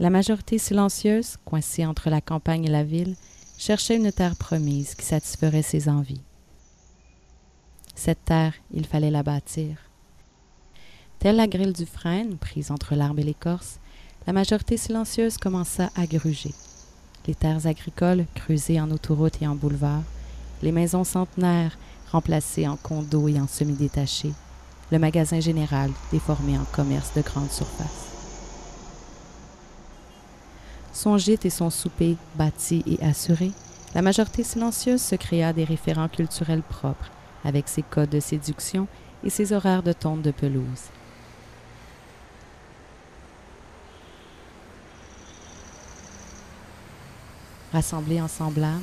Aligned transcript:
La 0.00 0.08
majorité 0.08 0.56
silencieuse, 0.56 1.36
coincée 1.44 1.84
entre 1.84 2.08
la 2.08 2.22
campagne 2.22 2.64
et 2.64 2.70
la 2.70 2.84
ville, 2.84 3.16
cherchait 3.58 3.96
une 3.96 4.10
terre 4.10 4.34
promise 4.34 4.94
qui 4.94 5.04
satisferait 5.04 5.60
ses 5.60 5.90
envies. 5.90 6.22
Cette 7.94 8.24
terre, 8.24 8.54
il 8.72 8.86
fallait 8.86 9.10
la 9.10 9.22
bâtir. 9.22 9.76
Telle 11.18 11.36
la 11.36 11.46
grille 11.46 11.74
du 11.74 11.84
frêne, 11.84 12.38
prise 12.38 12.70
entre 12.70 12.94
l'arbre 12.94 13.20
et 13.20 13.24
l'écorce, 13.24 13.78
la 14.26 14.32
majorité 14.32 14.78
silencieuse 14.78 15.36
commença 15.36 15.90
à 15.94 16.06
gruger. 16.06 16.54
Les 17.26 17.34
terres 17.34 17.66
agricoles, 17.66 18.24
creusées 18.34 18.80
en 18.80 18.90
autoroutes 18.90 19.42
et 19.42 19.46
en 19.46 19.54
boulevards, 19.54 20.04
les 20.62 20.72
maisons 20.72 21.04
centenaires, 21.04 21.76
remplacées 22.10 22.66
en 22.66 22.76
condos 22.76 23.28
et 23.28 23.38
en 23.38 23.46
semi-détachés, 23.46 24.32
le 24.90 24.98
magasin 24.98 25.40
général, 25.40 25.90
déformé 26.10 26.56
en 26.56 26.64
commerce 26.72 27.12
de 27.14 27.20
grande 27.20 27.50
surface. 27.50 28.09
Son 30.92 31.18
gîte 31.18 31.44
et 31.44 31.50
son 31.50 31.70
souper 31.70 32.16
bâtis 32.34 32.84
et 32.86 33.04
assurés, 33.04 33.52
la 33.94 34.02
majorité 34.02 34.42
silencieuse 34.42 35.00
se 35.00 35.14
créa 35.14 35.52
des 35.52 35.64
référents 35.64 36.08
culturels 36.08 36.62
propres, 36.62 37.10
avec 37.44 37.68
ses 37.68 37.82
codes 37.82 38.10
de 38.10 38.20
séduction 38.20 38.86
et 39.24 39.30
ses 39.30 39.52
horaires 39.52 39.82
de 39.82 39.92
tonte 39.92 40.22
de 40.22 40.30
pelouse. 40.30 40.90
Rassemblés 47.72 48.20
en 48.20 48.28
semblables, 48.28 48.80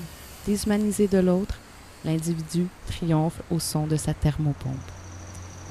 de 0.48 1.18
l'autre, 1.18 1.56
l'individu 2.06 2.68
triomphe 2.86 3.42
au 3.52 3.60
son 3.60 3.86
de 3.86 3.98
sa 3.98 4.14
thermopompe. 4.14 4.76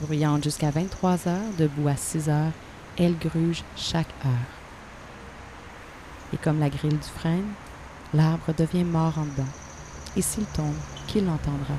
Bruyante 0.03 0.45
jusqu'à 0.45 0.71
23 0.71 1.27
heures, 1.29 1.53
debout 1.59 1.89
à 1.89 1.97
6 1.97 2.29
heures, 2.29 2.53
elle 2.99 3.17
gruge 3.17 3.65
chaque 3.75 4.13
heure. 4.27 4.56
Et 6.33 6.37
comme 6.37 6.61
la 6.61 6.69
grille 6.69 6.91
du 6.91 7.09
frêne, 7.09 7.53
l'arbre 8.13 8.53
devient 8.57 8.85
mort 8.85 9.19
en 9.19 9.25
dedans. 9.25 9.53
Et 10.17 10.23
s'il 10.23 10.47
tombe, 10.47 10.75
qui 11.07 11.21
l'entendra? 11.21 11.75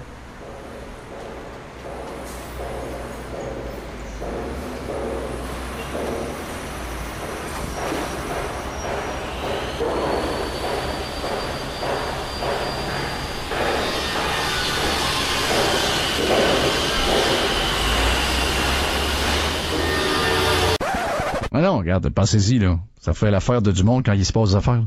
Regarde, 21.88 22.09
passez-y, 22.09 22.59
là. 22.59 22.77
Ça 22.99 23.13
fait 23.13 23.31
l'affaire 23.31 23.61
de 23.61 23.71
du 23.71 23.83
monde 23.83 24.03
quand 24.05 24.11
il 24.13 24.25
se 24.25 24.33
passe 24.33 24.49
des 24.49 24.55
affaires. 24.57 24.81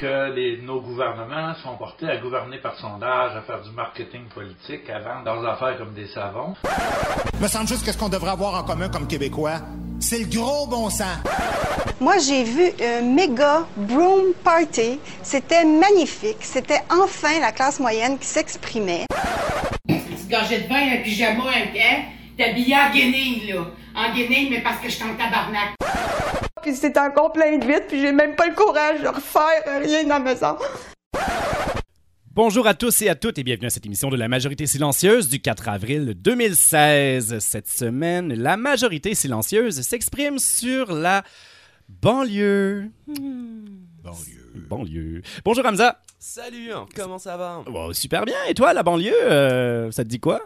que 0.00 0.32
les- 0.32 0.60
nos 0.62 0.80
gouvernements 0.80 1.54
sont 1.64 1.76
portés 1.76 2.08
à 2.08 2.18
gouverner 2.18 2.58
par 2.58 2.76
sondage, 2.78 3.34
à 3.36 3.40
faire 3.42 3.60
du 3.62 3.70
marketing 3.74 4.26
politique, 4.32 4.88
à 4.90 5.00
vendre 5.00 5.24
leurs 5.42 5.54
affaires 5.54 5.76
comme 5.78 5.92
des 5.94 6.06
savons. 6.08 6.54
Me 7.40 7.48
semble 7.48 7.66
juste 7.66 7.84
que 7.84 7.90
ce 7.90 7.98
qu'on 7.98 8.08
devrait 8.08 8.30
avoir 8.30 8.54
en 8.54 8.62
commun 8.62 8.88
comme 8.90 9.08
Québécois, 9.08 9.60
c'est 9.98 10.20
le 10.20 10.26
gros 10.26 10.68
bon 10.68 10.88
sens. 10.90 11.18
Moi, 12.00 12.14
j'ai 12.18 12.44
vu 12.44 12.70
un 12.80 13.02
méga 13.02 13.66
broom 13.76 14.34
party. 14.44 15.00
C'était 15.22 15.64
magnifique. 15.64 16.36
C'était 16.42 16.82
enfin 16.92 17.40
la 17.40 17.50
classe 17.50 17.80
moyenne 17.80 18.18
qui 18.18 18.26
s'exprimait. 18.26 19.06
petite 19.88 20.30
gorgée 20.30 20.60
de 20.60 20.68
vin, 20.68 20.92
un 20.96 21.02
pyjama, 21.02 21.42
un 21.42 22.44
habillé 22.44 22.76
en 22.76 22.90
guenille, 22.94 23.50
là. 23.52 23.62
En 23.96 24.14
guenille, 24.14 24.48
mais 24.50 24.60
parce 24.60 24.78
que 24.78 24.88
je 24.88 24.94
suis 24.94 25.02
en 25.04 25.16
tabarnak. 25.16 25.74
Puis 26.62 26.74
c'était 26.74 27.00
encore 27.00 27.32
plein 27.32 27.56
de 27.56 27.64
vite, 27.64 27.84
puis 27.88 28.00
j'ai 28.00 28.12
même 28.12 28.34
pas 28.34 28.46
le 28.46 28.54
courage 28.54 29.00
de 29.00 29.08
refaire 29.08 29.80
rien 29.80 30.02
dans 30.04 30.08
la 30.10 30.20
maison. 30.20 30.56
Bonjour 32.34 32.66
à 32.66 32.74
tous 32.74 33.02
et 33.02 33.08
à 33.08 33.14
toutes 33.14 33.38
et 33.38 33.42
bienvenue 33.44 33.66
à 33.66 33.70
cette 33.70 33.86
émission 33.86 34.10
de 34.10 34.16
la 34.16 34.28
majorité 34.28 34.66
silencieuse 34.66 35.28
du 35.28 35.40
4 35.40 35.68
avril 35.68 36.14
2016. 36.14 37.38
Cette 37.40 37.68
semaine, 37.68 38.32
la 38.32 38.56
majorité 38.56 39.14
silencieuse 39.14 39.80
s'exprime 39.80 40.38
sur 40.38 40.92
la 40.92 41.24
banlieue. 41.88 42.90
Banlieue. 43.08 44.52
Banlieue. 44.54 45.22
Bonjour 45.44 45.66
Hamza. 45.66 46.00
Salut, 46.20 46.72
hein, 46.72 46.86
comment 46.94 47.18
ça 47.18 47.36
va? 47.36 47.62
Oh, 47.72 47.92
super 47.92 48.24
bien. 48.24 48.36
Et 48.48 48.54
toi, 48.54 48.72
la 48.72 48.82
banlieue, 48.82 49.12
euh, 49.14 49.90
ça 49.90 50.04
te 50.04 50.08
dit 50.08 50.20
quoi? 50.20 50.40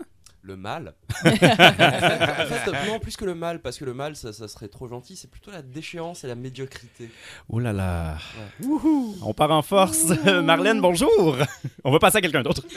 Le 0.44 0.56
mal 0.56 0.94
En 1.24 1.30
fait, 1.30 2.88
non, 2.88 2.98
plus 2.98 3.16
que 3.16 3.24
le 3.24 3.34
mal, 3.36 3.62
parce 3.62 3.78
que 3.78 3.84
le 3.84 3.94
mal, 3.94 4.16
ça, 4.16 4.32
ça 4.32 4.48
serait 4.48 4.66
trop 4.66 4.88
gentil, 4.88 5.14
c'est 5.14 5.30
plutôt 5.30 5.52
la 5.52 5.62
déchéance 5.62 6.24
et 6.24 6.26
la 6.26 6.34
médiocrité. 6.34 7.10
Oh 7.48 7.60
là 7.60 7.72
là. 7.72 8.18
Wouhou. 8.60 9.14
On 9.22 9.34
part 9.34 9.52
en 9.52 9.62
force. 9.62 10.06
Marlène, 10.42 10.80
bonjour. 10.80 11.36
On 11.84 11.92
va 11.92 12.00
passer 12.00 12.18
à 12.18 12.20
quelqu'un 12.20 12.42
d'autre. 12.42 12.62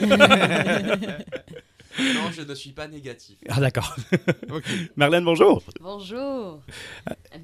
Non, 1.98 2.30
je 2.30 2.42
ne 2.42 2.54
suis 2.54 2.72
pas 2.72 2.88
négatif. 2.88 3.38
Ah 3.48 3.58
d'accord. 3.58 3.96
Marlène, 4.96 5.24
bonjour. 5.24 5.62
Bonjour. 5.80 6.60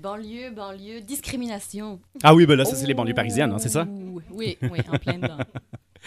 Banlieue, 0.03 0.51
banlieue, 0.51 1.01
discrimination. 1.01 2.01
Ah 2.23 2.35
oui, 2.35 2.45
ben 2.45 2.57
là, 2.57 2.67
ça 2.67 2.77
c'est 2.77 2.87
les 2.87 2.93
banlieues 2.93 3.15
parisiennes, 3.15 3.53
hein, 3.53 3.59
c'est 3.59 3.71
ça? 3.71 3.87
Oui, 4.31 4.59
oui, 4.61 4.81
en 4.93 4.99
plein 4.99 5.15
dedans. 5.15 5.39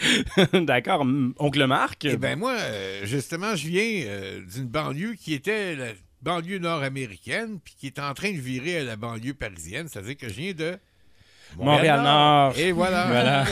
d'accord. 0.52 1.06
Oncle 1.38 1.66
Marc? 1.66 2.04
Eh 2.04 2.16
bien, 2.16 2.36
moi, 2.36 2.52
euh, 2.52 3.04
justement, 3.04 3.54
je 3.56 3.68
viens 3.68 4.06
euh, 4.06 4.40
d'une 4.44 4.66
banlieue 4.66 5.14
qui 5.14 5.34
était 5.34 5.76
la 5.76 5.88
banlieue 6.22 6.58
nord-américaine, 6.58 7.58
puis 7.62 7.74
qui 7.78 7.86
est 7.86 7.98
en 7.98 8.14
train 8.14 8.32
de 8.32 8.38
virer 8.38 8.78
à 8.78 8.84
la 8.84 8.96
banlieue 8.96 9.34
parisienne. 9.34 9.88
C'est-à-dire 9.88 10.16
que 10.16 10.28
je 10.28 10.34
viens 10.34 10.52
de 10.52 10.78
Montréal-Nord. 11.56 12.58
Et 12.58 12.72
voilà. 12.72 13.06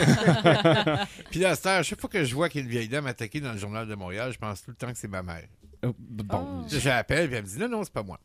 Voilà. 0.44 1.06
puis 1.31 1.41
là, 1.41 1.54
à 1.65 1.83
chaque 1.83 2.00
fois 2.00 2.10
que 2.10 2.25
je 2.25 2.34
vois 2.34 2.49
qu'il 2.49 2.60
y 2.60 2.62
a 2.62 2.66
une 2.66 2.71
vieille 2.71 2.88
dame 2.88 3.06
attaquée 3.06 3.41
dans 3.41 3.53
le 3.53 3.59
journal 3.59 3.87
de 3.87 3.94
Montréal, 3.94 4.33
je 4.33 4.38
pense 4.38 4.62
tout 4.62 4.71
le 4.71 4.77
temps 4.77 4.93
que 4.93 4.99
c'est 4.99 5.09
ma 5.09 5.22
mère. 5.22 5.47
Oh, 5.84 5.94
bon. 5.99 6.66
Je 6.69 6.88
l'appelle, 6.88 7.28
puis 7.28 7.37
elle 7.37 7.44
me 7.44 7.49
dit 7.49 7.59
non, 7.59 7.69
non, 7.69 7.84
c'est 7.84 7.93
pas 7.93 8.03
moi. 8.03 8.19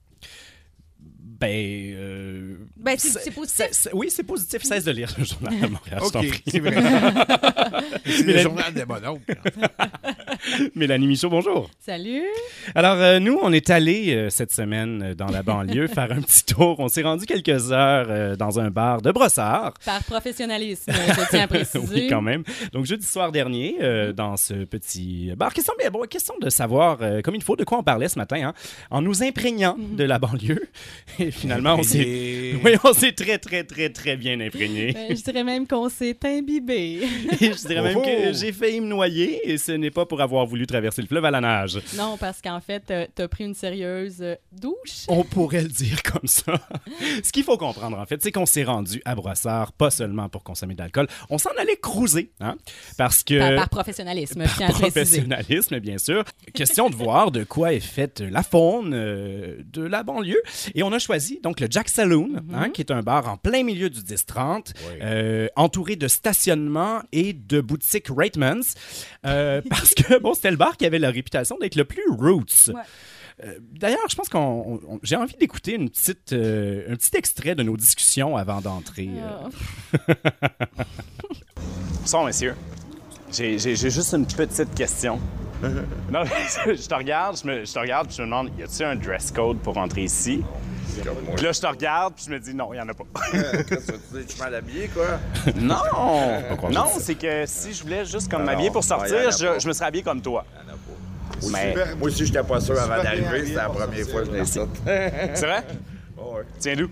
Ben. 1.22 1.50
euh, 1.96 2.56
Ben, 2.76 2.96
c'est 2.98 3.10
c'est 3.10 3.32
positif. 3.32 3.56
c'est- 3.72 3.74
c'est- 3.74 3.94
oui, 3.94 4.08
c'est 4.10 4.24
positif. 4.24 4.62
Cesse 4.64 4.84
de 4.84 4.92
lire 4.92 5.10
le 5.18 5.24
journal 5.24 5.54
de 5.60 5.68
Montréal, 5.68 6.00
je 6.02 6.06
OK, 6.06 6.12
t'en 6.14 6.20
prie. 6.20 6.44
c'est 6.48 6.60
vrai. 6.60 6.74
c'est 8.06 8.18
le 8.18 8.24
Mélanie- 8.26 8.42
journal 8.44 8.74
de 8.74 8.84
mon 8.84 9.08
oncle. 9.10 9.36
Mélanie 10.76 11.08
Michaud, 11.08 11.30
bonjour. 11.30 11.70
Salut. 11.80 12.24
Alors, 12.76 12.96
euh, 12.98 13.20
nous, 13.20 13.38
on 13.42 13.52
est 13.54 13.70
allés 13.70 14.14
euh, 14.14 14.30
cette 14.30 14.52
semaine 14.52 15.14
dans 15.14 15.28
la 15.28 15.44
banlieue 15.44 15.88
faire 15.94 16.12
un 16.12 16.22
petit 16.22 16.44
tour. 16.44 16.80
On 16.80 16.88
s'est 16.88 17.04
rendu 17.04 17.26
quelques 17.26 17.72
heures 17.72 18.08
euh, 18.10 18.36
dans 18.36 18.60
un 18.60 18.70
bar 18.70 19.02
de 19.02 19.12
Brossard. 19.12 19.74
Par 19.86 20.04
professionnalisme, 20.04 20.92
je 20.92 21.30
tiens 21.30 21.44
à 21.44 21.48
préciser. 21.48 21.80
oui, 21.94 22.08
quand 22.10 22.22
même. 22.22 22.44
Donc, 22.74 22.86
jeudi 22.86 23.06
soir 23.06 23.32
dernier, 23.32 23.78
euh, 23.82 24.12
dans 24.14 24.38
ce 24.38 24.54
petit 24.66 25.32
bar, 25.38 25.54
question, 25.54 25.74
mais 25.82 25.90
bon, 25.90 26.02
question 26.08 26.34
de 26.42 26.50
savoir, 26.50 26.98
euh, 27.02 27.22
comme 27.22 27.36
il 27.36 27.44
faut, 27.44 27.56
de 27.56 27.64
quoi 27.64 27.80
on 27.80 27.84
parlait 27.84 28.10
ce 28.10 28.18
matin, 28.20 28.50
hein, 28.50 28.54
en 28.90 29.02
nous 29.02 29.24
imprégnant 29.24 29.78
de 29.80 30.04
la 30.04 30.20
banlieue. 30.20 30.68
Et 31.18 31.32
finalement, 31.32 31.76
on 31.80 31.84
s'est 31.84 32.54
oui, 32.64 32.72
on 32.84 32.94
s'est 32.94 33.12
très, 33.14 33.38
très, 33.38 33.64
très, 33.64 33.90
très 33.90 34.16
bien 34.18 34.40
imprégné. 34.40 34.96
Euh, 34.96 35.16
je 35.16 35.24
dirais 35.24 35.44
même 35.44 35.68
qu'on 35.68 35.90
s'est 35.90 36.18
imbibé. 36.24 37.02
Et 37.42 37.54
je 37.54 37.68
dirais 37.68 37.82
même 37.82 37.98
Oh! 37.98 38.02
que 38.02 38.34
j'ai 38.34 38.52
failli 38.52 38.80
me 38.82 38.88
noyer 38.88 39.50
et 39.52 39.58
ce 39.58 39.72
n'est 39.72 39.92
pas 39.92 40.06
pour 40.06 40.22
avoir 40.22 40.46
voulu 40.46 40.68
traverser 40.68 41.02
le 41.02 41.08
fleuve 41.08 41.26
à 41.26 41.32
la 41.32 41.42
nage. 41.42 41.80
non, 41.98 42.18
parce 42.18 42.42
qu'en 42.42 42.60
fait, 42.62 42.84
euh, 42.92 43.08
t'as 43.16 43.28
pris 43.28 43.46
une 43.46 43.54
sérieuse 43.56 44.18
euh, 44.22 44.36
douche. 44.52 45.06
On 45.08 45.24
pourrait 45.24 45.64
le 45.64 45.70
dire 45.70 46.04
comme 46.04 46.28
ça. 46.28 46.54
Ce 47.24 47.32
qu'il 47.32 47.44
faut 47.44 47.58
comprendre, 47.58 47.98
en 47.98 48.06
fait, 48.06 48.22
c'est 48.22 48.32
qu'on 48.32 48.46
s'est 48.46 48.64
rendu 48.64 49.02
à 49.06 49.16
Brossard, 49.16 49.72
pas 49.74 49.90
seulement 49.90 50.30
pour 50.30 50.44
consommer 50.44 50.76
de 50.76 50.80
l'alcool, 50.80 51.08
on 51.30 51.38
s'en 51.38 51.52
allait 51.58 51.78
cruiser, 51.78 52.32
hein? 52.40 52.56
Parce 52.98 53.24
que... 53.24 53.40
Par, 53.40 53.56
par 53.56 53.70
professionnalisme, 53.70 54.44
je 54.46 54.56
tiens 54.56 54.68
à 54.68 54.72
préciser. 54.72 54.92
professionnalisme, 54.92 55.80
bien 55.80 55.98
sûr. 55.98 56.24
Question 56.54 56.90
de 56.90 56.96
voir 56.96 57.32
de 57.32 57.44
quoi 57.44 57.74
est 57.74 57.80
faite 57.80 58.22
la 58.22 58.44
faune 58.44 58.94
euh, 58.94 59.58
de 59.74 59.82
la 59.84 60.04
banlieue. 60.04 60.42
Et 60.76 60.84
on 60.84 60.92
a 60.92 60.99
choisi 61.00 61.40
donc 61.42 61.60
le 61.60 61.68
Jack 61.70 61.90
Saloon, 61.90 62.42
hein, 62.54 62.70
qui 62.70 62.82
est 62.82 62.92
un 62.92 63.02
bar 63.02 63.28
en 63.30 63.38
plein 63.38 63.64
milieu 63.64 63.90
du 63.90 64.00
10-30, 64.02 64.74
euh, 65.02 65.48
entouré 65.56 65.96
de 65.96 66.08
stationnements 66.08 67.02
et 67.12 67.34
de 67.34 67.62
boutiques 67.62 68.08
Ratemans. 68.10 68.62
euh, 69.26 69.62
parce 69.70 69.94
que, 69.94 70.20
bon, 70.20 70.34
c'était 70.34 70.52
le 70.52 70.58
bar 70.58 70.78
qui 70.78 70.86
avait 70.86 71.00
la 71.00 71.10
réputation 71.12 71.58
d'être 71.60 71.76
le 71.76 71.86
plus 71.86 72.10
roots. 72.10 72.68
Ouais. 72.74 72.82
Euh, 73.46 73.58
D'ailleurs, 73.72 74.00
je 74.10 74.16
pense 74.16 74.28
qu'on, 74.28 74.82
on- 74.88 75.00
j'ai 75.02 75.16
envie 75.16 75.36
d'écouter 75.38 75.76
une 75.76 75.90
petite, 75.90 76.34
euh, 76.34 76.92
un 76.92 76.96
petit 76.98 77.16
extrait 77.16 77.56
de 77.56 77.64
nos 77.64 77.78
discussions 77.78 78.36
avant 78.36 78.60
d'entrer. 78.60 79.10
euh. 79.10 79.50
Ah. 80.08 80.66
Bonsoir. 82.02 82.30
J'ai 83.32 83.60
j'ai- 83.60 83.76
j'ai 83.76 83.90
juste 83.90 84.14
une 84.14 84.26
petite 84.26 84.74
question. 84.74 85.20
Non, 86.12 86.24
je 86.66 86.88
te 86.88 86.96
regarde, 86.96 87.38
je, 87.42 87.48
me, 87.48 87.66
je 87.66 87.74
te 87.74 87.80
regarde, 87.80 88.08
puis 88.08 88.16
je 88.18 88.22
me 88.22 88.28
demande, 88.28 88.50
y 88.58 88.64
a-t-il 88.64 88.86
un 88.86 88.96
dress 88.96 89.32
code 89.32 89.58
pour 89.60 89.78
entrer 89.78 90.04
ici? 90.04 90.44
Puis 91.36 91.46
là, 91.46 91.52
je 91.52 91.60
te 91.62 91.68
regarde, 91.68 92.14
puis 92.16 92.26
je 92.28 92.32
me 92.32 92.40
dis, 92.40 92.54
non, 92.54 92.74
il 92.74 92.78
n'y 92.78 92.82
en 92.82 92.90
a 92.90 92.94
pas. 92.94 93.04
Tu 94.28 94.38
mal 94.40 94.56
habillé, 94.56 94.90
quoi? 94.90 95.20
non! 95.56 95.78
Non, 96.72 96.86
c'est 97.00 97.16
que 97.16 97.46
si 97.46 97.74
je 97.74 97.84
voulais 97.84 98.06
juste 98.06 98.30
comme 98.30 98.42
Ah 98.42 98.46
m'habiller 98.46 98.72
pour 98.72 98.84
sortir, 98.84 99.32
je, 99.32 99.68
me 99.68 99.74
serais 99.74 99.86
habillé 99.86 100.04
comme 100.04 100.22
toi. 100.22 100.46
Mais 101.52 101.74
Moi 101.98 102.10
aussi, 102.10 102.26
j'étais 102.26 102.44
pas 102.44 102.60
sûr 102.60 102.80
avant 102.80 103.02
d'arriver. 103.02 103.46
C'était 103.46 103.56
la 103.56 103.70
première 103.70 104.08
fois 104.08 104.22
que 104.22 104.28
je 104.28 104.32
l'ai 104.32 104.46
sorti. 104.46 104.82
c'est 104.86 105.46
vrai? 105.46 105.64
Ouais. 106.20 106.44
Tiens 106.60 106.76
d'où? 106.76 106.90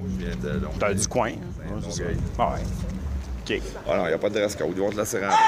Je 0.00 0.24
viens 0.24 0.36
de 0.36 0.48
Longueuil. 0.60 0.78
T'as 0.78 0.94
du 0.94 1.08
coin. 1.08 1.30
Ouais. 1.30 2.16
Ah 2.38 2.52
ouais. 2.52 2.60
OK. 3.50 3.60
Ah 3.88 3.96
non, 3.96 4.04
il 4.04 4.08
n'y 4.08 4.14
a 4.14 4.18
pas 4.18 4.28
de 4.30 4.34
dress 4.34 4.56
code. 4.56 4.68
Ils 4.74 4.80
vont 4.80 4.90
te 4.90 4.96
laisser 4.96 5.18
rentrer. 5.20 5.38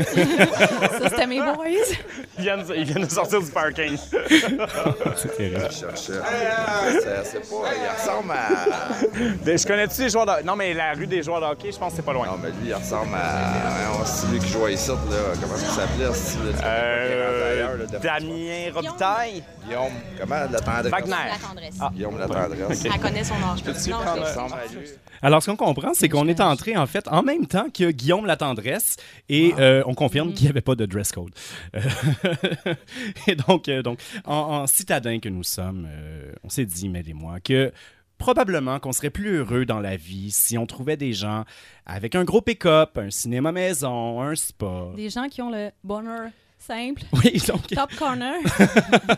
Ça, 0.00 1.08
c'était 1.10 1.26
mes 1.26 1.40
boys. 1.54 1.66
Ils 2.38 2.42
viennent, 2.42 2.64
ils 2.76 2.84
viennent 2.84 3.04
de 3.04 3.10
sortir 3.10 3.40
du 3.40 3.50
parking. 3.50 3.96
c'est 3.96 5.36
terrible. 5.36 5.68
Je 5.70 5.76
cherchais. 5.76 6.20
C'est 7.24 7.40
pas. 7.48 7.70
Il 7.74 7.90
ressemble 8.00 8.32
à. 8.32 9.56
Je 9.56 9.66
connais-tu 9.66 10.02
les 10.02 10.08
joueurs 10.10 10.26
de... 10.26 10.44
Non, 10.44 10.56
mais 10.56 10.74
la 10.74 10.92
rue 10.94 11.06
des 11.06 11.22
joueurs 11.22 11.40
de 11.40 11.46
hockey, 11.46 11.70
je 11.72 11.78
pense 11.78 11.90
que 11.92 11.96
c'est 11.96 12.04
pas 12.04 12.12
loin. 12.12 12.26
Non, 12.26 12.38
mais 12.42 12.48
lui, 12.48 12.68
il 12.68 12.74
ressemble 12.74 13.14
à. 13.14 14.04
C'est 14.04 14.26
lui 14.28 14.38
qui 14.40 14.48
jouait 14.48 14.74
ici, 14.74 14.88
là. 14.90 14.96
Comment 15.40 15.54
qu'il 15.54 15.66
s'appelait, 15.66 16.08
ce 16.12 16.14
style 16.14 16.40
de 16.40 16.52
Euh, 16.64 17.86
Damien 18.02 18.72
Robitaille? 18.74 19.42
Guillaume. 19.66 19.92
Comment 20.20 20.36
la 20.50 20.60
tendresse? 20.60 20.90
Wagner. 20.90 21.14
Ah. 21.80 21.90
Guillaume 21.92 22.18
la 22.18 22.26
tendresse. 22.26 22.84
Elle 22.84 23.00
connaît 23.00 23.24
son 23.24 23.34
âge. 23.34 23.62
Alors, 25.20 25.42
ce 25.42 25.50
qu'on 25.50 25.56
comprend, 25.56 25.90
c'est 25.94 26.08
qu'on 26.08 26.28
est 26.28 26.40
entré, 26.40 26.76
en 26.78 26.86
fait, 26.86 27.08
en 27.08 27.22
même 27.22 27.46
temps 27.46 27.68
que 27.70 27.90
Guillaume 27.90 28.26
la 28.26 28.36
tendresse 28.36 28.96
et 29.28 29.54
euh, 29.58 29.82
on 29.86 29.94
confirme 29.94 30.32
qu'il 30.32 30.44
n'y 30.44 30.50
avait 30.50 30.60
pas 30.60 30.74
de 30.74 30.86
dress 30.86 31.12
code. 31.12 31.34
Euh, 31.74 31.80
et 33.26 33.34
donc, 33.34 33.68
euh, 33.68 33.82
donc 33.82 34.00
en, 34.24 34.34
en 34.34 34.66
citadin 34.66 35.18
que 35.18 35.28
nous 35.28 35.42
sommes, 35.42 35.88
on 36.42 36.48
s'est 36.48 36.66
dit, 36.66 36.88
Mel 36.88 37.08
et 37.08 37.14
moi, 37.14 37.40
que 37.40 37.72
probablement 38.18 38.80
qu'on 38.80 38.92
serait 38.92 39.10
plus 39.10 39.36
heureux 39.36 39.64
dans 39.64 39.80
la 39.80 39.96
vie 39.96 40.30
si 40.30 40.58
on 40.58 40.66
trouvait 40.66 40.96
des 40.96 41.12
gens 41.12 41.44
avec 41.86 42.14
un 42.14 42.24
gros 42.24 42.42
pick-up, 42.42 42.98
un 42.98 43.10
cinéma 43.10 43.52
maison, 43.52 44.20
un 44.20 44.34
spa. 44.34 44.88
Des 44.96 45.10
gens 45.10 45.28
qui 45.28 45.40
ont 45.40 45.50
le 45.50 45.70
bonheur 45.84 46.30
simple. 46.58 47.02
Oui, 47.12 47.42
donc... 47.48 47.66
Top 47.66 47.94
corner. 47.96 48.34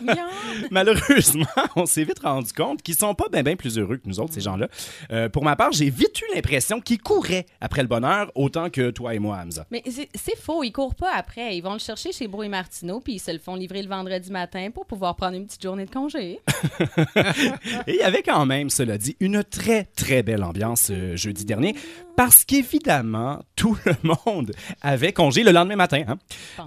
Malheureusement, 0.70 1.44
on 1.76 1.84
s'est 1.84 2.04
vite 2.04 2.20
rendu 2.20 2.52
compte 2.52 2.82
qu'ils 2.82 2.94
sont 2.94 3.14
pas 3.14 3.28
bien 3.30 3.42
ben 3.42 3.56
plus 3.56 3.78
heureux 3.78 3.98
que 3.98 4.08
nous 4.08 4.20
autres, 4.20 4.32
ces 4.32 4.40
gens-là. 4.40 4.68
Euh, 5.12 5.28
pour 5.28 5.44
ma 5.44 5.54
part, 5.54 5.72
j'ai 5.72 5.90
vite 5.90 6.20
eu 6.22 6.34
l'impression 6.34 6.80
qu'ils 6.80 7.00
couraient 7.00 7.46
après 7.60 7.82
le 7.82 7.88
bonheur 7.88 8.30
autant 8.34 8.70
que 8.70 8.90
toi 8.90 9.14
et 9.14 9.18
moi, 9.18 9.38
Hamza. 9.42 9.66
Mais 9.70 9.82
c'est 9.90 10.08
c'est 10.14 10.36
faux, 10.36 10.62
ils 10.62 10.72
courent 10.72 10.94
pas 10.94 11.12
après. 11.14 11.56
Ils 11.56 11.62
vont 11.62 11.72
le 11.72 11.78
chercher 11.78 12.12
chez 12.12 12.28
Bro 12.28 12.44
et 12.44 12.48
Martineau, 12.48 13.00
puis 13.00 13.14
ils 13.14 13.18
se 13.18 13.30
le 13.30 13.38
font 13.38 13.54
livrer 13.54 13.82
le 13.82 13.88
vendredi 13.88 14.30
matin 14.30 14.70
pour 14.72 14.86
pouvoir 14.86 15.16
prendre 15.16 15.36
une 15.36 15.46
petite 15.46 15.62
journée 15.62 15.86
de 15.86 15.90
congé. 15.90 16.40
Et 17.86 17.94
il 17.94 17.96
y 17.96 18.02
avait 18.02 18.22
quand 18.22 18.46
même, 18.46 18.70
cela 18.70 18.98
dit, 18.98 19.16
une 19.20 19.42
très, 19.44 19.84
très 19.96 20.22
belle 20.22 20.44
ambiance 20.44 20.90
euh, 20.90 21.16
jeudi 21.16 21.44
dernier, 21.44 21.74
parce 22.16 22.44
qu'évidemment, 22.44 23.42
tout 23.56 23.76
le 23.84 23.94
monde 24.02 24.52
avait 24.82 25.12
congé 25.12 25.42
le 25.42 25.52
lendemain 25.52 25.76
matin. 25.76 26.04
Hein? 26.06 26.18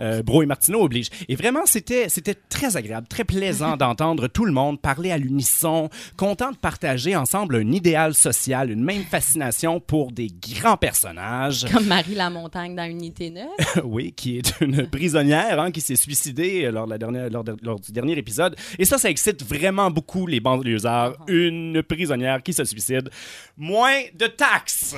Euh, 0.01 0.23
Bro 0.23 0.43
et 0.43 0.45
Martineau 0.45 0.62
oblige. 0.71 1.09
Et 1.27 1.35
vraiment, 1.35 1.65
c'était, 1.65 2.09
c'était 2.09 2.35
très 2.35 2.77
agréable, 2.77 3.07
très 3.07 3.23
plaisant 3.23 3.77
d'entendre 3.77 4.27
tout 4.27 4.45
le 4.45 4.51
monde 4.51 4.79
parler 4.81 5.11
à 5.11 5.17
l'unisson, 5.17 5.89
content 6.17 6.51
de 6.51 6.57
partager 6.57 7.15
ensemble 7.15 7.55
un 7.55 7.71
idéal 7.71 8.13
social, 8.13 8.71
une 8.71 8.83
même 8.83 9.03
fascination 9.03 9.79
pour 9.79 10.11
des 10.11 10.27
grands 10.27 10.77
personnages. 10.77 11.65
Comme 11.71 11.85
Marie 11.87 12.15
Lamontagne 12.15 12.75
dans 12.75 12.89
Unité 12.89 13.29
9. 13.29 13.45
oui, 13.83 14.13
qui 14.13 14.37
est 14.37 14.61
une 14.61 14.87
prisonnière 14.91 15.59
hein, 15.59 15.71
qui 15.71 15.81
s'est 15.81 15.95
suicidée 15.95 16.69
lors, 16.71 16.85
de 16.85 16.91
la 16.91 16.97
dernière, 16.97 17.29
lors, 17.29 17.43
de- 17.43 17.57
lors 17.61 17.79
du 17.79 17.91
dernier 17.91 18.17
épisode. 18.17 18.55
Et 18.79 18.85
ça, 18.85 18.97
ça 18.97 19.09
excite 19.09 19.43
vraiment 19.43 19.89
beaucoup 19.91 20.27
les 20.27 20.39
banlieusards. 20.39 21.13
Une 21.27 21.81
prisonnière 21.83 22.41
qui 22.43 22.53
se 22.53 22.63
suicide. 22.63 23.09
Moins 23.57 24.01
de 24.17 24.27
taxes! 24.27 24.95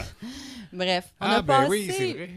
Bref, 0.75 1.06
on 1.22 1.25
Ah, 1.25 1.36
a 1.38 1.42
ben 1.42 1.54
passé... 1.62 1.69
oui, 1.69 1.92
c'est 1.92 2.13
vrai. 2.13 2.30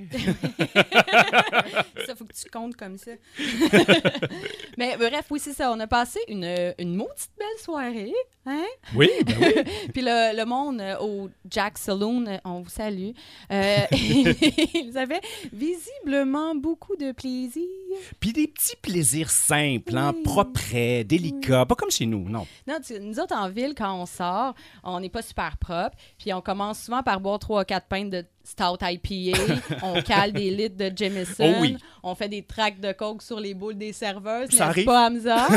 ça, 2.07 2.15
faut 2.15 2.25
que 2.25 2.33
tu 2.33 2.49
comptes 2.51 2.77
comme 2.77 2.97
ça. 2.99 3.11
Mais 4.79 4.97
bref, 4.97 5.27
oui, 5.31 5.41
c'est 5.41 5.53
ça. 5.53 5.73
On 5.73 5.81
a 5.81 5.87
passé 5.87 6.21
une, 6.29 6.45
une 6.79 6.95
maudite 6.95 7.31
belle 7.39 7.47
soirée. 7.63 8.13
Hein? 8.47 8.65
Oui, 8.95 9.11
ben 9.27 9.35
oui. 9.41 9.53
Puis 9.93 10.03
le, 10.03 10.37
le 10.37 10.45
monde 10.45 10.81
euh, 10.81 10.97
au 11.01 11.29
Jack 11.51 11.77
Saloon, 11.79 12.27
euh, 12.27 12.37
on 12.45 12.61
vous 12.61 12.71
salue. 12.71 13.11
Euh, 13.53 13.77
ils 13.93 14.93
avaient 14.97 15.21
visiblement 15.53 16.55
beaucoup 16.55 16.97
de 16.97 17.13
plaisir. 17.13 17.63
Puis 18.21 18.33
des 18.33 18.47
petits 18.49 18.77
plaisirs 18.77 19.31
simples, 19.31 19.97
hein, 19.97 20.15
propres, 20.25 21.03
délicats, 21.03 21.67
pas 21.67 21.75
comme 21.75 21.91
chez 21.91 22.07
nous, 22.07 22.29
non. 22.29 22.47
Non, 22.67 22.77
tu- 22.85 22.99
nous 23.01 23.19
autres, 23.21 23.35
en 23.37 23.49
ville, 23.51 23.75
quand 23.77 24.01
on 24.01 24.07
sort, 24.07 24.55
on 24.85 25.01
n'est 25.01 25.09
pas 25.11 25.23
super 25.23 25.57
propre. 25.59 25.97
Puis 26.19 26.33
on 26.33 26.41
commence 26.41 26.81
souvent 26.83 27.03
par 27.03 27.21
boire 27.21 27.39
trois 27.39 27.63
ou 27.63 27.65
quatre 27.65 27.87
pintes 27.87 28.11
de 28.11 28.25
Stout 28.45 28.79
IPA. 28.81 29.39
on 29.83 30.01
cale 30.01 30.33
des 30.33 30.51
litres 30.51 30.77
de 30.77 30.91
Jameson. 30.97 31.55
Oh 31.57 31.61
oui. 31.61 31.77
On 32.03 32.15
fait 32.15 32.31
des 32.31 32.43
tracts 32.43 32.81
de 32.81 32.93
coke 32.93 33.21
sur 33.21 33.39
les 33.39 33.53
boules 33.53 33.77
des 33.77 33.93
serveuses. 33.93 34.49
Ça 34.51 34.55
n'est-ce 34.55 34.63
arrive. 34.63 34.85
pas, 34.87 35.07
Hamza? 35.09 35.49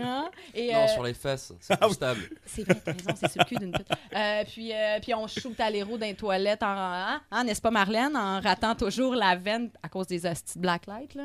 Hein? 0.00 0.30
Et, 0.54 0.72
Non, 0.72 0.78
euh, 0.78 0.88
sur 0.88 1.02
les 1.02 1.14
fesses, 1.14 1.52
c'est 1.58 1.76
plus 1.80 1.92
stable. 1.94 2.20
C'est 2.46 2.62
vrai, 2.62 2.80
t'as 2.84 2.92
raison, 2.92 3.10
c'est 3.20 3.32
sur 3.32 3.42
le 3.42 3.44
cul 3.44 3.56
d'une 3.56 3.72
pute. 3.72 3.88
Euh, 4.16 4.44
puis, 4.44 4.72
euh, 4.72 4.98
puis 5.02 5.14
on 5.14 5.26
shoot 5.26 5.58
à 5.60 5.70
l'héros 5.70 5.98
dans 5.98 6.06
les 6.06 6.14
toilettes, 6.14 6.62
en, 6.62 6.68
hein, 6.68 7.20
hein, 7.30 7.44
n'est-ce 7.44 7.60
pas, 7.60 7.70
Marlène? 7.70 8.16
En 8.16 8.40
ratant 8.40 8.74
toujours 8.74 9.14
la 9.14 9.36
veine 9.36 9.70
à 9.82 9.88
cause 9.88 10.06
des 10.06 10.24
hosties 10.26 10.56
de 10.58 10.62
blacklight, 10.62 11.14
là? 11.14 11.24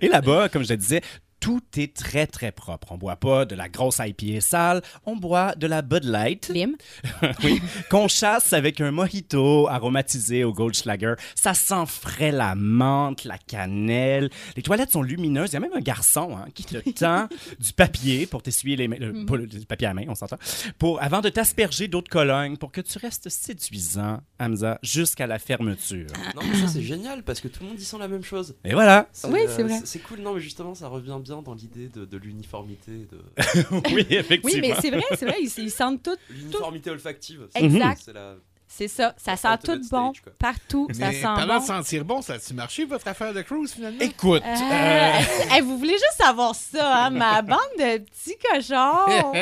Et 0.00 0.08
là-bas, 0.08 0.48
comme 0.48 0.62
je 0.62 0.68
te 0.68 0.74
disais, 0.74 1.00
tout 1.42 1.60
est 1.76 1.92
très, 1.92 2.28
très 2.28 2.52
propre. 2.52 2.92
On 2.92 2.96
boit 2.98 3.16
pas 3.16 3.44
de 3.44 3.56
la 3.56 3.68
grosse 3.68 3.98
IPA 3.98 4.40
sale, 4.40 4.80
on 5.04 5.16
boit 5.16 5.56
de 5.56 5.66
la 5.66 5.82
Bud 5.82 6.04
Light. 6.04 6.52
oui, 7.42 7.60
qu'on 7.90 8.06
chasse 8.06 8.52
avec 8.52 8.80
un 8.80 8.92
mojito 8.92 9.66
aromatisé 9.68 10.44
au 10.44 10.52
Goldschlager. 10.52 11.14
Ça 11.34 11.52
sent 11.52 11.84
frais 11.88 12.30
la 12.30 12.54
menthe, 12.54 13.24
la 13.24 13.38
cannelle. 13.38 14.30
Les 14.56 14.62
toilettes 14.62 14.92
sont 14.92 15.02
lumineuses. 15.02 15.50
Il 15.50 15.54
y 15.54 15.56
a 15.56 15.60
même 15.60 15.74
un 15.74 15.80
garçon 15.80 16.36
hein, 16.36 16.46
qui 16.54 16.64
te 16.64 16.78
tend 16.90 17.26
du 17.58 17.72
papier 17.72 18.26
pour 18.26 18.40
t'essuyer 18.42 18.76
les 18.76 18.86
mains. 18.86 18.98
le- 19.00 19.46
du 19.48 19.66
papier 19.66 19.88
à 19.88 19.94
main, 19.94 20.04
on 20.06 20.14
s'entend. 20.14 20.38
Pour, 20.78 21.02
avant 21.02 21.22
de 21.22 21.28
t'asperger 21.28 21.88
d'eau 21.88 22.02
de 22.02 22.08
Cologne 22.08 22.56
pour 22.56 22.70
que 22.70 22.80
tu 22.80 22.98
restes 22.98 23.28
séduisant, 23.30 24.20
Hamza, 24.38 24.78
jusqu'à 24.84 25.26
la 25.26 25.40
fermeture. 25.40 26.06
Non, 26.36 26.42
mais 26.48 26.56
ça 26.60 26.68
c'est 26.68 26.82
génial 26.82 27.24
parce 27.24 27.40
que 27.40 27.48
tout 27.48 27.64
le 27.64 27.70
monde 27.70 27.80
y 27.80 27.84
sent 27.84 27.98
la 27.98 28.06
même 28.06 28.22
chose. 28.22 28.54
Et 28.64 28.74
voilà. 28.74 29.08
Oui, 29.24 29.40
c'est 29.48 29.64
vrai. 29.64 29.80
C'est 29.84 29.98
cool, 29.98 30.20
non, 30.20 30.34
mais 30.34 30.40
justement, 30.40 30.76
ça 30.76 30.86
revient 30.86 31.18
bien 31.20 31.31
dans 31.40 31.54
l'idée 31.54 31.88
de, 31.88 32.04
de 32.04 32.16
l'uniformité. 32.18 33.06
De... 33.10 33.22
oui, 33.94 34.06
effectivement. 34.10 34.50
Oui, 34.52 34.60
mais 34.60 34.74
c'est 34.80 34.90
vrai, 34.90 35.04
c'est 35.16 35.24
vrai, 35.24 35.38
ils, 35.40 35.50
ils 35.58 35.70
sentent 35.70 36.02
tout. 36.02 36.16
L'uniformité 36.28 36.90
olfactive. 36.90 37.48
Exact. 37.54 38.02
C'est 38.04 38.12
la... 38.12 38.34
C'est 38.74 38.88
ça, 38.88 39.14
ça 39.18 39.36
sent 39.36 39.58
tout 39.64 39.78
bon 39.90 40.14
stage, 40.14 40.34
partout, 40.38 40.88
ça 40.92 41.08
Mais 41.08 41.12
sent 41.12 41.22
parlant 41.24 41.56
bon. 41.56 41.60
de 41.60 41.66
sentir 41.66 42.06
bon, 42.06 42.22
ça 42.22 42.32
a-tu 42.34 42.54
marché, 42.54 42.86
votre 42.86 43.06
affaire 43.06 43.34
de 43.34 43.42
cruise, 43.42 43.74
finalement? 43.74 44.00
Écoute, 44.00 44.42
Euh, 44.42 45.12
hey, 45.50 45.60
vous 45.62 45.76
voulez 45.76 45.92
juste 45.92 46.16
savoir 46.16 46.54
ça, 46.54 47.04
hein, 47.04 47.10
ma 47.10 47.42
bande 47.42 47.58
de 47.78 47.98
petits 47.98 48.38
cochons. 48.38 49.32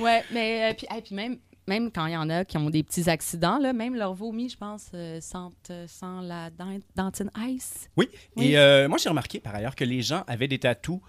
ouais, 0.02 0.24
mais 0.32 0.72
euh, 0.72 0.74
puis, 0.76 0.88
hey, 0.90 1.02
puis 1.02 1.14
même, 1.14 1.38
même 1.66 1.90
quand 1.90 2.06
il 2.06 2.12
y 2.12 2.16
en 2.16 2.30
a 2.30 2.44
qui 2.44 2.56
ont 2.58 2.70
des 2.70 2.82
petits 2.82 3.08
accidents, 3.10 3.58
là, 3.58 3.72
même 3.72 3.94
leur 3.94 4.14
vomi, 4.14 4.48
je 4.48 4.56
pense, 4.56 4.88
euh, 4.94 5.20
sentent, 5.20 5.70
euh, 5.70 5.86
sent 5.88 6.22
la 6.22 6.50
dent- 6.50 6.78
dentine 6.94 7.30
ice. 7.38 7.88
Oui, 7.96 8.08
Oui. 8.36 8.46
et 8.52 8.58
euh, 8.58 8.88
moi 8.88 8.98
j'ai 8.98 9.08
remarqué 9.08 9.40
par 9.40 9.54
ailleurs 9.54 9.74
que 9.74 9.84
les 9.84 10.02
gens 10.02 10.22
avaient 10.26 10.48
des 10.48 10.58
tatous 10.58 11.00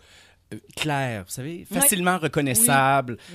clairs, 0.75 1.23
vous 1.25 1.31
savez, 1.31 1.65
facilement. 1.71 2.19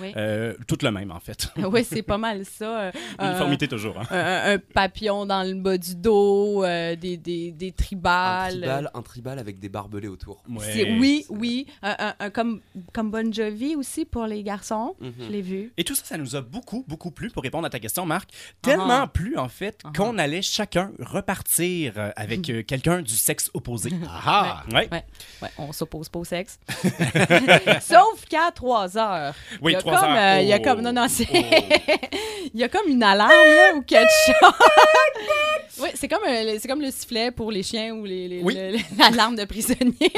Oui. 0.01 0.13
euh, 0.17 0.55
tout 0.67 0.79
le 0.83 0.91
même 0.91 1.11
en 1.11 1.21
fait. 1.21 1.49
oui, 1.57 1.85
c'est 1.85 2.03
pas 2.03 2.19
mal 2.19 2.45
ça. 2.45 2.81
euh, 2.85 2.93
Uniformité 3.21 3.67
euh, 3.67 3.69
toujours. 3.69 3.99
hein. 3.99 4.07
Un, 4.11 4.55
un 4.55 4.59
papillon 4.59 5.27
dans 5.27 5.43
le 5.47 5.55
bas 5.55 5.77
du 5.79 5.95
dos, 5.95 6.65
euh, 6.65 6.97
des, 6.97 7.17
des, 7.17 7.51
des 7.53 7.69
Un 7.69 7.73
tribales. 7.73 8.53
tribal, 8.61 8.91
un 8.95 9.03
tribal 9.03 9.39
avec 9.39 9.59
des 9.59 9.69
barbelés 9.69 10.09
autour. 10.09 10.43
C'est- 10.61 10.99
oui, 10.99 11.27
oui. 11.29 11.67
Un, 11.83 11.97
un- 11.99 12.15
un 12.19 12.31
comme, 12.31 12.61
comme 12.93 13.11
Bon 13.11 13.33
Jovi 13.33 13.77
aussi 13.77 14.05
pour 14.05 14.27
les 14.27 14.43
garçons. 14.43 14.95
Mhm. 15.01 15.13
Je 15.21 15.29
l'ai 15.31 15.43
vu. 15.43 15.73
Et 15.77 15.85
tout 15.85 15.95
ça, 15.95 16.05
ça 16.05 16.17
nous 16.19 16.35
a 16.37 16.41
beaucoup, 16.41 16.85
beaucoup 16.89 17.11
plu 17.11 17.31
pour 17.31 17.43
répondre 17.43 17.67
à 17.67 17.71
ta 17.71 17.79
question, 17.81 18.07
Marc. 18.07 18.31
Tellement 18.63 19.03
Ah. 19.03 19.11
plu, 19.13 19.37
en 19.37 19.49
fait, 19.49 19.83
qu'on 19.97 20.19
allait 20.19 20.43
chacun 20.43 20.93
repartir 20.99 21.95
euh, 21.97 22.11
avec 22.17 22.43
quelqu'un 22.67 23.03
du 23.03 23.15
sexe 23.17 23.51
opposé. 23.55 23.91
Ah! 24.09 24.63
Ouais. 24.73 24.89
Ouais, 24.91 25.05
ouais, 25.43 25.51
on 25.59 25.73
s'oppose 25.73 26.09
pas 26.09 26.19
au 26.19 26.25
sexe. 26.25 26.59
Sauf 27.81 28.25
qu'à 28.29 28.51
3 28.55 28.97
heures. 28.99 29.35
Oui, 29.61 29.73
il 29.73 29.75
y 29.75 29.77
a 29.77 29.81
trois 29.81 30.01
comme, 30.01 30.11
heures. 30.11 30.37
euh, 30.39 30.41
Il 30.43 30.49
y 30.49 30.53
a 30.53 30.59
Oh. 30.61 30.65
comme, 30.65 30.81
non, 30.81 30.93
non, 30.93 31.07
c'est. 31.09 31.27
il 32.55 32.61
y 32.61 32.65
a 32.65 32.69
comme 32.69 32.89
une 32.89 33.03
alarme, 33.03 33.31
là, 33.33 33.75
ou 33.75 33.83
quelque 33.83 34.09
chose. 34.27 34.53
oui, 35.81 35.89
c'est 35.95 36.09
comme, 36.09 36.23
euh, 36.29 36.57
c'est 36.61 36.69
comme 36.69 36.81
le 36.81 36.91
sifflet 36.91 37.31
pour 37.31 37.51
les 37.51 37.63
chiens 37.63 37.95
ou 37.95 38.05
les, 38.05 38.29
les- 38.29 38.43
Oui. 38.43 38.55
le- 38.55 38.79
l'alarme 38.99 39.37
de 39.37 39.45
prisonnier. 39.45 40.13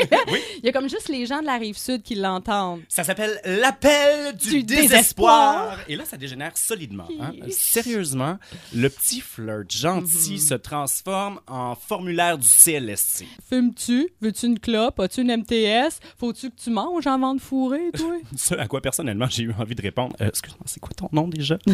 Il 0.59 0.65
y 0.65 0.69
a 0.69 0.73
comme 0.73 0.89
juste 0.89 1.09
les 1.09 1.25
gens 1.27 1.41
de 1.41 1.47
la 1.47 1.57
rive 1.57 1.77
sud 1.79 2.03
qui 2.03 2.15
l'entendent. 2.15 2.83
Ça 2.89 3.05
s'appelle 3.05 3.41
l'appel 3.45 4.35
du, 4.37 4.51
Du 4.51 4.63
désespoir. 4.63 4.91
désespoir. 4.91 5.79
Et 5.89 5.97
là, 5.97 6.05
ça 6.05 6.17
dégénère 6.17 6.57
solidement. 6.57 7.09
hein. 7.21 7.33
Sérieusement, 7.51 8.39
le 8.75 8.89
petit 8.89 9.21
flirt 9.21 9.71
gentil 9.71 10.39
se 10.39 10.55
transforme 10.55 11.41
en 11.47 11.75
formulaire 11.75 12.37
du 12.39 12.49
CLSC. 12.49 13.27
Fumes-tu? 13.49 14.09
Veux-tu 14.21 14.47
une 14.47 14.59
clope? 14.59 15.01
As-tu 15.01 15.23
une 15.23 15.37
MTS? 15.37 16.01
Faut-tu 16.19 16.51
que 16.51 16.57
tu 16.63 16.71
manges 16.75 17.07
avant 17.07 17.35
de 17.35 17.41
fourrer, 17.41 17.91
toi? 17.97 18.17
Ce 18.37 18.55
à 18.55 18.67
quoi 18.67 18.81
personnellement 18.81 19.27
j'ai 19.31 19.45
eu 19.45 19.53
envie 19.59 19.75
de 19.75 19.83
répondre. 19.83 20.15
Euh, 20.21 20.29
Excuse-moi, 20.29 20.65
c'est 20.67 20.81
quoi 20.81 20.93
ton 20.95 21.09
nom 21.13 21.29
déjà? 21.29 21.59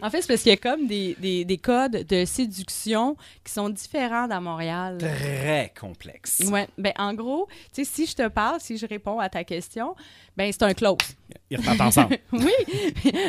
En 0.00 0.10
fait, 0.10 0.20
c'est 0.22 0.28
parce 0.28 0.42
qu'il 0.42 0.50
y 0.50 0.54
a 0.54 0.56
comme 0.56 0.86
des, 0.86 1.16
des, 1.18 1.44
des 1.44 1.58
codes 1.58 2.06
de 2.06 2.24
séduction 2.24 3.16
qui 3.44 3.52
sont 3.52 3.68
différents 3.68 4.28
dans 4.28 4.40
Montréal. 4.40 4.98
Très 4.98 5.72
complexe. 5.78 6.40
Ouais, 6.52 6.68
ben 6.78 6.92
en 6.98 7.14
gros, 7.14 7.48
tu 7.74 7.84
sais, 7.84 7.90
si 7.90 8.06
je 8.06 8.14
te 8.14 8.28
parle, 8.28 8.60
si 8.60 8.76
je 8.78 8.86
réponds 8.86 9.18
à 9.18 9.28
ta 9.28 9.42
question, 9.42 9.96
ben 10.36 10.52
c'est 10.52 10.62
un 10.62 10.74
close. 10.74 10.98
Ils 11.50 11.56
repartent 11.58 11.80
ensemble. 11.80 12.18
oui. 12.32 12.52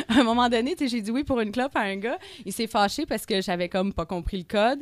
à 0.08 0.20
un 0.20 0.22
moment 0.22 0.48
donné, 0.48 0.76
tu 0.76 0.84
sais, 0.84 0.88
j'ai 0.88 1.00
dit 1.02 1.10
oui 1.10 1.24
pour 1.24 1.40
une 1.40 1.50
clope 1.50 1.74
à 1.74 1.80
un 1.80 1.96
gars. 1.96 2.18
Il 2.44 2.52
s'est 2.52 2.68
fâché 2.68 3.04
parce 3.04 3.26
que 3.26 3.40
j'avais 3.40 3.68
comme 3.68 3.92
pas 3.92 4.06
compris 4.06 4.38
le 4.38 4.44
code 4.44 4.80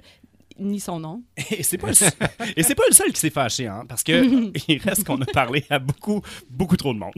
ni 0.59 0.81
son 0.81 1.01
nom. 1.01 1.23
Et 1.51 1.63
c'est 1.63 1.79
pas 1.79 1.89
le 1.89 1.95
seul, 1.95 2.11
et 2.57 2.63
c'est 2.63 2.75
pas 2.75 2.83
le 2.89 2.95
seul 2.95 3.13
qui 3.13 3.21
s'est 3.21 3.31
fâché, 3.31 3.67
hein, 3.67 3.85
parce 3.89 4.03
que 4.03 4.51
il 4.69 4.79
reste 4.79 5.05
qu'on 5.05 5.21
a 5.21 5.27
parlé 5.27 5.65
à 5.71 5.79
beaucoup, 5.79 6.21
beaucoup 6.51 6.77
trop 6.77 6.93
de 6.93 6.99
monde. 6.99 7.15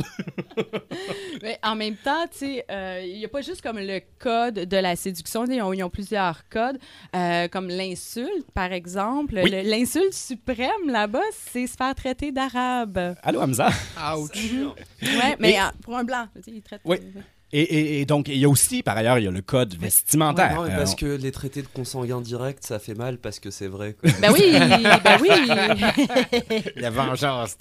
Mais 1.43 1.59
en 1.63 1.75
même 1.75 1.97
temps, 1.97 2.25
tu 2.31 2.39
sais, 2.39 2.65
euh, 2.71 3.03
il 3.07 3.19
n'y 3.19 3.25
a 3.25 3.29
pas 3.29 3.41
juste 3.43 3.63
comme 3.63 3.79
le 3.79 4.01
code 4.19 4.55
de 4.55 4.77
la 4.77 4.97
séduction. 4.97 5.45
Ils 5.47 5.63
ont, 5.63 5.73
ils 5.73 5.83
ont 5.83 5.91
plusieurs 5.91 6.49
codes, 6.49 6.79
euh, 7.17 7.49
comme 7.49 7.69
l'insulte, 7.69 8.51
par 8.55 8.73
exemple. 8.73 9.41
Oui. 9.43 9.51
L'insulte 9.65 10.13
suprême 10.15 10.87
là-bas, 10.89 11.21
c'est 11.33 11.67
se 11.67 11.77
faire 11.77 11.95
traiter 11.95 12.33
d'arabe. 12.33 13.15
Allô, 13.23 13.41
Hamza? 13.41 13.71
Ouch! 14.17 14.31
Ouais, 15.03 15.37
mais 15.39 15.53
Et- 15.53 15.59
pour 15.83 15.97
un 15.97 16.05
blanc, 16.05 16.27
tu 16.37 16.43
sais, 16.43 16.51
il 16.57 16.63
traite. 16.63 16.81
Oui. 16.85 16.99
Et, 17.53 17.63
et- 17.63 18.01
et 18.01 18.05
donc, 18.07 18.29
il 18.29 18.37
y 18.37 18.45
a 18.45 18.49
aussi, 18.49 18.83
par 18.83 18.97
ailleurs, 18.97 19.19
il 19.19 19.25
y 19.25 19.29
a 19.29 19.31
le 19.33 19.43
code 19.43 19.75
vestimentaire. 19.77 20.55
Non, 20.55 20.63
mais 20.65 20.73
Euh, 20.73 20.77
parce 20.77 20.95
que 20.95 21.07
les 21.07 21.33
traités 21.33 21.63
de 21.63 21.67
consanguins 21.67 22.21
directs, 22.21 22.59
ça 22.61 22.79
fait 22.79 22.95
mal 22.95 23.19
parce 23.19 23.41
que 23.41 23.51
c'est 23.51 23.67
vrai. 23.67 23.95
quoi. 24.01 24.11
Ben 24.21 24.33
oui, 24.33 24.53
ben 25.05 25.19
oui. 25.21 25.29
La 26.77 26.91
vengeance. 26.91 27.57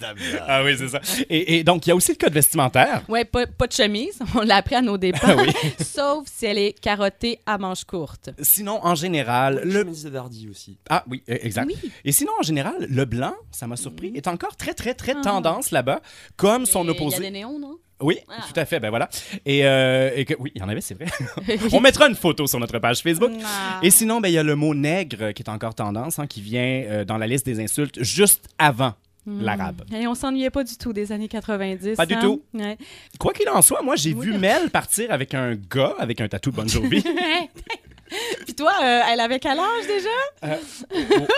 Ah 0.46 0.62
oui, 0.64 0.74
c'est 0.78 0.88
ça. 0.88 1.00
Et, 1.28 1.58
et 1.58 1.64
donc, 1.64 1.86
il 1.86 1.90
y 1.90 1.92
a 1.92 1.96
aussi 1.96 2.12
le 2.12 2.16
code 2.18 2.32
vestimentaire. 2.32 3.02
Ouais, 3.08 3.24
pas, 3.24 3.46
pas 3.46 3.66
de 3.66 3.72
chemise, 3.72 4.18
on 4.34 4.42
l'a 4.42 4.56
appris 4.56 4.76
à 4.76 4.82
nos 4.82 4.96
dépens, 4.98 5.18
Ah 5.24 5.36
oui. 5.36 5.52
sauf 5.84 6.26
si 6.32 6.46
elle 6.46 6.58
est 6.58 6.72
carottée 6.80 7.40
à 7.46 7.58
manches 7.58 7.84
courtes. 7.84 8.30
Sinon, 8.40 8.78
en 8.84 8.94
général, 8.94 9.60
Le 9.64 9.80
chemise 9.82 10.04
de 10.04 10.10
Verdi 10.10 10.48
aussi. 10.48 10.78
Ah 10.88 11.04
oui, 11.08 11.22
euh, 11.28 11.36
exact. 11.42 11.70
Et 12.04 12.12
sinon, 12.12 12.32
en 12.38 12.42
général, 12.42 12.74
le 12.88 13.04
blanc, 13.04 13.34
ça 13.50 13.66
m'a 13.66 13.76
surpris, 13.76 14.12
est 14.14 14.28
encore 14.28 14.56
très, 14.56 14.74
très, 14.74 14.94
très 14.94 15.14
Ah. 15.16 15.22
tendance 15.22 15.70
là-bas, 15.72 16.00
comme 16.36 16.64
son 16.66 16.84
Mais 16.84 16.92
Il 16.92 16.94
y 16.94 17.00
opposé. 17.00 17.16
a 17.16 17.20
des 17.20 17.30
néons, 17.30 17.58
non? 17.58 17.76
Oui, 18.00 18.18
Ah. 18.28 18.42
tout 18.52 18.58
à 18.58 18.64
fait, 18.64 18.80
ben 18.80 18.90
voilà. 18.90 19.08
Et, 19.46 19.64
euh, 19.66 20.10
et 20.14 20.24
que, 20.24 20.34
oui, 20.38 20.52
il 20.54 20.60
y 20.60 20.64
en 20.64 20.68
avait, 20.68 20.80
c'est 20.80 20.94
vrai. 20.94 21.06
On 21.72 21.80
mettra 21.80 22.08
une 22.08 22.14
photo 22.14 22.46
sur 22.46 22.58
notre 22.58 22.78
page 22.78 23.02
Facebook. 23.02 23.30
Ah. 23.44 23.78
Et 23.82 23.90
sinon, 23.90 24.20
ben, 24.20 24.28
il 24.28 24.32
y 24.34 24.38
a 24.38 24.42
le 24.42 24.56
mot 24.56 24.74
nègre 24.74 25.32
qui 25.32 25.42
est 25.42 25.50
encore 25.50 25.74
tendance, 25.74 26.18
hein, 26.18 26.26
qui 26.26 26.40
vient 26.40 26.62
euh, 26.86 27.04
dans 27.04 27.18
la 27.18 27.26
liste 27.26 27.44
des 27.46 27.60
insultes 27.60 28.02
juste 28.02 28.48
avant 28.58 28.94
Hmm. 29.26 29.42
l'arabe. 29.42 29.82
Et 29.94 30.06
on 30.06 30.14
s'ennuyait 30.14 30.48
pas 30.48 30.64
du 30.64 30.78
tout 30.78 30.94
des 30.94 31.12
années 31.12 31.28
90. 31.28 31.94
Pas 31.94 32.06
du 32.06 32.14
hein? 32.14 32.20
tout. 32.22 32.42
Ouais. 32.54 32.78
Quoi 33.18 33.34
qu'il 33.34 33.46
en 33.50 33.60
soit, 33.60 33.82
moi, 33.82 33.94
j'ai 33.94 34.14
vu 34.14 34.32
Mel 34.38 34.70
partir 34.70 35.12
avec 35.12 35.34
un 35.34 35.56
gars 35.56 35.94
avec 35.98 36.22
un 36.22 36.28
tatou 36.28 36.50
de 36.50 36.56
Bon 36.56 36.66
Jovi. 36.66 37.04
Puis 38.44 38.54
toi, 38.54 38.72
euh, 38.82 39.00
elle 39.10 39.20
avait 39.20 39.38
quel 39.38 39.58
âge 39.58 39.86
déjà? 39.86 40.08
Euh, 40.44 40.56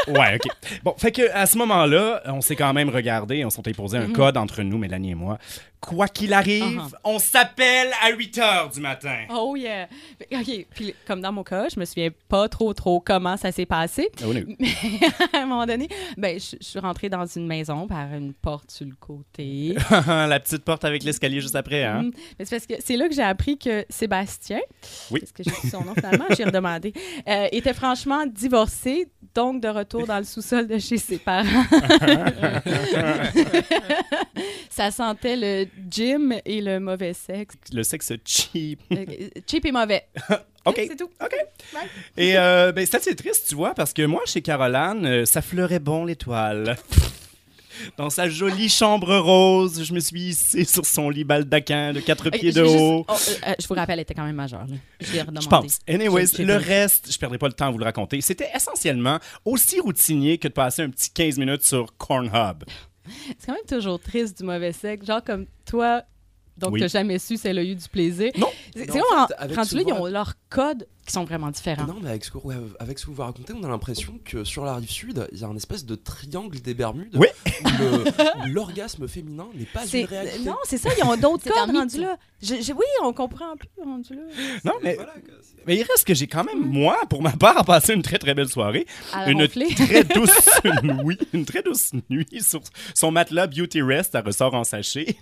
oh, 0.09 0.11
ouais, 0.13 0.37
OK. 0.37 0.51
Bon, 0.83 0.95
fait 0.97 1.13
que 1.13 1.31
à 1.33 1.47
ce 1.47 1.59
moment-là, 1.59 2.23
on 2.27 2.41
s'est 2.41 2.57
quand 2.57 2.73
même 2.73 2.89
regardé, 2.89 3.45
on 3.45 3.51
s'est 3.51 3.67
imposé 3.69 3.99
un 3.99 4.07
Mhm. 4.09 4.13
code 4.13 4.37
entre 4.37 4.63
nous, 4.63 4.79
Mélanie 4.79 5.11
et 5.13 5.15
moi. 5.15 5.39
Quoi 5.81 6.07
qu'il 6.07 6.33
arrive, 6.33 6.79
Uh-huh. 6.79 6.95
on 7.03 7.19
s'appelle 7.19 7.91
à 8.05 8.11
8 8.13 8.39
heures 8.39 8.69
du 8.71 8.79
matin. 8.81 9.25
Oh 9.31 9.57
yeah. 9.57 9.89
OK. 10.33 10.67
Puis 10.73 10.95
comme 11.09 11.21
dans 11.21 11.33
mon 11.33 11.43
cas, 11.43 11.67
je 11.75 11.81
me 11.81 11.85
souviens 11.85 12.11
pas 12.29 12.49
trop 12.49 12.73
trop 12.73 13.01
comment 13.01 13.37
ça 13.37 13.51
s'est 13.51 13.67
passé. 13.67 14.09
Oh, 14.25 14.33
no. 14.33 14.41
Mais 14.61 14.69
à 15.33 15.39
un 15.43 15.47
moment 15.47 15.67
donné, 15.67 15.89
ben, 16.17 16.39
je, 16.39 16.55
je 16.61 16.65
suis 16.65 16.79
rentrée 16.79 17.09
dans 17.09 17.27
une 17.27 17.49
maison 17.49 17.89
par 17.89 18.15
une 18.15 18.33
porte 18.33 18.71
sur 18.71 18.87
le 18.87 18.95
côté. 18.95 19.75
La 20.07 20.39
petite 20.39 20.63
porte 20.65 20.85
avec 20.85 21.03
l'escalier 21.03 21.41
juste 21.41 21.57
après, 21.57 21.83
hein? 21.83 22.05
Mm. 22.05 22.11
Mais 22.39 22.45
c'est 22.45 22.57
parce 22.57 22.67
que 22.67 22.75
c'est 22.79 22.97
là 22.97 23.09
que 23.09 23.15
j'ai 23.17 23.23
appris 23.23 23.59
que 23.59 23.85
Sébastien, 23.91 24.61
Oui. 25.11 25.19
parce 25.19 25.33
que 25.33 25.43
j'ai 25.43 25.69
son 25.69 25.83
nom 25.85 25.95
finalement, 25.97 26.27
j'ai 26.37 26.45
euh, 26.67 27.49
était 27.53 27.75
franchement 27.75 28.25
divorcé, 28.27 29.09
donc 29.35 29.63
de 29.63 29.69
retour 29.69 30.07
dans 30.07 30.19
le 30.19 30.25
sous-sol 30.25 30.67
de 30.67 30.79
chez 30.79 30.99
ses 30.99 31.19
parents. 31.19 31.65
Ça 34.71 34.91
sentait 34.91 35.37
le 35.37 35.67
gym 35.91 36.35
et 36.45 36.61
le 36.61 36.81
mauvais 36.81 37.13
sexe. 37.13 37.57
Le 37.73 37.83
sexe 37.83 38.13
cheap. 38.25 38.81
Euh, 38.93 39.05
cheap 39.47 39.65
et 39.67 39.73
mauvais. 39.73 40.07
OK. 40.65 40.75
C'est 40.89 40.97
tout. 40.97 41.11
OK. 41.21 41.35
Et 42.17 42.39
euh, 42.39 42.73
ben, 42.73 42.87
c'est 42.87 42.97
assez 42.97 43.15
triste, 43.17 43.49
tu 43.49 43.55
vois, 43.55 43.75
parce 43.75 43.93
que 43.93 44.03
moi, 44.07 44.23
chez 44.27 44.43
Caroline, 44.43 45.05
euh, 45.05 45.25
ça 45.27 45.43
fleurait 45.43 45.81
bon 45.81 46.05
l'étoile. 46.05 46.77
Dans 47.97 48.11
sa 48.11 48.29
jolie 48.29 48.69
chambre 48.69 49.17
rose, 49.19 49.85
je 49.85 49.93
me 49.95 50.01
suis 50.01 50.21
hissé 50.29 50.65
sur 50.65 50.85
son 50.87 51.11
lit 51.11 51.25
baldaquin 51.25 51.93
de 51.93 52.01
quatre 52.01 52.31
pieds 52.31 52.53
de 52.53 52.65
juste- 52.65 52.77
haut. 52.77 53.05
oh, 53.09 53.13
euh, 53.13 53.49
euh, 53.49 53.55
je 53.61 53.67
vous 53.67 53.75
rappelle, 53.75 53.95
elle 53.99 54.03
était 54.03 54.15
quand 54.15 54.25
même 54.25 54.37
majeure. 54.37 54.67
là. 54.67 54.77
Je 55.01 55.13
l'ai 55.13 55.21
redemandé. 55.23 55.41
Je 55.45 55.49
pense. 55.49 55.79
Anyways, 55.89 56.27
le 56.39 56.57
reste, 56.57 57.13
je 57.13 57.19
perdrai 57.19 57.39
pas 57.39 57.47
le 57.49 57.53
temps 57.55 57.67
à 57.67 57.71
vous 57.71 57.79
le 57.79 57.85
raconter. 57.85 58.21
C'était 58.21 58.49
essentiellement 58.55 59.19
aussi 59.45 59.81
routinier 59.81 60.39
que 60.39 60.49
de 60.49 60.53
passer 60.53 60.83
un 60.83 60.91
petit 60.91 61.11
15 61.11 61.39
minutes 61.39 61.63
sur 61.63 61.97
Cornhub. 61.97 62.65
C'est 63.39 63.47
quand 63.47 63.53
même 63.55 63.67
toujours 63.81 63.99
triste 64.01 64.39
du 64.39 64.45
mauvais 64.45 64.73
sexe. 64.73 65.07
Genre 65.07 65.23
comme 65.25 65.47
toi, 65.67 66.03
donc 66.57 66.73
Oui. 66.75 66.81
t'as 66.81 66.89
jamais 66.89 67.19
su 67.19 67.37
si 67.37 67.49
elle 67.49 67.59
a 67.59 67.65
eu 67.65 67.75
du 67.75 67.89
plaisir. 67.89 68.31
Non. 68.39 68.49
C'est 68.75 68.81
c'est 68.85 68.87
vraiment- 68.91 69.27
rendu 69.57 69.75
là, 69.77 69.83
ils 69.87 69.93
ont 69.93 70.07
leurs 70.07 70.35
codes 70.51 70.87
qui 71.07 71.13
sont 71.13 71.25
vraiment 71.25 71.51
différents. 71.51 71.87
Non, 71.87 71.97
mais 72.01 72.11
avec 72.11 72.25
ce, 72.25 72.31
que, 72.31 72.39
ouais, 72.39 72.55
avec 72.79 72.99
ce 72.99 73.07
que 73.07 73.11
vous 73.11 73.23
racontez, 73.23 73.53
on 73.53 73.63
a 73.65 73.69
l'impression 73.69 74.21
que 74.25 74.45
sur 74.45 74.65
la 74.65 74.77
rive 74.77 74.91
sud, 74.91 75.27
il 75.33 75.39
y 75.41 75.45
a 75.45 75.49
un 75.49 75.57
espèce 75.57 75.85
de 75.85 75.95
triangle 75.97 76.61
des 76.61 76.75
Bermudes 76.75 77.17
Oui. 77.17 77.27
où 77.65 78.47
l'orgasme 78.49 79.09
féminin 79.09 79.47
n'est 79.55 79.65
pas 79.67 79.85
une 79.87 80.05
réalité. 80.05 80.45
Non, 80.45 80.57
c'est 80.65 80.79
ça, 80.79 80.91
ils 80.97 81.05
ont 81.05 81.17
d'autres 81.17 81.49
un 81.59 81.67
codes 81.67 81.77
rendus 81.77 82.01
là. 82.01 82.17
Je- 82.41 82.61
je- 82.63 82.73
oui, 82.73 82.85
on 83.05 83.13
comprend 83.13 83.57
plus 83.57 83.69
rendu 83.85 84.15
là. 84.15 84.23
Non, 84.65 84.73
mais, 84.83 84.95
Voilà, 84.95 85.15
mais 85.67 85.77
il 85.77 85.83
reste 85.83 86.05
que 86.07 86.15
j'ai 86.15 86.27
quand 86.27 86.45
même, 86.45 86.61
moi, 86.65 86.97
pour 87.09 87.23
ma 87.23 87.33
part, 87.33 87.65
passé 87.65 87.95
une 87.95 88.03
très 88.03 88.19
très 88.19 88.35
belle 88.35 88.49
soirée. 88.49 88.87
À 89.13 89.31
Une 89.31 89.43
ronfler. 89.43 89.69
très 89.75 90.05
douce 90.15 90.61
nuit. 90.83 91.19
Une 91.33 91.45
très 91.45 91.63
douce 91.63 91.93
nuit 92.11 92.27
sur 92.43 92.61
son 92.95 93.11
matelas 93.11 93.47
Beauty 93.47 93.83
Rest 93.83 94.15
à 94.15 94.21
ressort 94.23 94.55
en 94.55 94.65
sachet. 94.65 95.17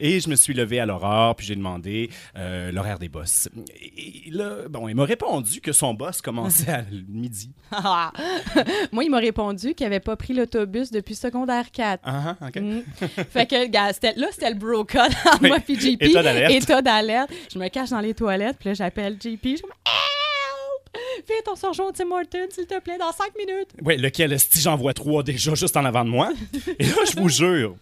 Et 0.00 0.20
je 0.20 0.28
me 0.28 0.36
suis 0.36 0.54
levé 0.54 0.78
à 0.80 0.86
l'aurore, 0.86 1.34
puis 1.36 1.46
j'ai 1.46 1.56
demandé 1.56 2.10
euh, 2.36 2.70
l'horaire 2.72 2.98
des 2.98 3.08
boss. 3.08 3.48
Et 3.96 4.30
là, 4.30 4.68
bon, 4.68 4.88
il 4.88 4.94
m'a 4.94 5.04
répondu 5.12 5.60
que 5.60 5.72
son 5.72 5.94
boss 5.94 6.20
commençait 6.22 6.70
à 6.70 6.82
midi. 7.08 7.52
Ah. 7.70 8.12
Moi, 8.92 9.04
il 9.04 9.10
m'a 9.10 9.18
répondu 9.18 9.74
qu'il 9.74 9.86
avait 9.86 10.00
pas 10.00 10.16
pris 10.16 10.32
l'autobus 10.32 10.90
depuis 10.90 11.14
secondaire 11.14 11.70
4. 11.70 12.00
Ah, 12.04 12.36
ah, 12.40 12.46
ok. 12.48 12.56
Mm. 12.56 12.80
Fait 13.30 13.46
que, 13.46 13.66
gars, 13.68 13.88
là, 14.16 14.28
c'était 14.32 14.50
le 14.50 14.56
bro 14.56 14.84
code 14.84 15.12
Oui. 15.40 15.48
moi 15.48 15.58
et 15.68 15.74
JP. 15.74 16.02
État 16.02 16.82
d'alerte. 16.82 17.30
Je 17.52 17.58
me 17.58 17.68
cache 17.68 17.90
dans 17.90 18.00
les 18.00 18.14
toilettes, 18.14 18.56
puis 18.58 18.70
là, 18.70 18.74
j'appelle 18.74 19.16
JP. 19.20 19.44
Je 19.44 19.62
Help! 19.62 20.98
Vite, 21.28 21.46
on 21.50 21.56
se 21.56 21.66
rejoint 21.66 21.86
au 21.88 21.92
Tim 21.92 22.10
Hortons, 22.10 22.48
s'il 22.50 22.66
te 22.66 22.78
plaît, 22.80 22.98
dans 22.98 23.12
5 23.12 23.32
minutes. 23.36 23.70
Oui, 23.82 23.96
lequel, 23.96 24.38
si 24.38 24.60
j'en 24.60 24.76
vois 24.76 24.94
trois 24.94 25.22
déjà 25.22 25.54
juste 25.54 25.76
en 25.76 25.84
avant 25.84 26.04
de 26.04 26.10
moi. 26.10 26.32
Et 26.78 26.84
là, 26.84 26.96
je 27.10 27.20
vous 27.20 27.28
jure, 27.28 27.76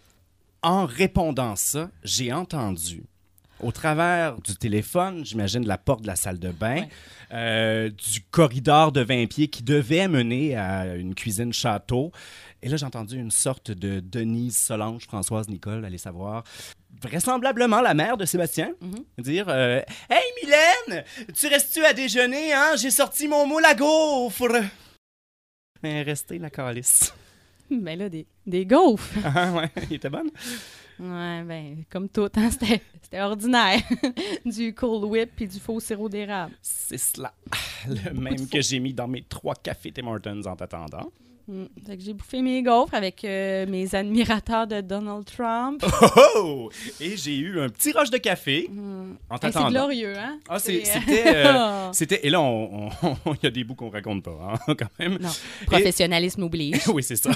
en 0.61 0.85
répondant 0.85 1.55
ça, 1.55 1.89
j'ai 2.03 2.31
entendu, 2.31 3.03
au 3.61 3.71
travers 3.71 4.39
du 4.41 4.55
téléphone, 4.55 5.25
j'imagine 5.25 5.61
de 5.61 5.67
la 5.67 5.77
porte 5.77 6.01
de 6.01 6.07
la 6.07 6.15
salle 6.15 6.39
de 6.39 6.49
bain, 6.51 6.85
euh, 7.31 7.89
du 7.89 8.21
corridor 8.31 8.91
de 8.91 9.01
20 9.01 9.27
pieds 9.27 9.47
qui 9.47 9.63
devait 9.63 10.07
mener 10.07 10.55
à 10.55 10.95
une 10.95 11.15
cuisine 11.15 11.53
château. 11.53 12.11
Et 12.61 12.69
là, 12.69 12.77
j'ai 12.77 12.85
entendu 12.85 13.17
une 13.17 13.31
sorte 13.31 13.71
de 13.71 13.99
Denise 13.99 14.57
Solange, 14.57 15.03
Françoise 15.05 15.47
Nicole, 15.49 15.83
allez 15.85 15.97
savoir, 15.97 16.43
vraisemblablement 17.01 17.81
la 17.81 17.93
mère 17.93 18.17
de 18.17 18.25
Sébastien, 18.25 18.73
dire 19.17 19.45
euh, 19.49 19.81
Hey 20.09 20.23
Mylène, 20.43 21.03
tu 21.33 21.47
restes-tu 21.47 21.83
à 21.85 21.93
déjeuner, 21.93 22.53
hein? 22.53 22.75
J'ai 22.77 22.91
sorti 22.91 23.27
mon 23.27 23.47
moule 23.47 23.65
à 23.65 23.73
gaufre. 23.73 24.61
Mais 25.83 26.03
restez 26.03 26.37
la 26.37 26.49
calice. 26.49 27.13
Ben 27.71 27.97
là, 27.97 28.09
des, 28.09 28.27
des 28.45 28.65
gaufres. 28.65 29.09
Ah 29.23 29.51
ouais, 29.53 29.69
il 29.89 29.95
était 29.95 30.09
bonne. 30.09 30.29
Ouais, 31.01 31.43
ben, 31.43 31.83
comme 31.89 32.07
tout, 32.07 32.29
hein, 32.35 32.49
c'était 32.51 32.81
ordinaire. 33.19 33.81
du 34.45 34.73
Cold 34.75 35.05
Whip 35.05 35.31
puis 35.35 35.47
du 35.47 35.59
faux 35.59 35.79
sirop 35.79 36.09
d'érable. 36.09 36.53
C'est 36.61 36.99
cela. 36.99 37.33
Le 37.87 38.13
même 38.13 38.47
que 38.47 38.61
j'ai 38.61 38.79
mis 38.79 38.93
dans 38.93 39.07
mes 39.07 39.23
trois 39.23 39.55
cafés 39.55 39.91
Tim 39.91 40.05
Hortons 40.07 40.45
en 40.45 40.55
t'attendant. 40.55 41.11
Mm. 41.47 41.63
J'ai 41.99 42.13
bouffé 42.13 42.41
mes 42.41 42.61
gaufres 42.61 42.93
avec 42.93 43.23
euh, 43.25 43.65
mes 43.67 43.93
admirateurs 43.95 44.67
de 44.67 44.81
Donald 44.81 45.25
Trump. 45.25 45.83
Oh, 45.85 46.07
oh! 46.35 46.69
Et 46.99 47.17
j'ai 47.17 47.37
eu 47.37 47.59
un 47.59 47.69
petit 47.69 47.91
rush 47.91 48.09
de 48.09 48.17
café 48.17 48.69
en 49.29 49.35
Hey, 49.37 49.51
c'est 49.51 49.69
glorieux, 49.69 50.17
hein? 50.17 50.39
Ah, 50.47 50.59
c'était. 50.59 50.83
euh, 51.17 51.89
c'était- 51.93 52.19
et 52.23 52.29
là, 52.29 52.39
il 53.25 53.43
y 53.43 53.47
a 53.47 53.51
des 53.51 53.63
bouts 53.63 53.75
qu'on 53.75 53.89
raconte 53.89 54.23
pas, 54.23 54.55
hein, 54.67 54.75
quand 54.77 54.89
même. 54.99 55.17
Non, 55.19 55.29
professionnalisme 55.65 56.43
oblige. 56.43 56.87
oui, 56.87 57.03
c'est 57.03 57.15
ça. 57.15 57.31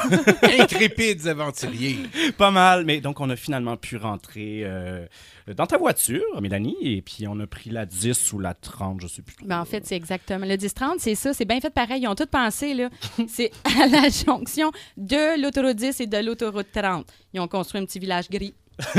Intrépides 0.59 1.27
aventuriers. 1.27 1.97
Pas 2.38 2.51
mal, 2.51 2.85
mais 2.85 3.01
donc 3.01 3.19
on 3.19 3.29
a 3.29 3.35
finalement 3.35 3.77
pu 3.77 3.97
rentrer 3.97 4.62
euh, 4.63 5.05
dans 5.53 5.67
ta 5.67 5.77
voiture, 5.77 6.41
Mélanie, 6.41 6.77
et 6.81 7.01
puis 7.03 7.27
on 7.27 7.39
a 7.39 7.45
pris 7.45 7.69
la 7.69 7.85
10 7.85 8.33
ou 8.33 8.39
la 8.39 8.55
30, 8.55 9.01
je 9.01 9.07
sais 9.07 9.21
plus. 9.21 9.35
Ben, 9.45 9.59
en 9.59 9.65
fait, 9.65 9.85
c'est 9.85 9.95
exactement. 9.95 10.45
Le 10.45 10.55
10-30, 10.55 10.95
c'est 10.97 11.13
ça. 11.13 11.33
C'est 11.33 11.45
bien 11.45 11.61
fait 11.61 11.69
pareil. 11.69 12.01
Ils 12.01 12.07
ont 12.07 12.15
tout 12.15 12.25
pensé, 12.25 12.73
là. 12.73 12.89
c'est 13.27 13.51
à 13.63 13.87
la 13.87 14.09
jonction 14.09 14.71
de 14.97 15.39
l'autoroute 15.39 15.75
10 15.75 16.01
et 16.01 16.07
de 16.07 16.17
l'autoroute 16.17 16.71
30. 16.73 17.05
Ils 17.33 17.39
ont 17.39 17.47
construit 17.47 17.79
un 17.79 17.85
petit 17.85 17.99
village 17.99 18.29
gris. 18.29 18.55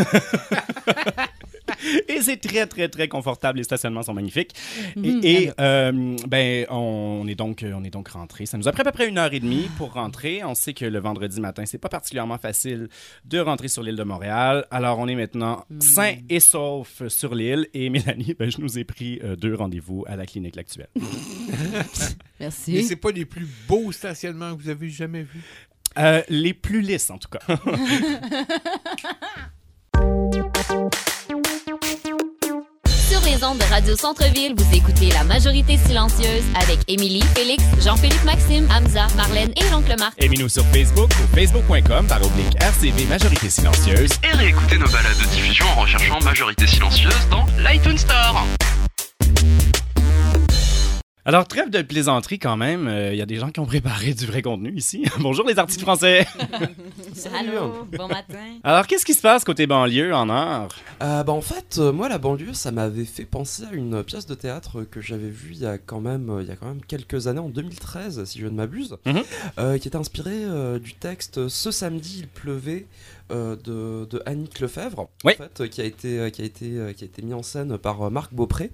et 2.09 2.21
c'est 2.21 2.37
très, 2.37 2.67
très, 2.67 2.89
très 2.89 3.09
confortable. 3.09 3.59
Les 3.59 3.65
stationnements 3.65 4.03
sont 4.03 4.15
magnifiques. 4.15 4.53
Mhm. 4.97 5.05
Et, 5.05 5.43
et, 5.43 5.51
euh, 5.61 6.17
ben, 6.27 6.67
on 6.71 7.27
est 7.29 7.35
donc, 7.35 7.65
on 7.65 7.85
est 7.85 7.91
donc 7.91 8.09
rentré. 8.09 8.47
Ça 8.47 8.59
nous 8.59 8.69
a 8.69 8.73
pris 8.73 8.83
à 8.83 8.85
peu 8.85 8.93
près 8.93 9.09
une 9.09 9.19
heure 9.19 9.33
et 9.33 9.41
demie 9.41 9.69
pour 9.77 9.93
rentrer. 9.93 10.43
On 10.45 10.55
sait 10.55 10.75
que 10.75 10.85
le 10.85 10.99
vendredi 10.99 11.41
matin, 11.41 11.65
c'est 11.67 11.79
pas 11.79 11.89
particulièrement 11.89 12.39
facile 12.39 12.89
de 13.25 13.39
rentrer 13.39 13.69
sur 13.69 13.83
l'île 13.83 13.97
de 13.97 14.05
Montréal. 14.05 14.67
Alors, 14.71 14.99
on 14.99 15.09
est 15.09 15.15
maintenant 15.15 15.65
sain 15.81 16.15
et 16.29 16.41
sauf 16.41 17.07
sur 17.09 17.35
l'île. 17.35 17.69
Et 17.75 17.91
Mélanie, 17.91 18.35
ben, 18.39 18.51
je 18.51 18.61
nous 18.61 18.79
ai 18.79 18.85
pris 18.85 19.21
euh, 19.23 19.37
deux 19.37 19.55
rendez-vous 19.55 20.05
à 20.07 20.17
la 20.17 20.27
clinique 20.27 20.57
actuelle. 20.59 20.89
Merci. 22.41 22.73
Mais 22.75 22.83
c'est 22.83 22.97
pas 22.97 23.11
les 23.11 23.25
plus 23.25 23.47
beaux 23.69 23.93
stationnements 23.93 24.55
que 24.57 24.63
vous 24.63 24.69
avez 24.69 24.91
jamais 24.91 25.23
vus? 25.23 25.45
Euh, 25.99 26.23
les 26.29 26.53
plus 26.53 26.81
lisses, 26.83 27.11
en 27.11 27.19
tout 27.19 27.29
cas. 27.29 27.41
Sur 30.67 30.81
les 33.25 33.45
ondes 33.45 33.59
de 33.59 33.65
Radio 33.71 33.95
Centre-Ville, 33.95 34.55
vous 34.57 34.77
écoutez 34.77 35.11
La 35.11 35.23
Majorité 35.23 35.77
Silencieuse 35.77 36.43
avec 36.61 36.81
Émilie, 36.89 37.23
Félix, 37.35 37.63
Jean-Philippe 37.81 38.25
Maxime, 38.25 38.67
Hamza, 38.71 39.07
Marlène 39.17 39.53
et 39.57 39.71
l'oncle 39.71 39.95
Marc. 39.99 40.15
Aimez-nous 40.19 40.49
sur 40.49 40.65
Facebook 40.67 41.11
ou 41.11 41.37
facebook.com 41.37 42.07
par 42.09 42.19
oblique 42.25 42.57
RCV 42.61 43.05
Majorité 43.07 43.49
Silencieuse. 43.49 44.11
Et 44.25 44.37
réécoutez 44.37 44.79
nos 44.79 44.89
balades 44.89 45.19
de 45.19 45.27
diffusion 45.35 45.67
en 45.77 45.83
recherchant 45.83 46.19
Majorité 46.25 46.67
Silencieuse 46.67 47.29
dans 47.31 47.47
l'iTunes 47.59 47.99
Store. 47.99 48.45
Alors, 51.29 51.49
trêve 51.49 51.71
de 51.71 51.83
plaisanterie 51.83 52.39
quand 52.39 52.57
même. 52.57 52.89
Il 53.11 53.17
y 53.17 53.21
a 53.21 53.27
des 53.27 53.35
gens 53.35 53.51
qui 53.51 53.59
ont 53.59 53.67
préparé 53.67 54.15
du 54.15 54.27
vrai 54.27 54.43
contenu 54.43 54.73
ici. 54.77 55.05
Bonjour 55.19 55.45
les 55.45 55.59
artistes 55.59 55.81
français. 55.81 56.25
Allô, 57.37 57.85
bon 57.99 58.07
matin. 58.07 58.59
Alors, 58.63 58.87
qu'est-ce 58.87 59.05
qui 59.05 59.13
se 59.13 59.23
passe 59.23 59.43
côté 59.43 59.67
banlieue 59.67 60.15
en 60.15 60.29
art? 60.29 60.69
Euh, 61.03 61.25
bah, 61.25 61.33
en 61.33 61.41
fait, 61.41 61.79
euh, 61.79 61.91
moi, 61.93 62.09
la 62.09 62.19
banlieue, 62.19 62.53
ça 62.55 62.71
m'avait 62.71 63.05
fait 63.05 63.25
penser 63.25 63.65
à 63.69 63.75
une 63.75 64.05
pièce 64.05 64.27
de 64.27 64.37
théâtre 64.37 64.85
que 64.85 65.01
j'avais 65.01 65.29
vue 65.29 65.51
il 65.55 65.59
y 65.59 65.67
a 65.67 65.79
quand 65.79 66.01
même, 66.01 66.31
euh, 66.31 66.43
il 66.43 66.49
y 66.49 66.53
a 66.53 66.55
quand 66.57 66.67
même 66.69 66.83
quelques 66.87 67.27
années, 67.27 67.41
en 67.41 67.49
2013, 67.49 68.23
si 68.25 68.39
je 68.39 68.47
ne 68.47 68.53
m'abuse, 68.55 68.97
Mhm. 69.05 69.23
euh, 69.59 69.79
qui 69.79 69.89
était 69.89 69.97
inspirée 69.97 70.45
euh, 70.45 70.79
du 70.79 70.95
texte 70.95 71.49
Ce 71.49 71.73
samedi, 71.73 72.19
il 72.21 72.29
pleuvait 72.29 72.87
euh, 73.31 73.57
de, 73.57 74.05
de 74.07 74.23
Annick 74.27 74.61
Lefebvre, 74.61 75.09
Oui. 75.25 75.33
en 75.35 75.43
fait, 75.45 75.69
qui 75.69 75.81
a 75.81 75.85
été, 75.85 76.19
euh, 76.19 76.31
qui 76.31 76.43
a 76.43 76.45
été, 76.45 76.79
euh, 76.79 76.93
qui 76.93 77.05
a 77.05 77.07
été 77.07 77.23
mis 77.23 77.35
en 77.35 77.43
scène 77.43 77.77
par 77.79 78.11
Marc 78.11 78.33
Beaupré. 78.35 78.73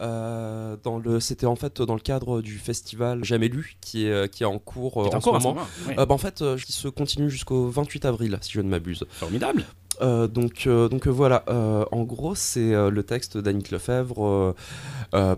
Euh, 0.00 0.76
dans 0.82 0.98
le, 0.98 1.20
c'était 1.20 1.46
en 1.46 1.56
fait 1.56 1.80
dans 1.82 1.94
le 1.94 2.00
cadre 2.00 2.42
du 2.42 2.58
festival 2.58 3.24
Jamais 3.24 3.48
lu, 3.48 3.76
qui 3.80 4.06
est, 4.06 4.28
qui 4.32 4.42
est 4.42 4.46
en 4.46 4.58
cours, 4.58 5.06
est 5.06 5.14
en 5.14 5.18
en, 5.18 5.20
cours 5.20 5.22
ce 5.22 5.42
moment. 5.44 5.54
moment, 5.54 5.66
oui. 5.88 5.94
Bah, 5.96 6.06
en 6.08 6.18
fait, 6.18 6.42
qui 6.64 6.72
se 6.72 6.88
continue 6.88 7.30
jusqu'au 7.30 7.68
28 7.68 8.04
avril, 8.04 8.38
si 8.40 8.52
je 8.52 8.60
ne 8.60 8.68
m'abuse. 8.68 9.04
Formidable. 9.10 9.64
Euh, 10.00 10.26
donc, 10.26 10.66
euh, 10.66 10.88
donc 10.88 11.06
euh, 11.06 11.10
voilà, 11.10 11.44
euh, 11.48 11.84
en 11.92 12.04
gros, 12.04 12.34
c'est 12.34 12.72
le 12.90 13.02
texte 13.02 13.38
d'Annick 13.38 13.70
Lefebvre 13.70 14.54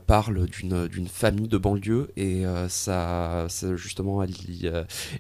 parle 0.07 0.47
d'une 0.47 1.09
famille 1.09 1.49
de 1.49 1.59
banlieue 1.59 2.11
et 2.17 2.45
ça, 2.69 3.47
ça, 3.49 3.77
justement, 3.77 4.23
elle 4.23 4.31
y, 4.31 4.67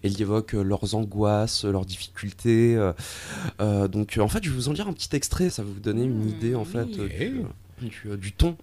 elle 0.03 0.19
y 0.19 0.23
évoque 0.23 0.53
leurs 0.53 0.95
angoisses, 0.95 1.65
leurs 1.65 1.85
difficultés. 1.85 2.77
donc, 3.59 4.19
en 4.21 4.29
fait, 4.29 4.43
je 4.43 4.51
vais 4.51 4.57
vous 4.57 4.69
en 4.69 4.73
lire 4.73 4.89
un 4.89 4.93
petit 4.93 5.15
extrait, 5.15 5.51
ça 5.51 5.63
va 5.63 5.69
vous 5.69 5.81
donner 5.81 6.05
une 6.05 6.29
idée 6.29 6.55
en 6.55 6.65
fait 6.65 6.89
du 7.79 8.33
ton. 8.33 8.57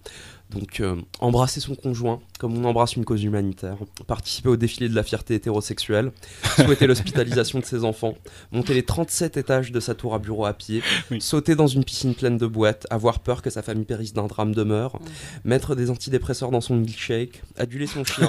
Donc, 0.50 0.80
euh, 0.80 0.96
embrasser 1.20 1.60
son 1.60 1.74
conjoint 1.74 2.20
comme 2.38 2.58
on 2.58 2.64
embrasse 2.64 2.96
une 2.96 3.04
cause 3.04 3.24
humanitaire, 3.24 3.78
participer 4.06 4.50
au 4.50 4.56
défilé 4.56 4.88
de 4.88 4.94
la 4.94 5.02
fierté 5.02 5.34
hétérosexuelle, 5.34 6.12
souhaiter 6.56 6.86
l'hospitalisation 6.86 7.58
de 7.58 7.64
ses 7.64 7.84
enfants, 7.84 8.14
monter 8.52 8.74
les 8.74 8.84
37 8.84 9.36
étages 9.36 9.72
de 9.72 9.80
sa 9.80 9.94
tour 9.94 10.14
à 10.14 10.18
bureau 10.18 10.44
à 10.44 10.52
pied, 10.52 10.82
sauter 11.20 11.54
dans 11.54 11.66
une 11.66 11.84
piscine 11.84 12.14
pleine 12.14 12.36
de 12.36 12.46
boîtes, 12.46 12.86
avoir 12.90 13.20
peur 13.20 13.40
que 13.40 13.50
sa 13.50 13.62
famille 13.62 13.86
périsse 13.86 14.12
d'un 14.12 14.26
drame 14.26 14.54
de 14.54 14.62
meurtre, 14.62 14.98
mettre 15.44 15.74
des 15.74 15.90
antidépresseurs 15.90 16.50
dans 16.50 16.60
son 16.60 16.76
milkshake, 16.76 17.42
aduler 17.56 17.86
son 17.86 18.04
chien, 18.04 18.28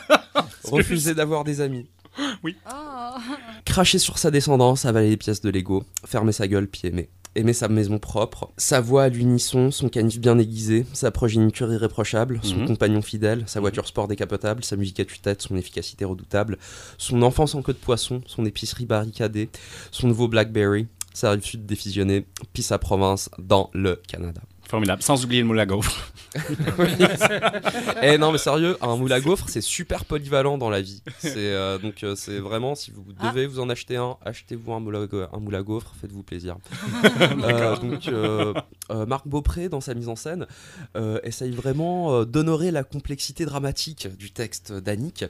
refuser 0.64 1.14
d'avoir 1.14 1.44
des 1.44 1.60
amis. 1.60 1.86
Oui. 2.42 2.56
Cracher 3.64 3.98
sur 3.98 4.18
sa 4.18 4.30
descendance, 4.30 4.84
avaler 4.84 5.10
les 5.10 5.16
pièces 5.16 5.40
de 5.40 5.50
Lego, 5.50 5.84
fermer 6.04 6.32
sa 6.32 6.48
gueule 6.48 6.68
puis 6.68 6.82
aimer. 6.84 7.08
Aimer 7.34 7.52
sa 7.52 7.68
maison 7.68 7.98
propre, 7.98 8.50
sa 8.56 8.80
voix 8.80 9.04
à 9.04 9.08
l'unisson, 9.08 9.70
son 9.70 9.88
canif 9.88 10.18
bien 10.18 10.38
aiguisé, 10.38 10.86
sa 10.92 11.10
progéniture 11.10 11.72
irréprochable, 11.72 12.40
son 12.42 12.56
Mhm. 12.56 12.66
compagnon 12.66 13.02
fidèle, 13.02 13.44
sa 13.46 13.60
voiture 13.60 13.86
sport 13.86 14.08
décapotable, 14.08 14.64
sa 14.64 14.76
musique 14.76 14.98
à 15.00 15.04
tue-tête, 15.04 15.42
son 15.42 15.56
efficacité 15.56 16.04
redoutable, 16.04 16.58
son 16.96 17.22
enfance 17.22 17.54
en 17.54 17.62
queue 17.62 17.74
de 17.74 17.78
poisson, 17.78 18.22
son 18.26 18.44
épicerie 18.44 18.86
barricadée, 18.86 19.50
son 19.92 20.08
nouveau 20.08 20.26
Blackberry, 20.26 20.86
sa 21.14 21.30
rive 21.32 21.44
sud 21.44 21.64
défusionnée, 21.66 22.26
puis 22.52 22.62
sa 22.62 22.78
province 22.78 23.30
dans 23.38 23.70
le 23.72 23.96
Canada. 24.08 24.40
Formidable. 24.68 25.02
Sans 25.02 25.24
oublier 25.24 25.40
le 25.40 25.46
moule 25.48 25.58
à 25.60 25.66
gaufre. 25.66 26.12
Oui. 26.78 26.86
Eh 28.02 28.18
non 28.18 28.32
mais 28.32 28.38
sérieux, 28.38 28.76
un 28.82 28.96
moule 28.96 29.12
à 29.12 29.20
gaufre 29.20 29.48
c'est 29.48 29.60
super 29.62 30.04
polyvalent 30.04 30.58
dans 30.58 30.70
la 30.70 30.80
vie. 30.82 31.02
C'est 31.18 31.32
euh, 31.36 31.78
donc 31.78 32.04
euh, 32.04 32.14
c'est 32.14 32.38
vraiment 32.38 32.74
si 32.74 32.90
vous 32.92 33.04
devez 33.14 33.46
vous 33.46 33.60
en 33.60 33.68
acheter 33.70 33.96
un, 33.96 34.16
achetez-vous 34.24 34.72
un 34.72 34.80
moule 34.80 34.96
à, 34.96 35.06
ga- 35.06 35.28
un 35.32 35.38
moule 35.40 35.54
à 35.56 35.62
gaufre, 35.62 35.94
faites-vous 36.00 36.22
plaisir. 36.22 36.56
Euh, 37.18 37.36
D'accord. 37.40 37.78
donc 37.80 38.08
euh, 38.08 38.52
euh, 38.90 39.06
Marc 39.06 39.26
Beaupré 39.26 39.68
dans 39.68 39.80
sa 39.80 39.94
mise 39.94 40.08
en 40.08 40.16
scène 40.16 40.46
euh, 40.96 41.18
essaye 41.24 41.50
vraiment 41.52 42.12
euh, 42.12 42.24
d'honorer 42.24 42.70
la 42.70 42.84
complexité 42.84 43.44
dramatique 43.44 44.08
du 44.16 44.30
texte 44.30 44.72
d'Annick, 44.72 45.24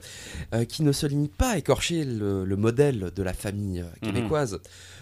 euh, 0.53 0.65
qui 0.65 0.83
ne 0.83 0.91
se 0.91 1.05
limite 1.05 1.35
pas 1.35 1.51
à 1.51 1.57
écorcher 1.57 2.03
le, 2.05 2.45
le 2.45 2.55
modèle 2.57 3.11
de 3.15 3.23
la 3.23 3.33
famille 3.33 3.81
euh, 3.81 3.85
Mhm. 4.03 4.13
québécoise. 4.13 4.59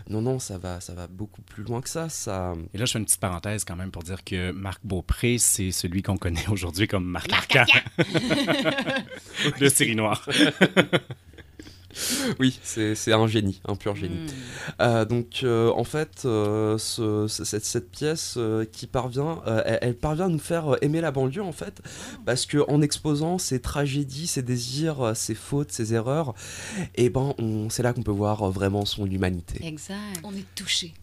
Non 0.10 0.22
non 0.22 0.39
ça 0.39 0.58
va 0.58 0.80
ça 0.80 0.93
va 0.93 1.08
beaucoup 1.08 1.41
plus 1.41 1.63
loin 1.63 1.82
que 1.82 1.89
ça. 1.89 2.10
Ça 2.10 2.54
Et 2.74 2.78
là, 2.78 2.86
je 2.86 2.91
fais 2.93 3.00
une 3.00 3.06
petite 3.06 3.20
parenthèse 3.20 3.65
quand 3.65 3.76
même 3.76 3.91
pour 3.91 4.04
dire 4.04 4.24
que 4.24 4.52
Marc 4.52 4.82
Beaupré, 4.84 5.38
c'est 5.38 5.72
celui 5.72 6.02
qu'on 6.02 6.17
connaît 6.17 6.48
aujourd'hui 6.50 6.88
comme 6.88 7.06
Marc 7.06 7.32
Arcan. 7.32 7.65
de 9.60 9.70
série 9.70 9.96
noire. 9.96 10.28
oui, 12.40 12.60
c'est 12.64 13.14
un 13.14 13.28
génie, 13.28 13.62
un 13.68 13.76
pur 13.76 13.96
génie. 13.96 14.16
Hmm. 14.16 14.82
Euh, 14.82 15.06
donc, 15.06 15.42
euh, 15.44 15.72
en 15.76 15.84
fait, 15.84 16.24
euh, 16.26 16.78
ce- 16.78 17.28
ce- 17.28 17.44
cette, 17.44 17.66
cette 17.66 17.92
pièce 17.92 18.36
euh, 18.38 18.66
qui 18.72 18.88
parvient, 18.88 19.42
euh, 19.48 19.62
elle, 19.66 19.80
elle 19.82 19.96
parvient 19.96 20.26
à 20.26 20.30
nous 20.30 20.40
faire 20.40 20.76
aimer 20.82 21.02
la 21.02 21.12
banlieue, 21.12 21.44
en 21.44 21.52
fait, 21.52 21.82
parce 22.26 22.46
que 22.46 22.64
en 22.70 22.82
exposant 22.82 23.38
ses 23.38 23.60
tragédies, 23.60 24.28
ses 24.28 24.42
désirs, 24.44 25.14
ses 25.16 25.36
fautes, 25.36 25.72
ses 25.72 25.94
erreurs, 25.94 26.34
et 26.96 27.10
ben, 27.10 27.34
c'est 27.70 27.84
là 27.84 27.94
qu'on 27.94 28.04
peut 28.04 28.12
voir 28.12 28.50
vraiment 28.52 28.86
son 28.86 29.06
humanité. 29.06 29.66
Exact. 29.66 29.98
On 30.24 30.32
est 30.34 30.46
touché. 30.56 30.94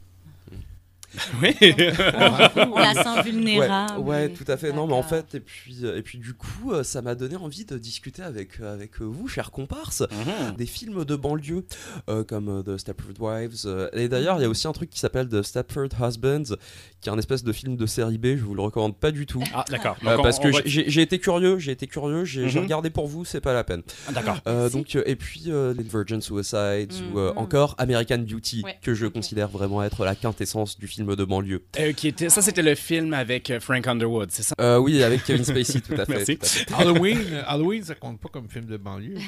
Oui. 1.42 1.55
On 1.61 2.79
la 2.79 2.94
sent 2.94 3.22
vulnérable. 3.22 3.98
Ouais, 4.00 4.05
ouais, 4.05 4.29
tout 4.31 4.44
à 4.48 4.57
fait. 4.57 4.72
Non, 4.72 4.87
mais 4.87 4.94
en 4.94 5.03
fait, 5.03 5.35
et 5.35 5.40
puis, 5.40 5.79
euh, 5.85 5.96
et 5.96 6.03
puis 6.03 6.18
du 6.18 6.35
coup, 6.35 6.72
euh, 6.72 6.83
ça 6.83 7.03
m'a 7.03 7.14
donné 7.14 7.37
envie 7.37 7.64
de 7.64 7.79
discuter 7.79 8.22
avec, 8.22 8.61
euh, 8.61 8.72
avec 8.74 9.00
euh, 9.00 9.05
vous, 9.05 9.29
chers 9.29 9.50
comparses, 9.50 10.03
Mhm. 10.11 10.57
des 10.57 10.66
films 10.66 11.05
de 11.05 11.16
banlieue 11.16 11.64
euh, 12.09 12.24
comme 12.24 12.48
euh, 12.48 12.62
The 12.62 12.79
Stepford 12.79 13.14
Wives. 13.20 13.62
euh, 13.66 13.88
et 13.92 14.09
d'ailleurs, 14.09 14.38
il 14.38 14.42
y 14.42 14.44
a 14.44 14.48
aussi 14.48 14.66
un 14.66 14.72
truc 14.72 14.90
qui 14.90 14.98
s'appelle 14.98 15.29
The 15.29 15.42
Stepford 15.42 15.88
Husbands, 16.00 16.55
qui 17.04 17.10
est 17.10 17.12
un 17.12 17.18
espèce 17.18 17.44
de 17.44 17.52
film 17.52 17.76
de 17.76 17.84
série 17.86 18.16
B. 18.18 18.28
Je 18.36 18.44
vous 18.44 18.54
le 18.54 18.62
recommande 18.62 18.96
pas 18.96 19.10
du 19.10 19.26
tout. 19.26 19.42
Ah, 19.54 19.64
d'accord. 19.70 19.96
Euh, 20.06 20.16
parce 20.22 20.38
que 20.38 20.48
va- 20.48 20.60
j'ai 20.64 21.02
été 21.02 21.18
curieux, 21.18 21.58
j'ai 21.58 21.72
été 21.72 21.86
curieux, 21.86 22.24
j'ai 22.24 22.46
Mhm. 22.46 22.62
regardé 22.62 22.88
pour 22.90 23.06
vous, 23.06 23.24
c'est 23.26 23.42
pas 23.42 23.52
la 23.52 23.62
peine. 23.62 23.82
Ah, 24.08 24.12
d'accord. 24.12 24.38
Euh, 24.48 24.70
donc, 24.70 24.96
euh, 24.96 25.02
et 25.06 25.14
puis 25.14 25.44
euh, 25.48 25.74
les 25.74 25.82
Virgin 25.84 26.20
Suicides 26.22 26.92
ou 27.12 27.18
euh, 27.18 27.32
Mhm. 27.32 27.38
encore 27.38 27.74
American 27.78 28.18
Beauty, 28.18 28.62
Ouais. 28.64 28.78
que 28.82 28.94
je 28.94 29.06
considère 29.06 29.48
vraiment 29.48 29.82
être 29.82 30.04
la 30.04 30.14
quintessence 30.14 30.78
du 30.78 30.86
film 30.86 31.14
de 31.14 31.24
banlieue. 31.24 31.62
Euh, 31.78 31.92
qui 31.92 32.08
était, 32.08 32.30
ça, 32.30 32.40
c'était 32.40 32.62
le 32.62 32.74
film 32.74 33.12
avec 33.12 33.50
euh, 33.50 33.60
Frank 33.60 33.86
Underwood, 33.86 34.30
c'est 34.30 34.42
ça? 34.42 34.54
Euh, 34.60 34.78
oui, 34.78 35.02
avec 35.02 35.24
Kevin 35.24 35.44
Spacey, 35.44 35.80
tout 35.82 35.92
à 35.92 35.96
fait. 36.06 36.12
Merci. 36.16 36.38
tout 36.38 36.44
à 36.44 36.48
fait. 36.48 36.74
Halloween, 36.74 37.18
euh, 37.32 37.42
Halloween, 37.46 37.84
ça 37.84 37.94
compte 37.94 38.18
pas 38.18 38.30
comme 38.30 38.48
film 38.48 38.64
de 38.64 38.78
banlieue. 38.78 39.14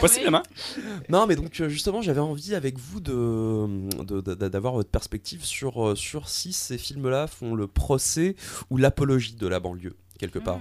Possiblement. 0.00 0.42
Non, 1.08 1.26
mais 1.26 1.36
donc 1.36 1.62
justement, 1.68 2.02
j'avais 2.02 2.20
envie 2.20 2.54
avec 2.54 2.78
vous 2.78 3.00
de- 3.00 4.48
d'avoir 4.48 4.74
votre 4.74 4.90
perspective 4.90 5.33
sur, 5.42 5.88
euh, 5.88 5.94
sur 5.96 6.28
si 6.28 6.52
ces 6.52 6.78
films-là 6.78 7.26
font 7.26 7.54
le 7.54 7.66
procès 7.66 8.36
ou 8.70 8.76
l'apologie 8.76 9.34
de 9.34 9.46
la 9.46 9.60
banlieue, 9.60 9.96
quelque 10.18 10.38
part. 10.38 10.60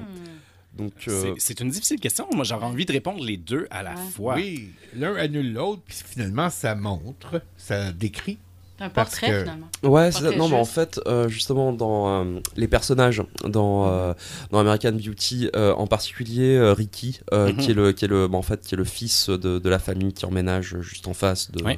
Donc, 0.76 0.94
euh, 1.08 1.22
C'est- 1.22 1.54
C'est 1.54 1.60
une 1.62 1.70
difficile 1.70 2.00
question. 2.00 2.28
Moi, 2.34 2.44
j'aurais 2.44 2.66
envie 2.66 2.86
de 2.86 2.92
répondre 2.92 3.24
les 3.24 3.38
deux 3.38 3.68
à 3.70 3.84
la 3.84 3.96
fois. 3.96 4.36
Oui, 4.36 4.72
l'un 4.96 5.16
annule 5.16 5.54
l'autre, 5.54 5.84
puis 5.86 5.98
finalement, 6.04 6.50
ça 6.50 6.74
montre, 6.76 7.42
ça 7.58 7.92
décrit. 7.92 8.40
Un 8.80 8.90
Parce 8.90 9.12
portrait, 9.12 9.28
que- 9.32 9.40
finalement. 9.42 9.68
Ouais, 9.84 10.10
portrait 10.12 10.36
non, 10.36 10.50
mais 10.50 10.56
en 10.58 10.66
fait, 10.66 11.00
euh, 11.06 11.28
justement, 11.30 11.72
dans 11.74 12.26
euh, 12.26 12.40
les 12.56 12.68
personnages, 12.68 13.22
dans, 13.46 13.88
euh, 13.88 14.14
dans 14.52 14.60
American 14.60 14.94
Beauty, 14.94 15.50
euh, 15.56 15.74
en 15.76 15.86
particulier 15.88 16.56
euh, 16.56 16.74
Ricky, 16.74 17.20
euh, 17.34 17.50
Mhm. 17.50 17.58
qui 17.58 17.72
est 17.72 17.74
le, 17.76 17.92
qui 17.92 18.06
est 18.06 18.08
le, 18.08 18.28
bah, 18.28 18.38
en 18.38 18.42
fait, 18.42 18.62
qui 18.62 18.74
est 18.74 18.78
le 18.78 18.84
fils 18.84 19.30
de, 19.30 19.60
de 19.60 19.70
la 19.70 19.78
famille 19.80 20.12
qui 20.12 20.26
emménage 20.26 20.80
juste 20.82 21.08
en 21.08 21.14
face 21.14 21.52
de, 21.52 21.64
Ouais. 21.64 21.78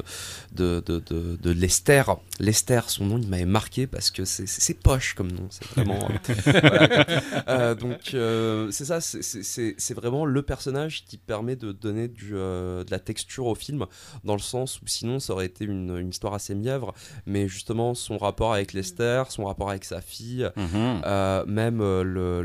de, 0.53 0.81
de, 0.85 1.03
de, 1.05 1.37
de 1.41 1.51
Lester. 1.51 2.03
Lester, 2.39 2.81
son 2.87 3.05
nom, 3.05 3.17
il 3.21 3.27
m'avait 3.27 3.45
marqué 3.45 3.87
parce 3.87 4.09
que 4.09 4.23
c'est 4.23 4.47
c'est- 4.47 4.61
c'est 4.61 4.73
poche 4.75 5.13
comme 5.15 5.31
nom, 5.31 5.47
c'est 5.49 5.65
vraiment. 5.71 6.07
voilà. 6.45 7.75
Donc, 7.75 8.13
euh, 8.13 8.69
c'est 8.71 8.85
ça, 8.85 9.01
c'est- 9.01 9.21
c'est 9.21 9.43
c'est- 9.43 9.75
c'est 9.77 9.93
vraiment 9.93 10.25
le 10.25 10.41
personnage 10.41 11.03
qui 11.05 11.17
permet 11.17 11.55
de 11.55 11.71
donner 11.71 12.07
du, 12.07 12.31
euh, 12.35 12.83
de 12.83 12.91
la 12.91 12.99
texture 12.99 13.45
au 13.47 13.55
film, 13.55 13.85
dans 14.23 14.33
le 14.33 14.39
sens 14.41 14.79
où 14.81 14.87
sinon 14.87 15.19
ça 15.19 15.33
aurait 15.33 15.45
été 15.45 15.65
une, 15.65 15.97
une 15.97 16.09
histoire 16.09 16.33
assez 16.33 16.55
mièvre. 16.55 16.84
Mais 17.25 17.47
justement 17.47 17.93
son 17.95 18.17
rapport 18.17 18.53
avec 18.53 18.73
Lester, 18.73 19.23
son 19.29 19.45
rapport 19.45 19.69
avec 19.69 19.83
sa 19.85 20.01
fille, 20.01 20.49
euh, 20.57 21.45
même 21.45 21.81
euh, 21.81 22.03
le. 22.03 22.43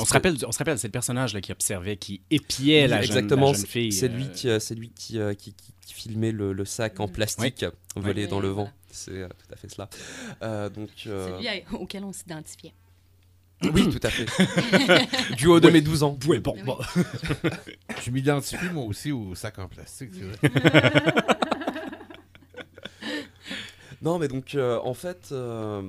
On 0.00 0.04
se 0.04 0.12
rappelle, 0.12 0.36
on 0.46 0.52
se 0.52 0.58
rappelle, 0.58 0.78
c'est 0.78 0.88
le 0.88 0.92
personnage 0.92 1.34
là, 1.34 1.40
qui 1.40 1.52
observait, 1.52 1.96
qui 1.96 2.22
épiait 2.30 2.84
Oui, 2.84 2.88
la, 2.88 2.96
jeune, 3.02 3.04
exactement, 3.18 3.46
la 3.48 3.52
jeune 3.52 3.60
c'est- 3.62 3.66
fille. 3.66 3.92
C'est 3.92 4.10
euh, 4.10 4.16
lui 4.16 4.28
qui, 4.30 4.48
euh, 4.48 4.58
c'est 4.58 4.74
lui 4.74 4.90
qui, 4.90 5.18
euh, 5.18 5.34
qui, 5.34 5.52
qui- 5.54 5.72
qui 5.84 5.94
filmait 5.94 6.32
le, 6.32 6.52
le 6.52 6.64
sac 6.64 7.00
en 7.00 7.08
plastique 7.08 7.64
volé 7.96 8.22
Oui, 8.24 8.28
dans 8.30 8.40
le 8.40 8.48
vent. 8.48 8.70
C'est 8.90 9.10
euh, 9.12 9.28
tout 9.28 9.52
à 9.52 9.56
fait 9.56 9.68
cela. 9.70 9.88
Euh, 10.42 10.68
donc. 10.68 10.88
euh, 11.06 11.28
C'est 11.36 11.40
lui 11.40 11.48
à- 11.48 11.74
auquel 11.74 12.04
on 12.04 12.12
s'identifiait. 12.12 12.72
Oui, 13.72 13.88
tout 13.90 14.00
à 14.02 14.10
fait. 14.10 14.26
du 15.36 15.46
haut 15.46 15.60
de 15.60 15.68
Oui. 15.68 15.74
mes 15.74 15.80
12 15.82 16.02
ans. 16.02 16.18
Oui, 16.26 16.40
bon, 16.40 16.56
bon. 16.64 16.76
Je 18.04 18.10
m'identifie 18.10 18.68
moi 18.72 18.84
aussi 18.84 19.12
au 19.12 19.34
sac 19.36 19.56
en 19.60 19.68
plastique, 19.68 20.10
c'est 20.12 20.48
vrai. 20.48 20.82
Non, 24.02 24.18
mais 24.18 24.28
donc, 24.28 24.54
euh, 24.54 24.78
en 24.82 24.94
fait, 24.94 25.30
euh, 25.32 25.88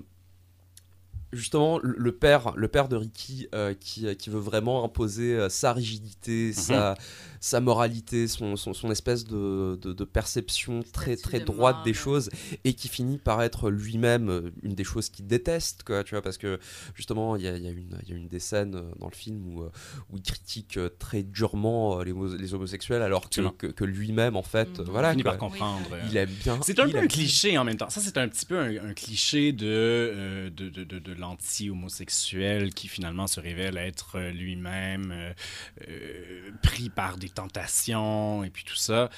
justement, 1.34 1.80
le- 1.82 2.12
père, 2.12 2.54
le 2.56 2.67
père 2.67 2.88
de 2.88 2.96
Ricky, 2.96 3.48
euh, 3.54 3.74
qui, 3.74 4.15
qui 4.15 4.30
veut 4.30 4.39
vraiment 4.39 4.84
imposer 4.86 5.36
euh, 5.36 5.50
sa 5.50 5.74
rigidité, 5.74 6.54
sa, 6.54 6.96
sa 7.41 7.60
moralité, 7.60 8.28
son, 8.28 8.56
son, 8.56 8.74
son 8.74 8.91
espèce 8.91 9.26
de, 9.26 9.78
de, 9.82 9.91
de 9.93 10.04
perception 10.06 10.82
très, 10.93 11.17
très 11.17 11.39
droite 11.46 11.78
des 11.84 11.93
choses, 11.93 12.30
et 12.63 12.74
qui 12.74 12.88
finit 12.88 13.17
par 13.17 13.41
être 13.41 13.69
lui-même 13.69 14.30
euh, 14.30 14.52
une 14.62 14.76
des 14.76 14.84
choses 14.84 15.10
qu'il 15.10 15.28
déteste, 15.28 15.84
quoi, 15.84 16.04
tu 16.04 16.15
vois, 16.15 16.22
parce 16.22 16.38
que 16.38 16.60
justement, 16.96 17.36
il 17.36 17.41
y 17.43 17.48
a, 17.48 17.58
il 17.58 17.63
y, 17.63 17.67
a 17.67 17.72
une- 17.72 17.98
il 18.04 18.10
y 18.10 18.13
a 18.13 18.17
une 18.17 18.28
des 18.28 18.39
scènes 18.39 18.76
euh, 18.76 18.84
dans 19.00 19.08
le 19.10 19.15
film 19.15 19.56
où, 19.56 19.62
euh, 19.63 19.72
où 20.12 20.17
il 20.17 20.24
critique 20.24 20.78
euh, 20.78 20.89
très 21.00 21.24
durement 21.24 22.00
euh, 22.00 22.04
les, 22.04 22.12
homo- 22.13 22.36
les 22.38 22.54
homosexuels, 22.54 23.02
alors 23.02 23.30
que, 23.30 23.41
que, 23.58 23.67
que 23.67 23.84
lui-même, 23.84 24.36
en 24.36 24.43
fait, 24.43 24.80
euh, 24.80 24.86
voilà, 24.88 25.12
finit 25.12 25.24
quoi, 25.24 25.32
par 25.34 25.39
comprendre. 25.39 25.89
euh, 25.93 26.08
il 26.10 26.15
aime 26.17 26.30
bien. 26.43 26.60
C'est 26.62 26.80
un 26.80 26.86
il 26.88 26.93
peu 26.93 27.00
un 27.00 27.08
cliché 27.08 27.58
en 27.58 27.63
même 27.63 27.78
temps. 27.78 27.89
Ça, 27.89 28.00
c'est 28.02 28.17
un 28.17 28.28
petit 28.28 28.46
peu 28.46 28.58
un, 28.60 28.89
un 28.89 28.93
cliché 28.93 29.52
de, 29.52 29.65
euh, 29.67 30.50
de, 30.50 30.69
de, 30.69 30.84
de- 30.84 31.00
de 31.00 31.13
l'anti-homosexuel 31.23 32.73
qui 32.73 32.88
finalement 32.88 33.27
se 33.27 33.39
révèle 33.39 33.77
être 33.77 34.17
euh, 34.17 34.31
lui-même 34.31 35.12
euh, 35.12 35.33
euh, 35.88 36.49
pris 36.62 36.89
par 36.89 37.17
des 37.17 37.29
tentations 37.29 38.43
et 38.43 38.49
puis 38.49 38.63
tout 38.63 38.75
ça. 38.75 39.09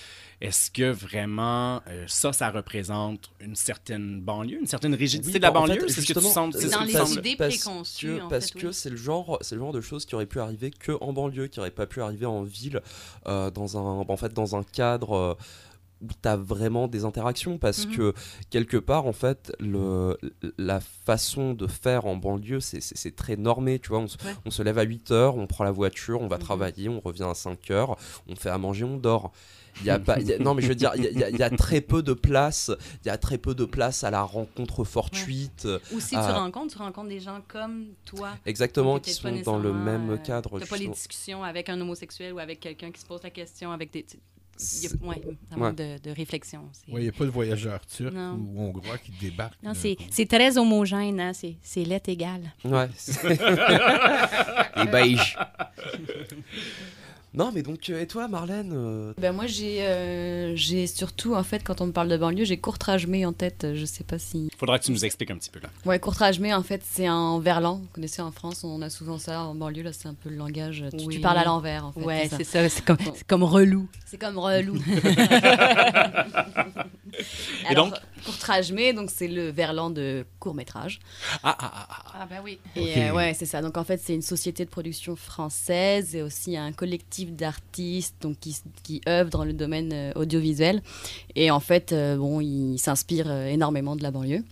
Est-ce 0.42 0.70
que 0.70 0.92
vraiment 0.92 1.82
euh, 1.88 2.06
ça, 2.08 2.34
ça 2.34 2.52
représente 2.52 3.32
une 3.40 3.56
certaine 3.56 4.22
banlieue, 4.22 4.60
une 4.60 4.68
certaine 4.68 4.94
rigidité 4.94 5.34
Oui, 5.34 5.40
de 5.40 5.42
la 5.44 5.52
bah, 5.52 5.62
en 5.62 5.68
banlieue? 5.68 5.82
fait, 5.82 5.90
c'est 5.90 6.02
ce 6.02 6.14
que 6.14 6.20
tu 6.20 6.26
sens? 6.26 6.56
Dans 6.56 6.84
les 6.84 7.14
idées 7.14 7.36
parce 7.38 7.56
préconçues, 7.58 8.18
que, 8.18 8.22
en 8.22 8.28
parce 8.28 8.52
que 8.52 8.68
oui. 8.68 8.74
c'est 8.74 8.90
le 8.90 8.98
genre 8.98 9.38
c'est 9.42 9.56
le 9.56 9.62
genre 9.62 9.74
de 9.74 9.82
choses 9.82 10.06
qui 10.06 10.16
auraient 10.16 10.26
pu 10.26 10.40
arriver 10.40 10.72
que 10.72 10.92
en 11.02 11.14
banlieue 11.14 11.48
qui 11.48 11.60
n'auraient 11.60 11.72
pas 11.72 11.88
pu 11.88 12.02
arriver 12.02 12.26
en 12.26 12.44
ville 12.44 12.82
euh, 13.28 13.50
dans 13.50 13.78
un 13.78 14.06
en 14.08 14.18
fait 14.18 14.34
dans 14.34 14.56
un 14.56 14.64
cadre 14.64 15.14
euh, 15.16 15.34
où 16.02 16.08
tu 16.22 16.28
as 16.28 16.36
vraiment 16.36 16.88
des 16.88 17.06
interactions 17.06 17.58
parce 17.58 17.86
Mhm. 17.88 17.96
que 17.96 18.14
quelque 18.50 18.78
part 18.78 19.06
en 19.08 19.14
fait 19.14 19.54
le, 19.60 20.18
la 20.58 20.80
façon 20.82 21.54
de 21.54 21.68
faire 21.68 22.06
en 22.06 22.16
banlieue 22.18 22.60
c'est- 22.60 23.16
très 23.16 23.38
normé 23.38 23.80
tu 23.80 23.90
vois 23.90 24.00
on, 24.00 24.08
se- 24.08 24.18
Ouais. 24.18 24.36
on 24.46 24.52
se 24.52 24.62
lève 24.62 24.78
à 24.78 24.84
8 24.84 25.12
heures 25.12 25.38
on 25.38 25.48
prend 25.48 25.64
la 25.64 25.72
voiture 25.72 26.22
on 26.22 26.28
va 26.28 26.36
Mhm. 26.38 26.44
travailler 26.44 26.90
on 26.90 27.00
revient 27.00 27.24
à 27.30 27.34
5 27.34 27.72
heures 27.72 27.96
on 28.28 28.36
fait 28.36 28.50
à 28.50 28.58
manger 28.58 28.84
on 28.84 28.98
dort 28.98 29.32
il 29.82 29.88
y 29.88 29.90
a 29.90 30.00
pas, 30.00 30.20
il 30.20 30.28
y 30.28 30.34
a- 30.34 30.40
non 30.40 30.54
mais 30.54 30.62
je 30.62 30.68
veux 30.70 30.76
dire, 30.76 30.92
il 30.96 31.04
y 31.04 31.24
a- 31.24 31.30
y, 31.30 31.34
y 31.54 31.56
très 31.58 31.82
peu 31.82 32.02
de 32.02 32.14
place, 32.14 32.72
il 33.04 33.08
y 33.08 33.10
a 33.10 33.18
très 33.18 33.38
peu 33.38 33.54
de 33.54 33.66
place 33.66 34.06
à 34.06 34.10
la 34.10 34.22
rencontre 34.22 34.86
fortuite. 34.86 35.68
Ou 35.94 36.00
si 36.00 36.16
à- 36.16 36.26
tu 36.26 36.32
rencontres, 36.32 36.76
tu 36.76 36.82
rencontres 36.82 37.10
des 37.10 37.20
gens 37.20 37.42
comme 37.46 37.88
toi. 38.06 38.30
Exactement, 38.46 39.00
qui 39.00 39.12
sont 39.12 39.30
dans 39.44 39.58
le 39.58 39.74
même 39.74 40.12
euh, 40.12 40.18
cadre, 40.18 40.60
T'as 40.62 40.66
pas 40.66 40.78
les 40.78 40.88
discussions 40.88 41.44
avec 41.44 41.68
un 41.68 41.82
homosexuel 41.82 42.32
ou 42.32 42.40
avec 42.40 42.62
quelqu'un 42.62 42.90
qui 42.90 43.02
se 43.02 43.06
pose 43.06 43.22
la 43.24 43.30
question, 43.32 43.70
avec 43.74 43.92
des. 43.92 44.06
Il 44.58 44.84
y 44.84 44.86
a- 44.86 44.90
C'est- 44.90 45.04
ouais, 45.04 45.74
de, 45.74 45.98
de 46.02 46.12
réflexion. 46.12 46.62
c'est- 46.72 46.84
Il 46.88 47.00
n'y 47.00 47.08
a 47.10 47.12
pas 47.12 47.26
de 47.26 47.30
voyageurs 47.30 47.86
turcs 47.86 48.14
Non. 48.14 48.34
ou 48.36 48.62
hongrois 48.62 48.98
qui 48.98 49.12
débarquent. 49.20 49.62
Non, 49.64 49.74
c'est, 49.74 49.98
très 50.28 50.58
homogène, 50.58 51.20
hein? 51.20 51.34
c'est, 51.34 51.56
c'est 51.62 51.84
lettre 51.84 52.10
égale. 52.10 52.54
Ouais. 52.64 52.88
Et 54.78 54.86
beige. 54.92 55.38
Non, 57.36 57.52
mais 57.54 57.62
donc, 57.64 57.90
euh, 57.90 58.02
et 58.02 58.08
toi, 58.08 58.28
Marlène 58.28 58.72
euh, 58.74 59.14
Ben 59.20 59.34
moi 59.34 59.46
j'ai 59.46 59.82
euh, 59.84 60.54
j'ai 60.56 60.88
surtout 60.88 61.36
en 61.36 61.44
fait 61.44 61.64
quand 61.64 61.82
on 61.82 61.88
me 61.88 61.92
parle 61.92 62.08
de 62.08 62.16
banlieue 62.18 62.46
j'ai 62.46 62.58
Courtrage-Mé 62.58 63.26
en 63.26 63.34
tête 63.34 63.68
je 63.74 63.84
sais 63.86 64.04
pas 64.06 64.18
si 64.20 64.50
Faudra 64.58 64.80
que 64.80 64.86
tu 64.86 64.92
nous 64.92 65.04
expliques 65.04 65.32
un 65.32 65.38
petit 65.38 65.50
peu 65.50 65.60
là. 65.60 65.68
ouais 65.86 66.00
Courtrage-Mé 66.00 66.54
en 66.54 66.64
fait 66.64 66.82
c'est 66.90 67.08
un 67.08 67.40
verlan. 67.40 67.76
Vous 67.78 67.88
connaissez 67.94 68.22
en 68.22 68.32
France 68.32 68.64
on 68.64 68.82
a 68.82 68.90
souvent 68.90 69.18
ça 69.18 69.44
en 69.44 69.54
banlieue 69.56 69.84
là 69.84 69.92
c'est 69.92 70.08
un 70.08 70.14
peu 70.14 70.30
le 70.30 70.38
langage 70.38 70.86
tu, 70.98 71.08
tu 71.08 71.20
parles 71.20 71.40
à 71.40 71.44
l'envers 71.44 71.86
en 71.86 71.92
fait 71.92 72.02
Ouais, 72.06 72.30
c'est 72.30 72.44
ça, 72.46 72.70
c'est 72.70 72.86
comme, 72.86 72.98
c'est 73.14 73.28
comme 73.28 73.44
relou. 73.44 73.88
c'est 74.06 74.18
comme 74.18 74.38
relou 74.38 74.76
Et 77.64 77.68
Alors, 77.68 77.90
donc 77.90 77.96
Courtrage-Mé 78.26 78.94
donc 78.94 79.10
c'est 79.14 79.28
le 79.28 79.50
verlan 79.50 79.90
de 79.90 80.26
court 80.40 80.56
métrage 80.56 81.00
Ah, 81.44 81.56
ah, 81.60 81.72
ah, 81.74 81.88
ah. 81.90 82.06
Ah 82.22 82.26
ben 82.30 82.40
oui. 82.44 82.60
Et 82.76 83.04
euh, 83.04 83.14
ouais, 83.14 83.34
c'est 83.34 83.46
ça. 83.46 83.62
Donc 83.62 83.78
en 83.78 83.84
fait, 83.84 84.00
c'est 84.02 84.16
une 84.16 84.22
société 84.22 84.64
de 84.66 84.70
production 84.70 85.16
française 85.16 86.16
et 86.16 86.22
aussi 86.22 86.56
un 86.58 86.72
collectif 86.72 87.32
d'artistes 87.32 88.16
donc 88.22 88.40
qui, 88.40 88.56
qui 88.84 89.02
œuvrent 89.08 89.30
dans 89.30 89.44
le 89.44 89.54
domaine 89.54 89.92
euh, 89.94 90.12
audiovisuel. 90.16 90.82
Et 91.36 91.52
en 91.52 91.60
fait, 91.60 91.92
euh, 91.92 92.16
bon, 92.18 92.40
ils 92.42 92.80
s'inspirent 92.80 93.32
énormément 93.32 93.96
de 93.96 94.04
la 94.04 94.12
banlieue. 94.12 94.44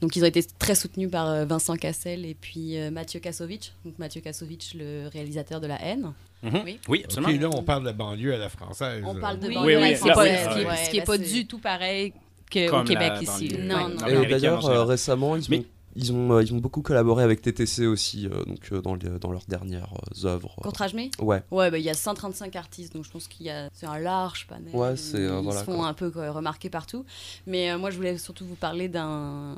Donc 0.00 0.16
ils 0.16 0.22
ont 0.22 0.26
été 0.26 0.42
très 0.58 0.74
soutenus 0.74 1.10
par 1.10 1.28
euh, 1.28 1.44
Vincent 1.44 1.76
Cassel 1.76 2.24
et 2.24 2.34
puis 2.34 2.78
euh, 2.78 2.90
Mathieu 2.90 3.20
Kassovitch. 3.20 3.72
Donc 3.84 3.98
Mathieu 3.98 4.20
Kassovitch, 4.20 4.74
le 4.74 5.08
réalisateur 5.12 5.60
de 5.60 5.66
La 5.66 5.80
haine. 5.84 6.12
Mhm. 6.42 6.62
Oui. 6.64 6.78
Oui, 6.88 7.02
absolument. 7.04 7.32
OK, 7.32 7.40
là, 7.40 7.48
on 7.58 7.62
parle 7.62 7.80
de 7.82 7.86
la 7.86 7.92
banlieue 7.92 8.34
à 8.34 8.38
la 8.38 8.48
française. 8.48 9.02
On 9.06 9.14
parle 9.14 9.38
de 9.40 9.48
Oui, 9.48 9.54
banlieue 9.54 9.76
oui, 9.78 9.84
à 9.84 9.90
la 9.90 9.96
Ce 9.96 10.00
qui 10.02 10.08
n'est 10.08 10.14
pas, 10.14 10.24
française. 10.26 10.48
ce 10.48 10.54
qui 10.54 10.60
est- 10.60 10.66
Ouais, 10.66 10.76
ce 10.84 10.90
qui 10.90 10.96
est 10.96 11.00
bah, 11.00 11.06
pas 11.06 11.18
du 11.18 11.46
tout 11.46 11.58
pareil 11.58 12.12
qu'au 12.50 12.66
Comme 12.68 12.86
Québec 12.86 13.12
la 13.16 13.22
ici. 13.22 13.56
Non, 13.60 13.88
non. 13.90 14.06
Et 14.06 14.26
d'ailleurs, 14.26 14.66
euh, 14.66 14.84
récemment, 14.84 15.36
ils 15.36 15.42
ont, 15.42 15.46
Mais- 15.50 15.64
ils, 15.96 16.12
ont, 16.12 16.32
euh, 16.32 16.42
ils 16.42 16.52
ont 16.54 16.58
beaucoup 16.58 16.82
collaboré 16.82 17.22
avec 17.24 17.42
TTC 17.42 17.86
aussi, 17.86 18.26
euh, 18.26 18.44
donc 18.44 18.68
euh, 18.72 18.80
dans, 18.80 18.94
les- 18.94 19.18
dans 19.18 19.30
leurs 19.32 19.44
dernières 19.48 19.92
œuvres. 20.24 20.54
Courtrage-Mé 20.62 21.10
Ouais. 21.20 21.42
Ouais, 21.50 21.70
bah, 21.70 21.78
il 21.78 21.84
y 21.84 21.90
a 21.90 21.94
135 21.94 22.54
artistes, 22.56 22.94
donc 22.94 23.04
je 23.04 23.10
pense 23.10 23.28
qu'il 23.28 23.46
y 23.46 23.50
a 23.50 23.68
c'est 23.72 23.86
un 23.86 23.98
large 23.98 24.46
panel. 24.46 24.74
Ouais, 24.74 24.96
c'est, 24.96 25.22
Ils 25.22 25.28
voilà, 25.28 25.60
se 25.60 25.64
font 25.64 25.76
quoi. 25.78 25.86
un 25.88 25.94
peu 25.94 26.10
quoi, 26.10 26.30
remarquer 26.30 26.70
partout. 26.70 27.04
Mais 27.46 27.76
moi, 27.78 27.90
je 27.90 27.96
voulais 27.96 28.18
surtout 28.18 28.44
vous 28.46 28.54
parler 28.56 28.88
d'un 28.88 29.56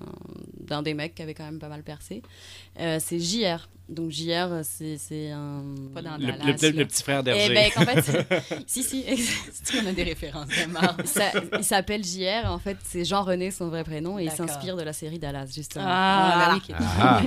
d'un 0.60 0.82
des 0.82 0.94
mecs 0.94 1.14
qui 1.14 1.22
avait 1.22 1.34
quand 1.34 1.44
même 1.44 1.58
pas 1.58 1.68
mal 1.68 1.82
percé. 1.82 2.22
C'est 2.76 3.18
JR. 3.18 3.68
Donc 3.92 4.10
JR, 4.10 4.60
c'est 4.62 4.96
c'est 4.98 5.30
un. 5.30 5.62
Pas 5.94 6.02
dans 6.02 6.16
Le, 6.16 6.26
Dallas, 6.26 6.44
le 6.46 6.52
petit- 6.54 6.72
là. 6.72 6.78
le 6.80 6.84
petit 6.86 7.02
frère 7.02 7.20
Eh 7.20 7.22
d'Hergé. 7.22 7.54
ben, 7.54 7.70
qu'en 7.74 7.84
fait, 7.84 8.42
si, 8.66 8.82
si, 8.82 9.04
qu'on 9.72 9.86
a 9.86 9.92
des 9.92 10.02
références 10.02 10.48
ça- 11.04 11.32
il 11.58 11.64
s'appelle 11.64 12.02
JR. 12.04 12.50
En 12.50 12.58
fait, 12.58 12.76
c'est 12.84 13.04
Jean-René, 13.04 13.50
son 13.50 13.68
vrai 13.68 13.84
prénom, 13.84 14.18
et 14.18 14.24
il 14.24 14.30
s'inspire 14.30 14.76
de 14.76 14.82
la 14.82 14.92
série 14.92 15.18
Dallas, 15.18 15.46
justement. 15.54 15.84
Ah. 15.86 16.58
Ah. 17.00 17.20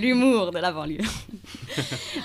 L'humour 0.00 0.50
de 0.50 0.58
la 0.58 0.72
banlieue. 0.72 0.98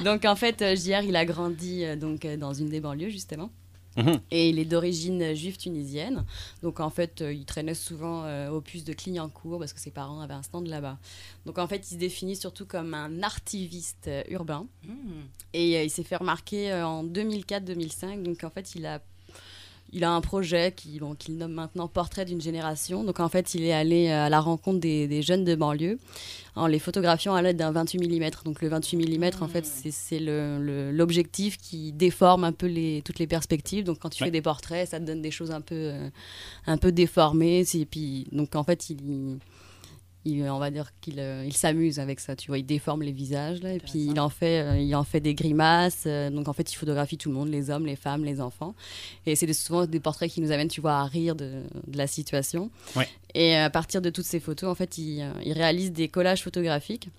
donc 0.04 0.26
en 0.26 0.36
fait, 0.36 0.62
euh, 0.62 0.76
JR, 0.76 1.04
il 1.04 1.15
a 1.15 1.26
grandi 1.26 1.84
euh, 1.84 1.95
donc 1.95 2.26
euh, 2.26 2.38
dans 2.38 2.54
une 2.54 2.69
des 2.69 2.80
banlieues 2.80 3.10
justement. 3.10 3.50
Mhm. 3.98 4.20
Et 4.32 4.50
il 4.50 4.60
est 4.60 4.66
d'origine 4.66 5.34
juive 5.36 5.58
tunisienne. 5.58 6.24
Donc 6.62 6.80
en 6.80 6.90
fait, 6.90 7.22
euh, 7.22 7.34
il 7.34 7.46
traînait 7.46 7.74
souvent 7.74 8.24
euh, 8.24 8.50
au 8.50 8.62
puce 8.62 8.84
de 8.84 8.94
Clignancourt 8.94 9.60
parce 9.60 9.74
que 9.74 9.80
ses 9.80 9.92
parents 9.92 10.22
avaient 10.22 10.36
un 10.36 10.44
stand 10.44 10.68
là-bas. 10.68 10.98
Donc 11.46 11.58
en 11.58 11.68
fait, 11.68 11.78
il 11.90 11.96
se 11.96 12.00
définit 12.00 12.36
surtout 12.36 12.66
comme 12.66 12.94
un 12.94 13.24
artiviste 13.24 14.08
euh, 14.08 14.24
urbain. 14.30 14.68
Hmm. 14.84 15.26
Et 15.54 15.78
euh, 15.78 15.84
il 15.84 15.90
s'est 15.90 16.04
fait 16.04 16.18
remarquer 16.18 16.72
euh, 16.72 16.86
en 16.86 17.04
2004-2005. 17.04 18.22
Donc 18.22 18.44
en 18.44 18.50
fait, 18.50 18.76
il 18.76 18.86
a, 18.86 19.02
il 19.93 20.04
a 20.04 20.12
un 20.12 20.21
projet 20.21 20.73
bon, 21.00 21.15
qu'il 21.15 21.38
nomme 21.38 21.54
maintenant 21.54 21.88
Portrait 21.88 22.26
d'une 22.26 22.41
génération. 22.41 23.04
Donc 23.04 23.19
en 23.19 23.30
fait, 23.30 23.56
il 23.56 23.63
est 23.63 23.73
allé 23.73 24.10
euh, 24.10 24.26
à 24.26 24.30
la 24.30 24.39
rencontre 24.39 24.80
des, 24.80 25.08
des 25.08 25.21
jeunes 25.21 25.45
de 25.45 25.56
banlieue 25.56 25.97
en 26.56 26.67
les 26.67 26.80
photographiant 26.80 27.36
à 27.36 27.41
l'aide 27.41 27.58
d'un 27.58 27.71
28 27.71 28.00
mm. 28.00 28.30
Donc 28.43 28.62
le 28.62 28.67
28 28.69 28.97
mm, 29.19 29.30
en 29.41 29.47
fait, 29.47 29.65
c'est 29.65 29.91
c'est 29.91 30.19
l'objectif 30.19 31.58
qui 31.58 31.93
déforme 31.93 32.43
un 32.43 32.52
peu 32.52 32.65
les, 32.67 33.02
toutes 33.06 33.19
les 33.19 33.28
perspectives. 33.28 33.84
Donc 33.84 34.00
quand 34.00 34.10
tu 34.10 34.23
Ouais. 34.23 34.28
fais 34.28 34.32
des 34.32 34.41
portraits, 34.41 34.89
ça 34.89 35.00
te 35.00 35.06
donne 35.06 35.21
des 35.21 35.32
choses 35.32 35.52
un 35.52 35.62
peu, 35.62 35.76
euh, 35.76 36.10
un 36.65 36.78
peu 36.78 36.91
déformées. 36.91 37.63
Et 37.73 37.86
puis, 37.86 38.28
donc 38.32 38.56
en 38.56 38.63
fait, 38.63 38.89
il... 38.89 39.38
il- 40.30 40.50
on 40.50 40.60
va 40.60 40.70
dire 40.72 40.92
qu'il 41.02 41.20
euh, 41.20 41.44
il 41.46 41.56
s'amuse 41.56 42.00
avec 42.00 42.20
ça, 42.20 42.36
tu 42.36 42.48
vois, 42.50 42.58
il 42.58 42.66
déforme 42.66 43.02
les 43.02 43.12
visages 43.12 43.62
là, 43.62 43.74
et 43.74 43.80
puis 43.80 44.06
il 44.06 44.20
en 44.20 44.30
fait, 44.30 44.62
euh, 44.62 44.78
il 44.80 44.96
en 44.96 45.04
fait 45.04 45.20
des 45.20 45.34
grimaces. 45.34 46.04
euh, 46.06 46.30
donc 46.30 46.48
en 46.48 46.54
fait, 46.54 46.72
il 46.72 46.76
photographie 46.76 47.18
tout 47.18 47.30
le 47.30 47.36
monde, 47.36 47.50
les 47.50 47.70
hommes, 47.70 47.86
les 47.86 47.96
femmes, 47.96 48.24
les 48.24 48.42
enfants. 48.42 48.76
Et 49.26 49.36
c'est 49.36 49.52
souvent 49.54 49.86
des 49.86 50.00
portraits 50.00 50.30
qui 50.32 50.42
nous 50.42 50.52
amènent, 50.52 50.68
tu 50.68 50.82
vois, 50.82 50.96
à 50.98 51.06
rire 51.06 51.36
de, 51.36 51.63
de 51.88 51.98
la 51.98 52.08
situation. 52.08 52.70
Ouais. 52.96 53.08
Et 53.34 53.56
à 53.56 53.70
partir 53.70 54.02
de 54.02 54.10
toutes 54.10 54.26
ces 54.26 54.40
photos, 54.40 54.70
en 54.70 54.76
fait, 54.76 54.98
il, 54.98 55.26
il 55.46 55.54
réalise 55.54 55.92
des 55.92 56.08
collages 56.08 56.44
photographiques. 56.44 57.10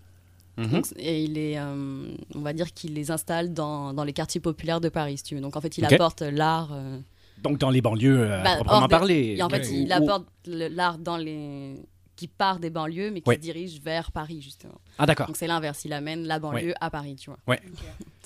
Mhm. 0.57 0.71
Donc, 0.71 0.87
et 0.99 1.23
il 1.23 1.39
est, 1.39 1.57
euh, 1.59 2.15
on 2.35 2.41
va 2.41 2.53
dire 2.53 2.73
qu'il 2.75 2.95
les 2.95 3.11
installe 3.13 3.55
dans, 3.55 3.95
dans 3.95 4.03
les 4.03 4.13
quartiers 4.13 4.41
populaires 4.41 4.81
de 4.81 4.89
Paris, 4.89 5.19
si 5.19 5.23
tu 5.23 5.35
veux. 5.37 5.41
Donc 5.41 5.55
en 5.57 5.61
fait, 5.61 5.79
il 5.79 5.85
apporte 5.85 6.23
l'art. 6.23 6.71
euh, 6.73 6.99
Donc, 7.45 7.59
dans 7.59 7.71
les 7.71 7.81
banlieues, 7.81 8.19
euh, 8.23 8.41
à 8.41 8.43
bah, 8.43 8.55
proprement 8.57 8.81
des- 8.89 8.89
parler. 8.89 9.35
et 9.39 9.43
en 9.45 9.49
fait, 9.49 9.69
il 9.71 9.93
apporte 9.93 10.27
l'art 10.47 10.99
dans 10.99 11.17
les 11.17 11.77
qui 12.19 12.27
part 12.27 12.59
des 12.59 12.69
banlieues, 12.69 13.13
mais 13.13 13.21
qui 13.21 13.31
se 13.31 13.37
dirige 13.37 13.81
vers 13.81 14.11
Paris, 14.11 14.43
justement. 14.43 14.81
Ah, 14.99 15.07
d'accord. 15.07 15.29
Donc 15.29 15.37
c'est 15.37 15.47
l'inverse, 15.47 15.85
il 15.85 15.93
amène 15.93 16.27
la 16.27 16.41
banlieue 16.41 16.75
à 16.81 16.91
Paris, 16.91 17.15
tu 17.15 17.31
vois. 17.31 17.39
Ouais. 17.47 17.61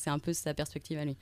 C'est 0.03 0.11
un 0.11 0.19
peu 0.19 0.33
sa 0.33 0.53
perspective 0.55 0.99
à 0.99 1.05
lui. 1.05 1.17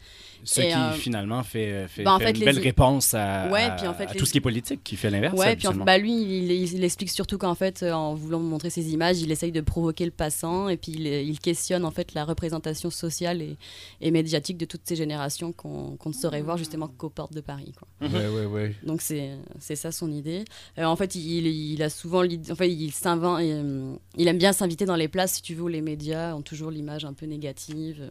Ce 0.44 0.60
Et, 0.60 0.68
qui 0.68 0.72
euh, 0.74 0.92
finalement 0.92 1.42
fait, 1.42 1.86
fait, 1.88 2.02
bah, 2.02 2.14
en 2.14 2.18
fait 2.18 2.24
fait, 2.26 2.30
une 2.32 2.38
les- 2.38 2.44
belle 2.46 2.58
réponse 2.58 3.14
à, 3.14 3.48
Ouais, 3.50 3.62
à- 3.64 3.70
puis 3.72 3.86
en 3.86 3.94
fait, 3.94 4.04
à 4.06 4.12
les- 4.12 4.18
tout 4.18 4.26
ce 4.26 4.32
qui 4.32 4.38
est 4.38 4.40
politique, 4.40 4.82
qui 4.82 4.96
fait 4.96 5.10
l'inverse. 5.10 5.36
Ouais, 5.38 5.54
puis 5.56 5.66
en- 5.68 5.74
bah 5.74 5.98
lui, 5.98 6.12
il, 6.12 6.50
il- 6.50 6.72
il 6.74 6.84
explique 6.84 7.10
surtout 7.10 7.36
qu'en 7.38 7.54
fait, 7.54 7.82
euh, 7.82 7.92
en 7.92 8.14
voulant 8.14 8.40
montrer 8.40 8.70
ses 8.70 8.92
images, 8.92 9.20
il 9.20 9.30
essaye 9.30 9.52
de 9.52 9.60
provoquer 9.60 10.04
le 10.04 10.10
passant 10.10 10.68
et 10.68 10.76
puis 10.76 10.92
il, 10.92 11.06
il 11.06 11.38
questionne 11.40 11.84
en 11.84 11.90
fait 11.90 12.14
la 12.14 12.24
représentation 12.24 12.90
sociale 12.90 13.42
et, 13.42 13.56
et 14.00 14.10
médiatique 14.10 14.56
de 14.56 14.64
toutes 14.64 14.82
ces 14.84 14.96
générations 14.96 15.52
qu'on 15.52 15.96
qu'on 15.96 16.08
ne 16.10 16.14
saurait 16.14 16.42
voir 16.42 16.56
justement 16.56 16.88
qu'aux 16.88 17.10
portes 17.10 17.32
de 17.34 17.40
Paris. 17.40 17.72
Quoi. 17.78 18.08
Ouais, 18.08 18.28
ouais, 18.28 18.46
ouais. 18.46 18.74
Donc 18.84 19.02
c'est 19.02 19.30
ça 19.76 19.92
son 19.92 20.10
idée. 20.10 20.44
Euh, 20.78 20.84
en 20.84 20.96
fait, 20.96 21.14
il, 21.14 21.46
il 21.46 21.82
a 21.82 21.90
souvent 21.90 22.22
l'idée, 22.22 22.50
enfin 22.52 22.64
il 22.64 22.92
s'invente, 22.92 23.40
et, 23.40 23.52
euh, 23.52 23.94
il 24.16 24.26
aime 24.28 24.38
bien 24.38 24.52
s'inviter 24.52 24.84
dans 24.84 24.96
les 24.96 25.08
places 25.08 25.34
si 25.34 25.42
tu 25.42 25.54
veux 25.54 25.62
où 25.64 25.68
les 25.68 25.80
médias 25.82 26.34
ont 26.34 26.42
toujours 26.42 26.70
l'image 26.70 27.04
un 27.04 27.12
peu 27.12 27.26
négative. 27.26 28.08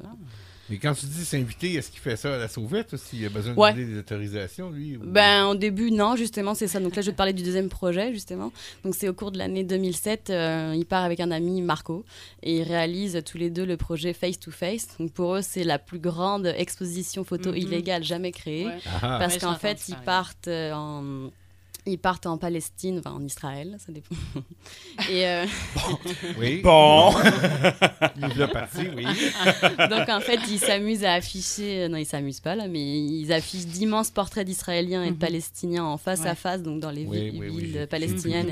Mais 0.69 0.77
quand 0.77 0.93
tu 0.93 1.05
dis 1.05 1.25
s'inviter, 1.25 1.73
est-ce 1.75 1.89
qu'il 1.89 1.99
fait 1.99 2.15
ça 2.15 2.35
à 2.35 2.37
la 2.37 2.47
sauvette 2.47 2.93
ou 2.93 2.97
s'il 2.97 3.25
a 3.25 3.29
besoin 3.29 3.53
de 3.53 3.59
Ouais. 3.59 3.73
demander 3.73 3.91
des 3.93 3.99
autorisations, 3.99 4.69
lui 4.69 4.97
ou- 4.97 5.01
Ben, 5.03 5.45
au 5.47 5.55
début, 5.55 5.91
non, 5.91 6.15
justement, 6.15 6.53
c'est 6.53 6.67
ça. 6.67 6.79
Donc 6.79 6.95
là, 6.95 7.01
je 7.01 7.07
vais 7.07 7.11
te 7.13 7.17
parler 7.17 7.33
du 7.33 7.43
deuxième 7.43 7.69
projet, 7.69 8.13
justement. 8.13 8.51
Donc, 8.83 8.95
c'est 8.95 9.09
au 9.09 9.13
cours 9.13 9.31
de 9.31 9.37
l'année 9.37 9.63
2007. 9.63 10.29
euh, 10.29 10.73
il 10.75 10.85
part 10.85 11.03
avec 11.03 11.19
un 11.19 11.31
ami, 11.31 11.61
Marco, 11.61 12.05
et 12.43 12.57
ils 12.57 12.63
réalisent 12.63 13.21
tous 13.25 13.37
les 13.37 13.49
deux 13.49 13.65
le 13.65 13.77
projet 13.77 14.13
Face 14.13 14.39
to 14.39 14.51
Face. 14.51 14.87
Donc, 14.99 15.11
pour 15.13 15.35
eux, 15.35 15.41
c'est 15.41 15.63
la 15.63 15.79
plus 15.79 15.99
grande 15.99 16.45
exposition 16.45 17.23
photo 17.23 17.49
Mhm. 17.51 17.57
illégale 17.57 18.03
jamais 18.03 18.31
créée. 18.31 18.67
Ouais. 18.67 18.77
Ah. 19.01 19.17
Parce 19.19 19.37
qu'en 19.37 19.55
fait, 19.55 19.87
ils 19.89 19.95
partent 19.95 20.47
euh, 20.47 20.71
en. 20.73 21.31
Ils 21.89 21.97
partent 21.97 22.25
en 22.27 22.37
Palestine, 22.37 22.99
enfin 22.99 23.11
en 23.11 23.23
Israël, 23.23 23.77
ça 23.85 23.91
dépend. 23.91 24.15
Et 25.11 25.27
euh, 25.27 25.45
Oui. 26.39 26.61
Bon. 26.61 27.11
Il 28.35 28.41
est 28.41 28.47
parti, 28.47 28.81
oui. 28.95 29.05
Donc 29.89 30.09
en 30.09 30.19
fait, 30.19 30.39
ils 30.49 30.59
s'amusent 30.59 31.03
à 31.03 31.13
afficher, 31.13 31.83
euh, 31.83 31.87
non 31.87 31.97
ils 31.97 32.05
s'amusent 32.05 32.39
pas 32.39 32.55
là, 32.55 32.67
mais 32.67 32.79
ils 32.99 33.31
affichent 33.33 33.65
d'immenses 33.65 34.11
portraits 34.11 34.45
d'Israéliens 34.45 35.03
et 35.03 35.11
de 35.11 35.15
Palestiniens 35.17 35.83
en 35.85 35.97
face 35.97 36.25
à 36.25 36.35
face, 36.35 36.61
donc 36.61 36.79
dans 36.79 36.91
les 36.91 37.05
Oui, 37.05 37.29
vi- 37.31 37.39
oui, 37.39 37.47
oui, 37.49 37.63
villes 37.65 37.87
palestiniennes. 37.89 38.51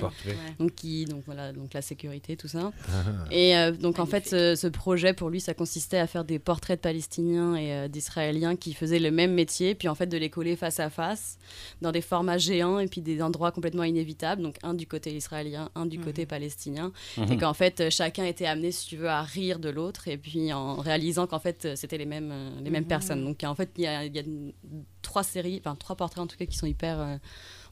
Donc 0.60 0.76
qui, 0.76 1.06
donc 1.06 1.24
voilà, 1.26 1.54
donc 1.54 1.74
la 1.74 1.82
sécurité, 1.82 2.36
tout 2.38 2.48
ça. 2.48 2.72
Ah. 2.90 2.94
Et 3.32 3.56
euh, 3.58 3.72
donc 3.72 4.00
en 4.00 4.06
fait, 4.06 4.28
ce, 4.28 4.56
ce 4.56 4.68
projet 4.68 5.14
pour 5.14 5.30
lui, 5.30 5.40
ça 5.42 5.54
consistait 5.54 5.98
à 6.00 6.08
faire 6.08 6.24
des 6.26 6.40
portraits 6.40 6.80
de 6.80 6.82
Palestiniens 6.82 7.56
et 7.56 7.74
euh, 7.74 7.88
d'Israéliens 7.88 8.56
qui 8.56 8.74
faisaient 8.74 9.00
le 9.00 9.12
même 9.12 9.34
métier, 9.34 9.76
puis 9.76 9.88
en 9.88 9.96
fait 9.96 10.08
de 10.08 10.18
les 10.18 10.30
coller 10.30 10.56
face 10.56 10.80
à 10.80 10.90
face 10.90 11.38
dans 11.82 11.92
des 11.92 12.02
formats 12.02 12.38
géants 12.38 12.80
et 12.80 12.88
puis 12.88 13.02
des 13.02 13.22
endroits 13.28 13.52
complètement 13.52 13.84
inévitables. 13.84 14.42
Donc 14.42 14.56
un 14.64 14.74
du 14.74 14.88
côté 14.88 15.14
israélien, 15.16 15.70
un 15.76 15.86
du 15.86 16.00
côté 16.00 16.26
palestinien, 16.26 16.92
et 17.18 17.22
Mhm. 17.22 17.40
qu'en 17.40 17.54
fait 17.54 17.90
chacun 17.92 18.26
était 18.26 18.46
amené, 18.48 18.72
si 18.72 18.88
tu 18.88 18.98
veux, 18.98 19.10
à 19.10 19.22
rire 19.22 19.60
de 19.60 19.70
l'autre, 19.70 20.08
et 20.08 20.18
puis 20.18 20.52
en 20.54 20.76
réalisant 20.78 21.28
qu'en 21.28 21.40
fait 21.40 21.66
euh, 21.66 21.76
c'était 21.76 21.98
les 21.98 22.06
mêmes 22.06 22.32
euh, 22.32 22.50
les 22.64 22.70
mêmes 22.72 22.84
Mhm. 22.84 22.90
personnes. 22.90 23.24
Donc 23.24 23.44
en 23.44 23.56
fait 23.56 23.70
il 23.78 23.84
y 23.84 23.88
a, 23.88 24.06
y 24.06 24.54
trois 25.02 25.24
séries, 25.24 25.62
enfin 25.64 25.76
trois 25.76 25.96
portraits 25.96 26.24
en 26.24 26.28
tout 26.28 26.38
cas 26.38 26.46
qui 26.46 26.58
sont 26.58 26.66
hyper 26.68 27.00
euh, 27.00 27.18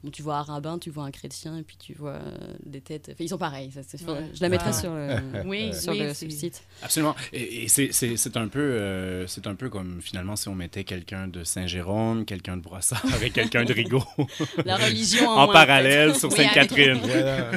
Bon, 0.06 0.12
tu 0.12 0.22
vois 0.22 0.38
un 0.38 0.42
rabbin, 0.44 0.78
tu 0.78 0.92
vois 0.92 1.04
un 1.06 1.10
chrétien, 1.12 1.58
et 1.58 1.64
puis 1.64 1.78
tu 1.78 1.94
vois 1.94 2.12
euh, 2.12 2.32
des 2.64 2.80
têtes. 2.82 3.08
Enfin, 3.12 3.24
ils 3.24 3.30
sont 3.30 3.38
pareils. 3.40 3.72
ça, 3.72 3.82
c'est- 3.84 4.04
Ouais. 4.08 4.30
Je 4.36 4.42
la 4.42 4.50
mettrai 4.50 4.70
Ah. 4.70 4.74
sur 4.74 4.94
le, 4.94 5.08
Oui, 5.46 5.74
sur 5.74 5.94
oui, 5.94 6.00
le 6.00 6.14
c'est- 6.14 6.30
site. 6.30 6.64
Absolument. 6.84 7.16
Et, 7.34 7.64
et 7.64 7.68
c'est- 7.68 7.90
c'est 7.92 8.16
c'est 8.18 8.38
un 8.38 8.48
peu, 8.48 8.60
euh, 8.60 9.26
c'est 9.26 9.48
un 9.48 9.56
peu 9.56 9.70
comme 9.70 10.00
finalement 10.02 10.36
si 10.36 10.48
on 10.48 10.54
mettait 10.56 10.84
quelqu'un 10.84 11.28
de 11.28 11.44
Saint-Jérôme, 11.44 12.24
quelqu'un 12.26 12.58
de 12.58 12.62
Brossard 12.62 13.02
et 13.24 13.32
quelqu'un 13.32 13.66
de 13.66 13.74
Rigaud. 13.74 14.04
La 14.66 14.76
religion 14.78 15.28
en 15.28 15.34
en 15.34 15.46
moins, 15.46 15.54
parallèle 15.54 16.10
peut-être. 16.10 16.20
sur 16.20 16.30
Oui, 16.30 16.36
Sainte-Catherine. 16.38 17.00
Voilà. 17.04 17.52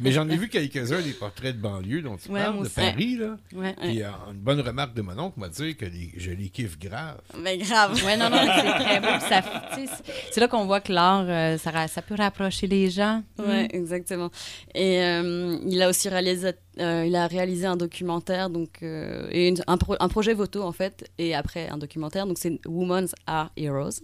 Mais 0.00 0.12
j'en 0.12 0.28
ai 0.28 0.36
vu 0.36 0.48
quelques-uns 0.48 1.00
des 1.02 1.12
portraits 1.12 1.56
de 1.56 1.60
banlieue 1.60 2.02
dont 2.02 2.16
tu 2.16 2.30
Ouais, 2.30 2.44
parles, 2.44 2.62
de. 2.62 2.68
Paris. 2.68 3.16
Là. 3.16 3.36
Ouais, 3.54 3.74
euh, 3.82 4.10
une 4.32 4.38
bonne 4.38 4.60
remarque 4.60 4.94
de 4.94 5.02
mon 5.02 5.18
oncle 5.18 5.40
m'a 5.40 5.48
dit 5.48 5.74
que 5.74 5.84
les- 5.84 6.12
je 6.16 6.30
les 6.30 6.48
kiffe 6.48 6.78
grave. 6.78 7.18
Mais 7.42 7.58
grave. 7.58 8.00
Ouais, 8.04 8.16
non, 8.16 8.30
non, 8.30 8.38
c'est 8.38 8.84
très 8.84 9.00
beau. 9.00 9.08
c'est- 9.20 10.38
là 10.38 10.46
qu'on 10.46 10.66
voit 10.66 10.80
que 10.80 10.92
l'art, 10.92 11.24
euh, 11.28 11.58
ça, 11.58 11.70
ça 11.88 12.02
peut 12.02 12.14
rapprocher 12.16 12.66
les 12.66 12.90
gens. 12.90 13.22
Ouais, 13.38 13.64
Mm. 13.64 13.68
exactement. 13.72 14.30
Et 14.74 15.00
euh, 15.02 15.56
il 15.66 15.80
a 15.82 15.88
aussi 15.88 16.08
réalisé, 16.08 16.52
euh, 16.80 17.04
il 17.06 17.16
a 17.16 17.26
réalisé 17.26 17.66
un 17.66 17.76
documentaire, 17.76 18.50
donc 18.50 18.82
euh, 18.82 19.28
et 19.30 19.48
une- 19.48 19.62
un, 19.66 19.76
pro- 19.78 19.96
un 19.98 20.08
projet 20.08 20.34
photo 20.36 20.62
en 20.62 20.72
fait, 20.72 21.10
et 21.18 21.34
après 21.34 21.68
un 21.68 21.78
documentaire. 21.78 22.26
Donc 22.26 22.38
c'est 22.38 22.60
Women's 22.66 23.14
Are 23.26 23.50
Heroes. 23.56 24.00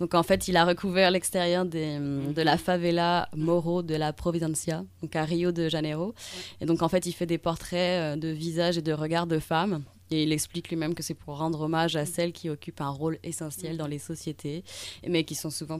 Donc 0.00 0.14
en 0.14 0.22
fait, 0.22 0.48
il 0.48 0.56
a 0.56 0.64
recouvert 0.64 1.10
l'extérieur 1.10 1.62
hum, 1.64 2.32
de 2.32 2.42
la 2.42 2.56
favela 2.56 3.28
Moro 3.36 3.82
de 3.82 3.94
la 3.96 4.12
Providencia, 4.12 4.84
donc 5.02 5.14
à 5.16 5.24
Rio 5.24 5.52
de 5.52 5.68
Janeiro. 5.68 6.14
Et 6.60 6.66
donc 6.66 6.82
en 6.82 6.88
fait, 6.88 7.04
il 7.06 7.12
fait 7.12 7.26
des 7.26 7.38
portraits 7.38 8.18
de 8.18 8.28
visages 8.28 8.78
et 8.78 8.82
de 8.82 8.92
regards 8.92 9.26
de 9.26 9.38
femmes. 9.38 9.82
Et 10.10 10.22
il 10.22 10.32
explique 10.32 10.68
lui-même 10.68 10.94
que 10.94 11.02
c'est 11.02 11.14
pour 11.14 11.38
rendre 11.38 11.60
hommage 11.60 11.96
à 11.96 12.06
celles 12.06 12.32
qui 12.32 12.48
occupent 12.48 12.80
un 12.80 12.88
rôle 12.90 13.18
essentiel 13.22 13.76
dans 13.76 13.86
les 13.86 13.98
sociétés, 13.98 14.64
mais 15.06 15.24
qui 15.24 15.34
sont 15.34 15.50
souvent 15.50 15.78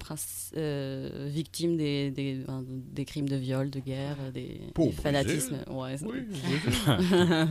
euh, 0.57 1.29
victimes 1.31 1.77
des, 1.77 2.11
des, 2.11 2.35
ben, 2.47 2.65
des 2.67 3.05
crimes 3.05 3.29
de 3.29 3.37
viol, 3.37 3.71
de 3.71 3.81
guerre, 3.81 4.17
des, 4.33 4.61
des 4.77 4.93
fanatismes. 4.93 5.59
Ouais, 5.71 5.97
Oui. 6.03 6.27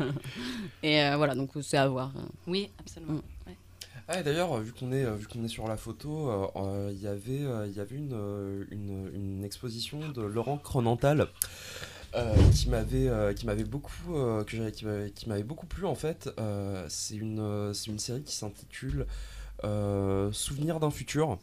Et 0.83 1.01
euh, 1.01 1.17
voilà, 1.17 1.35
donc 1.35 1.51
c'est 1.61 1.77
à 1.77 1.87
voir. 1.87 2.11
Oui, 2.45 2.69
absolument. 2.79 3.21
Ouais. 3.45 3.55
Ah, 4.09 4.23
D'ailleurs, 4.23 4.57
vu 4.61 4.71
qu'on 4.71 4.93
est, 4.93 5.03
vu 5.17 5.27
qu'on 5.27 5.43
est 5.43 5.49
sur 5.49 5.67
la 5.67 5.75
photo, 5.75 6.29
euh, 6.29 6.47
euh, 6.55 6.91
il 6.93 7.01
y 7.01 7.07
avait, 7.07 7.43
euh, 7.43 7.67
il 7.67 7.75
y 7.75 7.81
avait 7.81 7.97
une, 7.97 8.65
une, 8.71 9.09
une 9.13 9.43
exposition 9.43 9.99
de 10.15 10.21
Laurent 10.21 10.57
Cronental 10.57 11.27
euh, 12.17 12.35
qui 12.51 12.67
m'avait, 12.69 13.07
euh, 13.07 13.33
qui 13.33 13.45
m'avait 13.45 13.63
beaucoup, 13.63 14.15
euh, 14.15 14.43
que 14.43 14.69
qui 14.71 14.85
m'avait, 14.85 15.11
qui 15.11 15.29
m'avait 15.29 15.43
beaucoup 15.43 15.67
plu 15.67 15.85
en 15.85 15.93
fait. 15.93 16.29
C'est 16.89 17.15
une, 17.15 17.71
c'est 17.73 17.91
une 17.91 17.99
série 17.99 18.23
qui 18.23 18.35
s'intitule 18.35 19.05
Souvenirs 20.31 20.79
d'un 20.79 20.91
futur. 20.91 21.37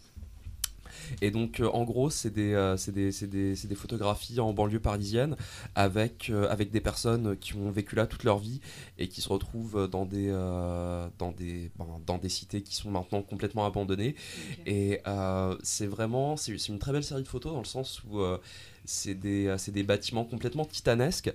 Et 1.20 1.30
donc, 1.30 1.60
en 1.60 1.84
gros, 1.84 2.08
c'est 2.08 2.30
des, 2.30 2.74
c'est 2.78 2.92
des, 2.92 3.12
c'est 3.12 3.26
des, 3.26 3.56
c'est 3.56 3.68
des 3.68 3.74
photographies 3.74 4.40
en 4.40 4.52
banlieue 4.52 4.80
parisienne 4.80 5.36
avec, 5.74 6.30
avec 6.48 6.70
des 6.70 6.80
personnes 6.80 7.36
qui 7.36 7.54
ont 7.54 7.70
vécu 7.70 7.94
là 7.94 8.06
toute 8.06 8.24
leur 8.24 8.38
vie 8.38 8.60
et 8.98 9.08
qui 9.08 9.20
se 9.20 9.28
retrouvent 9.28 9.88
dans 9.88 10.06
des, 10.06 10.30
dans 11.18 11.32
des, 11.32 11.70
ben, 11.78 11.86
dans 12.06 12.18
des 12.18 12.28
cités 12.28 12.62
qui 12.62 12.74
sont 12.74 12.90
maintenant 12.90 13.22
complètement 13.22 13.66
abandonnées. 13.66 14.14
Et 14.66 15.00
c'est 15.62 15.86
vraiment, 15.86 16.36
c'est 16.36 16.58
c'est 16.58 16.72
une 16.72 16.78
très 16.78 16.92
belle 16.92 17.04
série 17.04 17.22
de 17.22 17.28
photos 17.28 17.52
dans 17.52 17.58
le 17.58 17.64
sens 17.64 18.02
où 18.04 18.20
c'est 18.84 19.14
des, 19.14 19.46
euh, 19.46 19.56
des 19.68 19.82
bâtiments 19.82 20.24
complètement 20.24 20.64
titanesques 20.64 21.32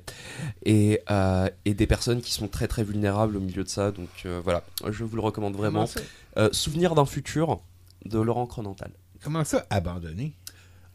et, 0.63 1.01
euh, 1.09 1.49
et 1.65 1.73
des 1.73 1.87
personnes 1.87 2.21
qui 2.21 2.31
sont 2.31 2.47
très 2.47 2.67
très 2.67 2.83
vulnérables 2.83 3.37
au 3.37 3.39
milieu 3.39 3.63
de 3.63 3.69
ça. 3.69 3.91
Donc 3.91 4.09
euh, 4.25 4.39
voilà, 4.43 4.63
je 4.89 5.03
vous 5.03 5.15
le 5.15 5.21
recommande 5.21 5.55
vraiment. 5.55 5.85
Euh, 6.37 6.49
Souvenir 6.51 6.95
d'un 6.95 7.05
futur 7.05 7.59
de 8.05 8.19
Laurent 8.19 8.45
Cronental. 8.45 8.91
Comment 9.21 9.43
ça, 9.43 9.65
abandonné? 9.69 10.33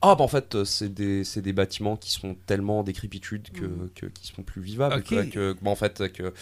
Ah, 0.06 0.14
bah 0.16 0.24
en 0.24 0.28
fait, 0.28 0.54
euh, 0.54 0.64
c'est 0.64 0.92
des, 0.92 1.24
c'est 1.24 1.40
des 1.40 1.52
bâtiments 1.54 1.96
qui 1.96 2.10
sont 2.12 2.36
tellement 2.46 2.80
en 2.80 2.82
décrépitude 2.82 3.48
que, 3.52 3.64
Mhm. 3.64 3.88
que- 3.94 4.06
qui 4.06 4.26
sont 4.26 4.42
plus 4.42 4.60
vivables. 4.60 5.02
Que, 5.02 5.54
bah, 5.62 5.70
en 5.70 5.74
fait, 5.76 6.12
que, 6.12 6.32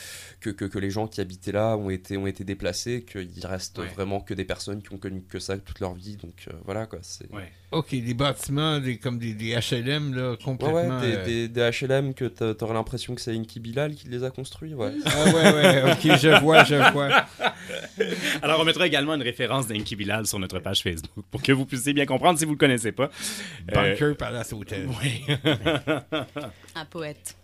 que, 0.40 0.51
que, 0.51 0.64
que 0.64 0.79
les 0.81 0.90
gens 0.90 1.07
qui 1.07 1.20
habitaient 1.20 1.53
là 1.53 1.77
ont 1.77 1.88
été, 1.90 2.16
ont 2.16 2.27
été 2.27 2.42
déplacés, 2.44 3.05
qu'il 3.05 3.46
reste 3.46 3.79
Ouais. 3.79 3.87
vraiment 3.94 4.20
que 4.20 4.35
des 4.35 4.44
personnes 4.44 4.83
qui 4.83 4.92
ont 4.92 4.98
connu 4.98 5.22
que 5.29 5.38
ça 5.38 5.57
toute 5.59 5.79
leur 5.81 5.94
vie. 5.94 6.16
Donc 6.16 6.35
euh, 6.48 6.53
voilà 6.64 6.87
quoi. 6.87 6.98
C'est... 7.03 7.29
OK, 7.70 7.90
des 7.90 8.14
bâtiments 8.14 8.81
des, 8.81 8.98
comme 8.98 9.18
des, 9.18 9.33
des 9.33 9.55
HLM, 9.55 10.12
là, 10.14 10.37
complètement... 10.44 10.98
ouais, 10.98 11.01
des, 11.01 11.14
euh, 11.16 11.25
des, 11.25 11.48
des 11.48 11.70
HLM 11.87 12.12
que 12.14 12.27
t'a- 12.27 12.55
t'aurais 12.55 12.75
l'impression 12.75 13.14
que 13.14 13.20
c'est 13.20 13.33
Inky 13.33 13.61
Bilal 13.61 13.94
qui 13.94 14.09
les 14.09 14.25
a 14.25 14.31
construits. 14.31 14.75
Ouais. 14.75 14.92
Ah 15.07 15.25
ouais, 15.27 15.33
ouais, 15.55 15.92
ok, 15.92 16.18
je 16.18 16.40
vois, 16.40 16.64
je 16.64 16.75
vois. 16.92 17.09
Alors, 18.42 18.61
on 18.61 18.64
mettra 18.64 18.87
également 18.87 19.14
une 19.14 19.22
référence 19.22 19.66
d'Inky 19.68 19.96
Bilal 19.96 20.27
sur 20.27 20.38
notre 20.38 20.59
page 20.59 20.83
Facebook 20.83 21.25
pour 21.31 21.42
que 21.42 21.53
vous 21.53 21.64
puissiez 21.66 21.92
bien 21.92 22.07
comprendre 22.07 22.38
si 22.38 22.44
vous 22.44 22.51
ne 22.53 22.57
le 22.57 22.59
connaissez 22.59 22.92
pas. 22.92 23.11
Bunker 23.67 24.17
Palace 24.17 24.53
Hotel. 24.53 24.88
Oui. 25.03 25.25
Un 26.75 26.85
poète 26.85 27.37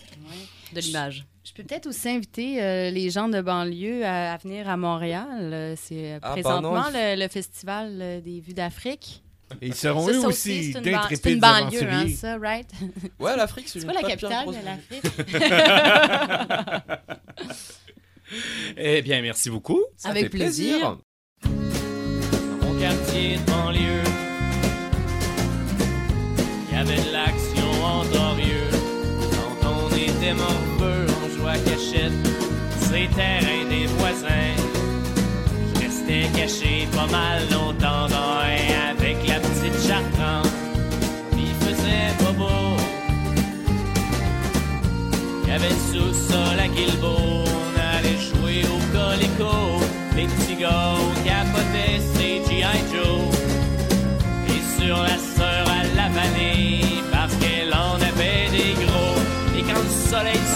de 0.74 0.80
l'image. 0.80 1.26
Je 1.44 1.52
peux 1.54 1.62
peut-être 1.62 1.86
aussi 1.86 2.08
inviter 2.08 2.62
euh, 2.62 2.90
les 2.90 3.08
gens 3.10 3.28
de 3.28 3.40
banlieue 3.40 4.04
à, 4.04 4.34
à 4.34 4.36
venir 4.36 4.68
à 4.68 4.76
Montréal. 4.76 5.26
Euh, 5.52 5.74
C'est 5.76 6.12
euh, 6.14 6.18
Ah, 6.22 6.32
présentement 6.32 6.84
le, 6.92 7.18
le 7.20 7.28
festival 7.28 7.98
euh, 8.00 8.20
des 8.20 8.40
vues 8.40 8.52
d'Afrique. 8.54 9.22
Ils 9.62 9.74
seront 9.74 10.06
eux 10.10 10.26
aussi 10.26 10.72
c'est 10.74 10.78
une, 10.78 10.84
d'intrépides 10.84 11.22
c'est 11.22 11.32
une 11.32 11.40
banlieue, 11.40 11.88
hein, 11.90 12.06
ça, 12.14 12.36
right? 12.36 12.68
Ouais, 13.18 13.34
l'Afrique, 13.34 13.66
c'est 13.68 13.86
pas 13.86 13.94
la 13.94 14.02
capitale 14.02 14.46
de 14.46 14.52
l'Afrique. 14.62 15.04
Eh 18.76 19.00
bien, 19.02 19.22
merci 19.22 19.48
beaucoup. 19.48 19.82
Ça 19.96 20.10
Avec 20.10 20.24
fait 20.24 20.28
plaisir. 20.30 20.98
Dans 21.42 21.48
mon 22.66 22.78
quartier 22.78 23.36
de 23.38 23.42
banlieue, 23.50 24.02
avait 26.80 26.96
de 26.96 27.12
l'action 27.12 27.70
en 27.82 28.04
Dorieux. 28.04 28.70
Quand 29.60 29.70
on 29.82 29.96
était 29.96 30.34
morveux, 30.34 31.06
on 31.22 31.36
jouait 31.36 31.52
à 31.52 31.58
cachette, 31.58 32.12
ces 32.80 33.08
terrains 33.16 33.68
des 33.68 33.86
voisins. 33.86 34.54
Je 35.74 35.80
restais 35.80 36.28
caché 36.38 36.86
pas 36.94 37.10
mal 37.10 37.42
longtemps 37.50 38.06
dans 38.08 38.14
un 38.14 38.90
avec 38.90 39.16
la 39.26 39.40
petite 39.40 39.78
chartrande. 39.86 40.46
Il 41.36 41.52
faisait 41.66 42.12
pas 42.24 42.32
beau. 42.32 42.76
Il 45.42 45.48
y 45.48 45.52
avait 45.52 45.68
le 45.68 45.82
sous-sol 45.92 46.60
à 46.60 46.68
Guilbeault, 46.68 47.44
on 47.60 47.72
allait 47.96 48.20
jouer 48.28 48.62
au 48.74 48.78
Coleco. 48.94 49.84
Les 50.14 50.26
petits 50.26 50.56
gars 50.56 50.94
soleil 60.08 60.47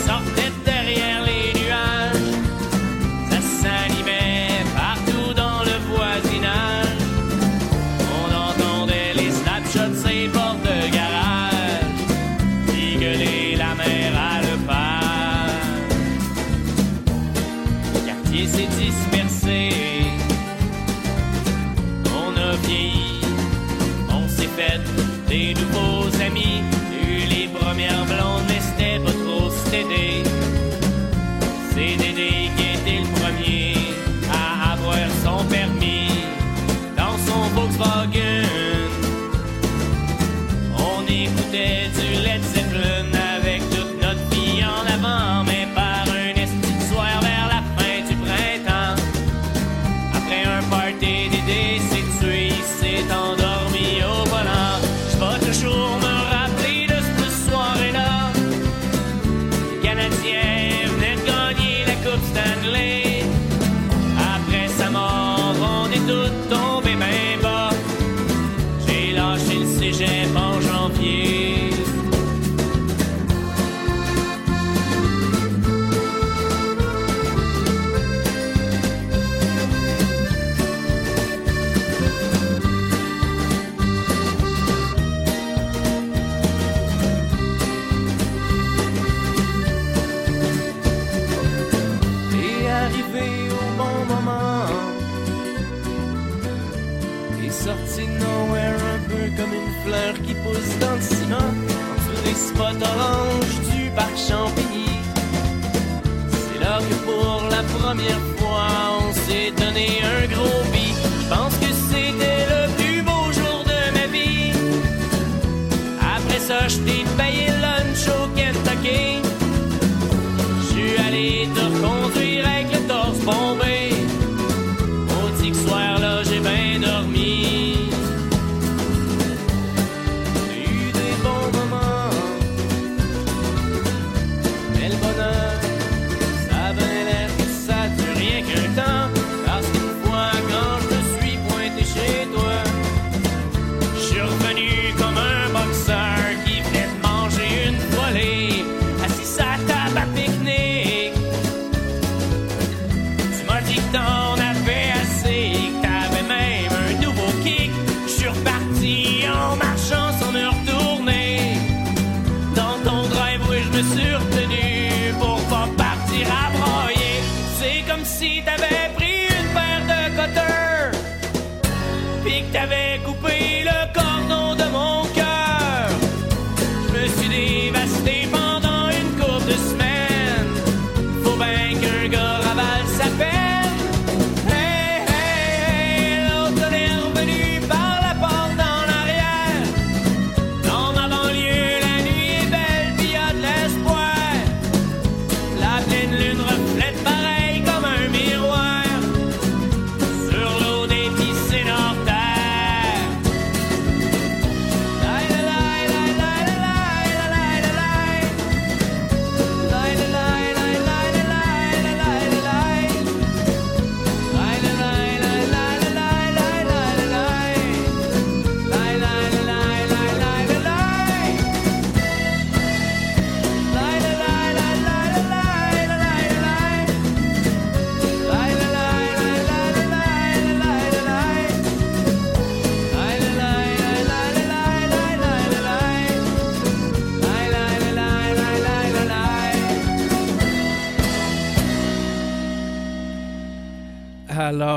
Rushdie 116.62 117.05
bij 117.16 117.33
je 117.33 117.52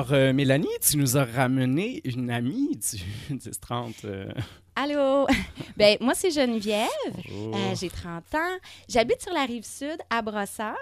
Alors, 0.05 0.13
euh, 0.19 0.33
Mélanie, 0.33 0.67
tu 0.81 0.97
nous 0.97 1.17
as 1.17 1.25
ramené 1.25 2.01
une 2.05 2.29
amie 2.29 2.77
du 2.77 3.35
10-30. 3.37 3.93
Euh... 4.05 4.31
Allô? 4.75 5.25
ben, 5.77 5.97
moi, 5.99 6.13
c'est 6.13 6.29
Geneviève. 6.29 6.87
Oh. 7.31 7.51
Euh, 7.55 7.75
j'ai 7.75 7.89
30 7.89 8.35
ans. 8.35 8.57
J'habite 8.87 9.21
sur 9.23 9.33
la 9.33 9.45
rive 9.45 9.63
sud, 9.63 9.97
à 10.11 10.21
Brossard, 10.21 10.75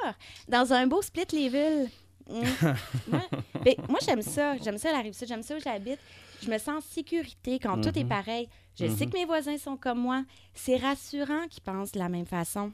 dans 0.50 0.74
un 0.74 0.88
beau 0.88 1.02
split 1.02 1.26
les 1.32 1.50
villes. 1.50 1.90
Mmh. 2.26 2.42
moi, 3.10 3.22
ben, 3.66 3.76
moi 3.90 4.00
j'aime 4.02 4.22
ça. 4.22 4.56
J'aime 4.64 4.78
ça, 4.78 4.94
la 4.94 5.00
rive 5.02 5.12
sud. 5.14 5.28
J'aime 5.28 5.44
ça 5.44 5.58
où 5.58 5.60
j'habite. 5.60 6.00
Je 6.42 6.50
me 6.50 6.58
sens 6.58 6.78
en 6.78 6.80
sécurité 6.80 7.60
quand 7.60 7.82
tout 7.82 8.00
est 8.00 8.04
mhm. 8.04 8.10
pareil. 8.10 8.48
Je 8.80 8.86
sais 8.88 9.06
mhm. 9.06 9.12
que 9.12 9.18
mes 9.18 9.26
voisins 9.26 9.58
sont 9.58 9.76
comme 9.76 10.00
moi. 10.00 10.24
C'est 10.54 10.78
rassurant 10.78 11.50
qu'ils 11.50 11.64
pensent 11.64 11.92
de 11.92 12.00
la 12.00 12.08
même 12.08 12.26
façon. 12.26 12.72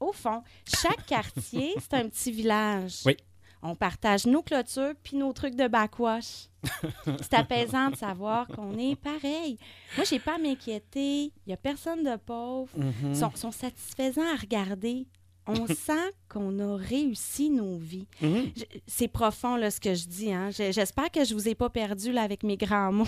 Au 0.00 0.12
fond, 0.12 0.42
chaque 0.64 1.04
quartier, 1.04 1.74
c'est 1.78 1.92
un 1.92 2.08
petit 2.08 2.32
village. 2.32 3.00
Oui 3.04 3.18
on 3.66 3.74
partage 3.74 4.26
nos 4.26 4.42
clôtures 4.42 4.94
puis 5.02 5.16
nos 5.16 5.32
trucs 5.32 5.56
de 5.56 5.68
backwash. 5.68 6.48
c'est 7.20 7.34
apaisant 7.34 7.90
de 7.90 7.96
savoir 7.96 8.46
qu'on 8.48 8.76
est 8.78 8.96
pareil. 8.96 9.58
Moi, 9.96 10.04
j'ai 10.08 10.18
pas 10.18 10.34
à 10.34 10.38
m'inquiéter. 10.38 11.24
Il 11.24 11.48
n'y 11.48 11.52
a 11.52 11.56
personne 11.56 12.02
de 12.02 12.16
pauvre. 12.16 12.72
Ils 13.04 13.16
sont, 13.16 13.52
satisfaisants 13.52 14.26
à 14.34 14.36
regarder. 14.36 15.06
On 15.46 15.66
sent 15.68 16.10
qu'on 16.28 16.58
a 16.58 16.76
réussi 16.76 17.50
nos 17.50 17.76
vies. 17.76 18.08
C'est 18.86 19.06
profond, 19.08 19.56
là, 19.56 19.70
ce 19.70 19.78
que 19.78 19.94
je 19.94 20.06
dis. 20.06 20.32
Hein. 20.32 20.50
J'espère 20.50 21.10
que 21.10 21.24
je 21.24 21.34
vous 21.34 21.48
ai 21.48 21.54
pas 21.54 21.70
perdu 21.70 22.10
là, 22.10 22.22
avec 22.22 22.42
mes 22.42 22.56
grands 22.56 22.92
mots. 22.92 23.06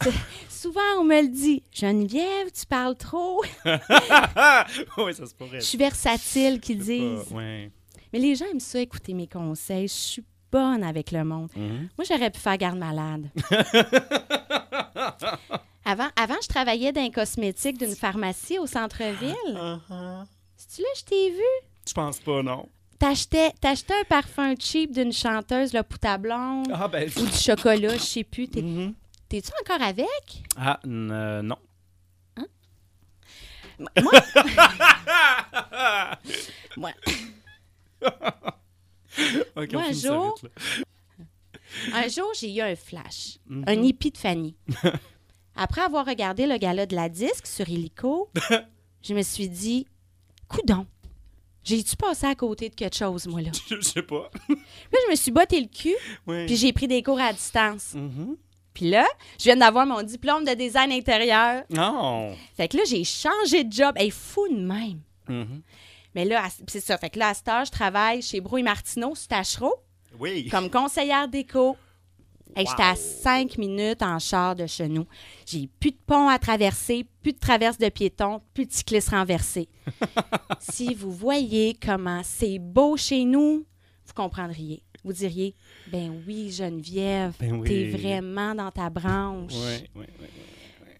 Souvent, 0.48 0.80
on 0.98 1.04
me 1.04 1.20
le 1.20 1.28
dit. 1.28 1.64
Geneviève, 1.72 2.52
tu 2.52 2.66
parles 2.66 2.96
trop. 2.96 3.42
ça 3.64 4.66
se. 5.26 5.34
Je 5.52 5.60
suis 5.60 5.78
versatile, 5.78 6.60
qu'ils 6.60 6.78
disent. 6.78 7.34
Mais 8.12 8.18
les 8.18 8.34
gens 8.34 8.46
aiment 8.50 8.60
ça, 8.60 8.80
écouter 8.80 9.14
mes 9.14 9.26
conseils. 9.26 9.88
Je 9.88 9.92
suis 9.94 10.24
bonne 10.50 10.82
avec 10.82 11.12
le 11.12 11.24
monde. 11.24 11.48
Mhm. 11.56 11.88
Moi, 11.96 12.04
j'aurais 12.08 12.30
pu 12.30 12.40
faire 12.40 12.56
garde-malade. 12.58 13.28
avant, 15.84 16.08
avant, 16.16 16.36
je 16.42 16.48
travaillais 16.48 16.92
dans 16.92 17.00
un 17.02 17.10
cosmétique 17.10 17.78
d'une 17.78 17.94
pharmacie 17.94 18.58
au 18.58 18.66
centre-ville. 18.66 19.34
Uh-huh. 19.54 20.24
C'est-tu 20.56 20.82
là 20.82 20.88
que 20.94 20.98
je 20.98 21.04
t'ai 21.04 21.30
vu? 21.30 21.42
Je 21.88 21.92
pense 21.94 22.18
pas, 22.18 22.42
non. 22.42 22.68
T'achetais, 22.98 23.52
t'achetais 23.60 23.94
un 23.98 24.04
parfum 24.04 24.54
cheap 24.58 24.92
d'une 24.92 25.12
chanteuse, 25.12 25.72
le 25.72 25.82
Pouta 25.82 26.18
Blonde, 26.18 26.68
Ah, 26.74 26.86
ben. 26.86 27.08
ou 27.16 27.24
du 27.26 27.32
chocolat, 27.36 27.94
je 27.96 28.02
sais 28.02 28.24
plus. 28.24 28.48
T'es, 28.48 28.62
Mhm. 28.62 28.94
T'es-tu 29.28 29.50
encore 29.62 29.80
avec? 29.86 30.42
Ah, 30.56 30.78
euh, 30.86 31.42
non. 31.42 31.56
Moi? 33.78 33.90
Moi. 36.76 36.90
Moi, 39.56 39.82
un 39.88 39.92
jour, 39.92 40.38
un 41.92 42.08
jour, 42.08 42.30
j'ai 42.38 42.54
eu 42.54 42.60
un 42.60 42.76
flash, 42.76 43.38
Mhm. 43.46 43.64
un 43.66 43.82
épiphanie. 43.82 44.56
Après 45.56 45.82
avoir 45.82 46.06
regardé 46.06 46.46
le 46.46 46.56
gala 46.58 46.86
de 46.86 46.94
la 46.96 47.08
disque 47.08 47.46
sur 47.46 47.68
Illico, 47.68 48.30
je 49.02 49.14
me 49.14 49.22
suis 49.22 49.48
dit, 49.48 49.86
coudon, 50.48 50.86
j'ai-tu 51.64 51.96
passé 51.96 52.26
à 52.26 52.34
côté 52.34 52.70
de 52.70 52.74
quelque 52.74 52.96
chose, 52.96 53.26
moi, 53.26 53.42
là? 53.42 53.50
Je 53.68 53.80
sais 53.80 54.02
pas. 54.02 54.30
Là, 54.48 54.56
je 55.06 55.10
me 55.10 55.16
suis 55.16 55.30
botté 55.32 55.60
le 55.60 55.66
cul, 55.68 55.96
Oui. 56.26 56.46
puis 56.46 56.56
j'ai 56.56 56.72
pris 56.72 56.86
des 56.88 57.02
cours 57.02 57.20
à 57.20 57.32
distance. 57.32 57.94
Mhm. 57.94 58.36
Puis 58.72 58.88
là, 58.88 59.06
je 59.38 59.44
viens 59.44 59.56
d'avoir 59.56 59.84
mon 59.84 60.02
diplôme 60.02 60.44
de 60.44 60.54
design 60.54 60.92
intérieur. 60.92 61.64
Non. 61.68 62.34
Fait 62.56 62.68
que 62.68 62.76
là, 62.78 62.84
j'ai 62.88 63.02
changé 63.04 63.64
de 63.64 63.72
job. 63.72 63.92
Elle 63.96 64.12
fou 64.12 64.46
de 64.48 64.54
même. 64.56 65.00
Mhm. 65.28 65.60
Mais 66.14 66.24
là, 66.24 66.46
c'est 66.68 66.80
ça. 66.80 66.98
Fait 66.98 67.10
que 67.10 67.18
là, 67.18 67.28
à 67.28 67.34
cette 67.34 67.48
heure, 67.48 67.64
je 67.64 67.70
travaille 67.70 68.22
chez 68.22 68.40
Brouille 68.40 68.62
Martineau, 68.62 69.14
sur 69.14 69.28
Tachereau, 69.28 69.74
Oui. 70.18 70.48
comme 70.48 70.68
conseillère 70.70 71.28
déco. 71.28 71.76
Hey, 72.56 72.66
J'étais 72.66 72.82
à 72.82 72.90
Wow. 72.94 72.96
cinq 73.22 73.58
minutes 73.58 74.02
en 74.02 74.18
char 74.18 74.56
de 74.56 74.66
chez 74.66 74.88
nous. 74.88 75.06
J'ai 75.46 75.68
plus 75.78 75.92
de 75.92 75.98
pont 76.04 76.28
à 76.28 76.36
traverser, 76.36 77.06
plus 77.22 77.32
de 77.32 77.38
traverse 77.38 77.78
de 77.78 77.88
piétons, 77.88 78.42
plus 78.54 78.66
de 78.66 78.72
cyclistes 78.72 79.10
renversés. 79.10 79.68
si 80.58 80.94
vous 80.94 81.12
voyez 81.12 81.76
comment 81.80 82.22
c'est 82.24 82.58
beau 82.58 82.96
chez 82.96 83.24
nous, 83.24 83.64
vous 84.04 84.12
comprendriez. 84.14 84.82
Vous 85.04 85.12
diriez, 85.12 85.54
ben 85.92 86.22
oui, 86.26 86.50
Geneviève, 86.50 87.34
Ben 87.38 87.52
oui. 87.54 87.68
t'es 87.68 87.88
vraiment 87.96 88.54
dans 88.54 88.70
ta 88.72 88.90
branche. 88.90 89.52
Oui, 89.54 89.88
oui, 89.94 90.04
oui. 90.20 90.26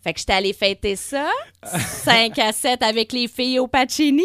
Fait 0.02 0.14
que 0.14 0.18
j'étais 0.18 0.32
allée 0.32 0.54
fêter 0.54 0.96
ça. 0.96 1.28
5 1.62 2.38
à 2.38 2.52
7 2.52 2.82
avec 2.82 3.12
les 3.12 3.28
filles 3.28 3.58
au 3.58 3.66
Pacini. 3.66 4.22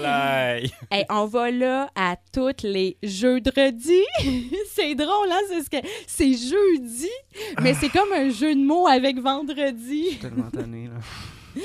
Là. 0.00 0.56
Hey, 0.90 1.04
on 1.10 1.26
va 1.26 1.50
là 1.50 1.90
à 1.94 2.16
tous 2.32 2.62
les 2.62 2.96
jeudredis. 3.02 4.06
c'est 4.74 4.94
drôle, 4.94 5.30
hein? 5.30 5.40
C'est, 5.48 5.62
ce 5.62 5.70
que... 5.70 5.76
c'est 6.06 6.32
jeudi, 6.32 7.10
mais 7.60 7.74
c'est 7.74 7.90
comme 7.90 8.12
un 8.14 8.30
jeu 8.30 8.54
de 8.54 8.60
mots 8.60 8.86
avec 8.86 9.18
vendredi. 9.18 10.18
Tellement 10.20 10.50
tanné, 10.50 10.88
là. 10.88 11.62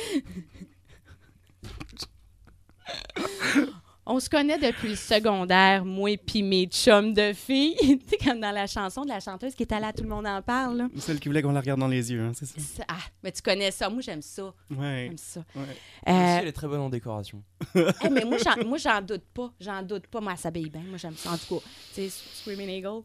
On 4.05 4.19
se 4.19 4.29
connaît 4.29 4.57
depuis 4.57 4.89
le 4.89 4.95
secondaire, 4.95 5.85
moi 5.85 6.09
et 6.11 6.41
mes 6.41 6.65
chums 6.65 7.13
de 7.13 7.31
filles. 7.31 7.75
tu 7.79 7.99
sais, 8.09 8.17
comme 8.17 8.41
dans 8.41 8.51
la 8.51 8.67
chanson 8.67 9.03
de 9.03 9.07
la 9.09 9.21
chanteuse 9.21 9.55
qui 9.55 9.63
est 9.63 9.71
allée 9.71 9.85
à 9.85 9.93
Tout 9.93 10.03
le 10.03 10.09
monde 10.09 10.27
en 10.27 10.41
parle. 10.41 10.77
là. 10.77 10.87
Celle 10.97 11.21
qui 11.21 11.29
voulait 11.29 11.41
qu'on 11.41 11.53
la 11.53 11.61
regarde 11.61 11.79
dans 11.79 11.87
les 11.87 12.11
yeux, 12.11 12.21
hein, 12.21 12.31
c'est 12.33 12.45
ça? 12.45 12.59
Ça- 12.59 12.83
Ah, 12.89 12.97
mais 13.23 13.31
tu 13.31 13.41
connais 13.41 13.71
ça. 13.71 13.89
Moi, 13.89 14.01
j'aime 14.01 14.21
ça. 14.21 14.53
Ouais. 14.69 15.05
J'aime 15.07 15.17
ça. 15.17 15.39
Ouais. 15.55 15.61
Euh, 16.09 16.37
elle 16.41 16.47
est 16.47 16.51
très 16.51 16.67
bonne 16.67 16.81
en 16.81 16.89
décoration. 16.89 17.41
Eh, 17.75 18.09
mais 18.09 18.25
moi, 18.25 18.37
j'en, 18.43 18.65
moi, 18.67 18.77
j'en 18.77 19.01
doute 19.01 19.23
pas. 19.33 19.53
J'en 19.61 19.81
doute 19.81 20.07
pas. 20.07 20.19
Moi, 20.19 20.33
elle 20.33 20.37
s'habille 20.37 20.69
bien. 20.69 20.81
Moi, 20.89 20.97
j'aime 20.97 21.15
ça. 21.15 21.31
En 21.31 21.37
tout 21.37 21.55
cas, 21.59 21.61
tu 21.95 22.01
sais, 22.01 22.09
Screaming 22.09 22.69
Eagle. 22.69 23.03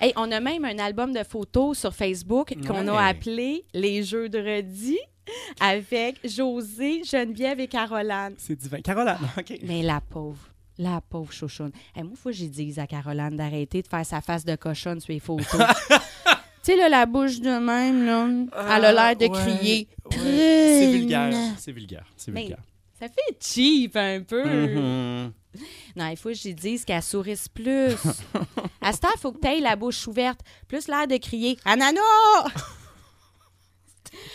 hey, 0.00 0.12
on 0.16 0.30
a 0.30 0.40
même 0.40 0.64
un 0.66 0.78
album 0.78 1.14
de 1.14 1.22
photos 1.24 1.78
sur 1.78 1.94
Facebook 1.94 2.54
qu'on 2.66 2.86
a 2.88 3.02
appelé 3.02 3.64
Les 3.72 4.02
Jeux 4.02 4.28
de 4.28 4.38
redis 4.38 4.98
avec 5.60 6.18
José, 6.24 7.02
Geneviève 7.04 7.60
et 7.60 7.68
Caroline. 7.68 8.34
C'est 8.38 8.56
divin. 8.56 8.80
Caroline, 8.80 9.18
OK. 9.38 9.58
Mais 9.62 9.82
la 9.82 10.00
pauvre. 10.00 10.38
La 10.78 11.00
pauvre 11.00 11.32
chouchoune. 11.32 11.72
Hey, 11.94 12.02
moi, 12.02 12.12
il 12.14 12.18
faut 12.18 12.28
que 12.28 12.34
j'ai 12.34 12.48
dit 12.48 12.74
à 12.78 12.86
Caroline 12.86 13.36
d'arrêter 13.36 13.82
de 13.82 13.88
faire 13.88 14.04
sa 14.04 14.20
face 14.20 14.44
de 14.44 14.56
cochonne 14.56 15.00
sur 15.00 15.12
les 15.12 15.20
photos. 15.20 15.46
tu 15.88 16.36
sais, 16.62 16.76
là, 16.76 16.88
la 16.90 17.06
bouche 17.06 17.40
de 17.40 17.58
même, 17.58 18.04
là, 18.04 18.76
elle 18.76 18.84
a 18.84 18.92
l'air 18.92 19.16
de 19.16 19.24
ouais, 19.24 19.56
crier. 19.56 19.88
ouais. 20.04 20.18
C'est 20.80 20.92
vulgaire. 20.92 21.32
C'est 21.58 21.72
vulgaire. 21.72 22.06
C'est 22.16 22.30
vulgaire. 22.30 22.62
ça 22.98 23.08
fait 23.08 23.36
cheap 23.40 23.96
un 23.96 24.20
peu. 24.20 24.44
Mhm. 24.44 25.32
Non, 25.96 26.08
il 26.08 26.16
faut 26.18 26.28
que 26.28 26.34
j'y 26.34 26.54
dise 26.54 26.84
qu'elle 26.84 27.02
sourisse 27.02 27.48
plus. 27.48 27.94
à 28.82 28.92
cette 28.92 29.04
heure, 29.04 29.12
il 29.16 29.20
faut 29.20 29.32
que 29.32 29.40
tu 29.40 29.48
aies 29.48 29.60
la 29.60 29.76
bouche 29.76 30.06
ouverte. 30.06 30.40
Plus 30.68 30.88
l'air 30.88 31.06
de 31.06 31.16
crier 31.16 31.58
Ananas! 31.64 32.02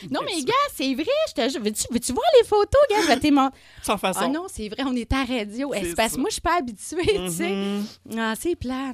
Non, 0.10 0.22
mais 0.26 0.42
gars, 0.44 0.54
c'est 0.74 0.94
vrai, 0.94 1.06
je 1.30 1.34
te 1.34 1.50
jure. 1.50 1.62
Veux-tu, 1.62 1.84
veux-tu 1.92 2.14
voir 2.14 2.26
les 2.40 2.48
photos, 2.48 2.82
gars? 2.90 3.02
Je 3.02 3.08
vais 3.08 3.20
te 3.20 3.32
montrer. 3.32 3.60
Sans 3.84 3.98
façon. 3.98 4.22
Ah 4.24 4.28
non, 4.28 4.46
c'est 4.48 4.70
vrai, 4.70 4.84
on 4.86 4.96
est 4.96 5.12
à 5.14 5.24
radio. 5.24 5.74
Eh, 5.76 5.94
que 5.94 6.18
moi, 6.18 6.30
je 6.30 6.34
suis 6.34 6.42
pas 6.42 6.58
habituée, 6.58 7.26
tu 7.26 7.32
sais. 7.32 7.50
Mhm. 7.50 7.86
Ah, 8.18 8.34
c'est 8.40 8.56
plat. 8.56 8.94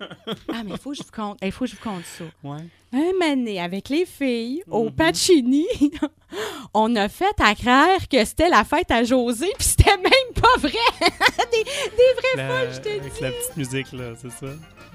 ah, 0.00 0.62
mais 0.64 0.72
il 0.72 0.78
faut 0.78 0.90
que 0.90 0.96
je 0.96 1.02
vous 1.02 1.10
compte. 1.10 1.38
Il 1.42 1.52
faut 1.52 1.64
que 1.64 1.70
je 1.70 1.76
vous 1.76 1.82
compte 1.82 2.04
ça. 2.04 2.24
Ouais. 2.42 2.64
Un 2.92 3.12
mané 3.18 3.60
avec 3.60 3.88
les 3.88 4.06
filles 4.06 4.62
au 4.70 4.90
Pacini, 4.90 5.66
on 6.74 6.94
a 6.96 7.08
fait 7.08 7.34
à 7.40 7.54
croire 7.54 8.08
que 8.08 8.24
c'était 8.24 8.48
la 8.48 8.64
fête 8.64 8.90
à 8.90 9.04
José, 9.04 9.48
puis 9.58 9.66
c'était 9.66 9.96
même 9.96 10.25
pas 10.46 10.58
vrai. 10.60 10.70
des, 11.52 11.64
des 11.64 12.12
vraies 12.16 12.48
folles, 12.48 12.74
je 12.74 12.80
te 12.80 12.88
avec 12.88 13.12
dis. 13.14 13.20
la 13.22 13.30
petite 13.30 13.56
musique, 13.56 13.92
là, 13.92 14.04
c'est 14.20 14.30
ça? 14.30 14.46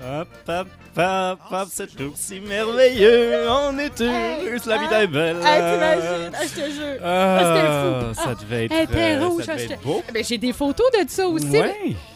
Hop, 0.04 0.28
hop, 0.48 0.68
hop, 0.98 1.40
hop, 1.52 1.68
c'est 1.72 1.96
tout 1.96 2.14
si 2.16 2.40
merveilleux, 2.40 3.48
on 3.50 3.78
est 3.78 4.02
heureux, 4.02 4.58
la 4.66 4.78
vie 4.78 4.94
est 5.04 5.08
belle. 5.08 5.38
Ah, 5.44 5.58
t'imagines? 5.58 6.34
Ah, 6.34 6.44
je 6.44 6.62
te 6.62 6.72
jure. 6.72 7.00
Ah, 7.04 7.38
Ah, 7.38 7.44
c'était 7.44 8.08
fou. 8.08 8.14
ça 8.16 8.30
Ah, 8.32 8.36
devait 8.42 8.66
être, 8.66 8.72
euh, 8.74 9.44
ça 9.44 9.52
ah, 9.52 9.56
devait 9.56 9.74
être 9.74 9.82
beau. 9.84 10.04
Ben, 10.14 10.24
J'ai 10.24 10.38
des 10.38 10.54
photos 10.54 10.88
de 10.92 11.08
ça 11.10 11.28
aussi. 11.28 11.46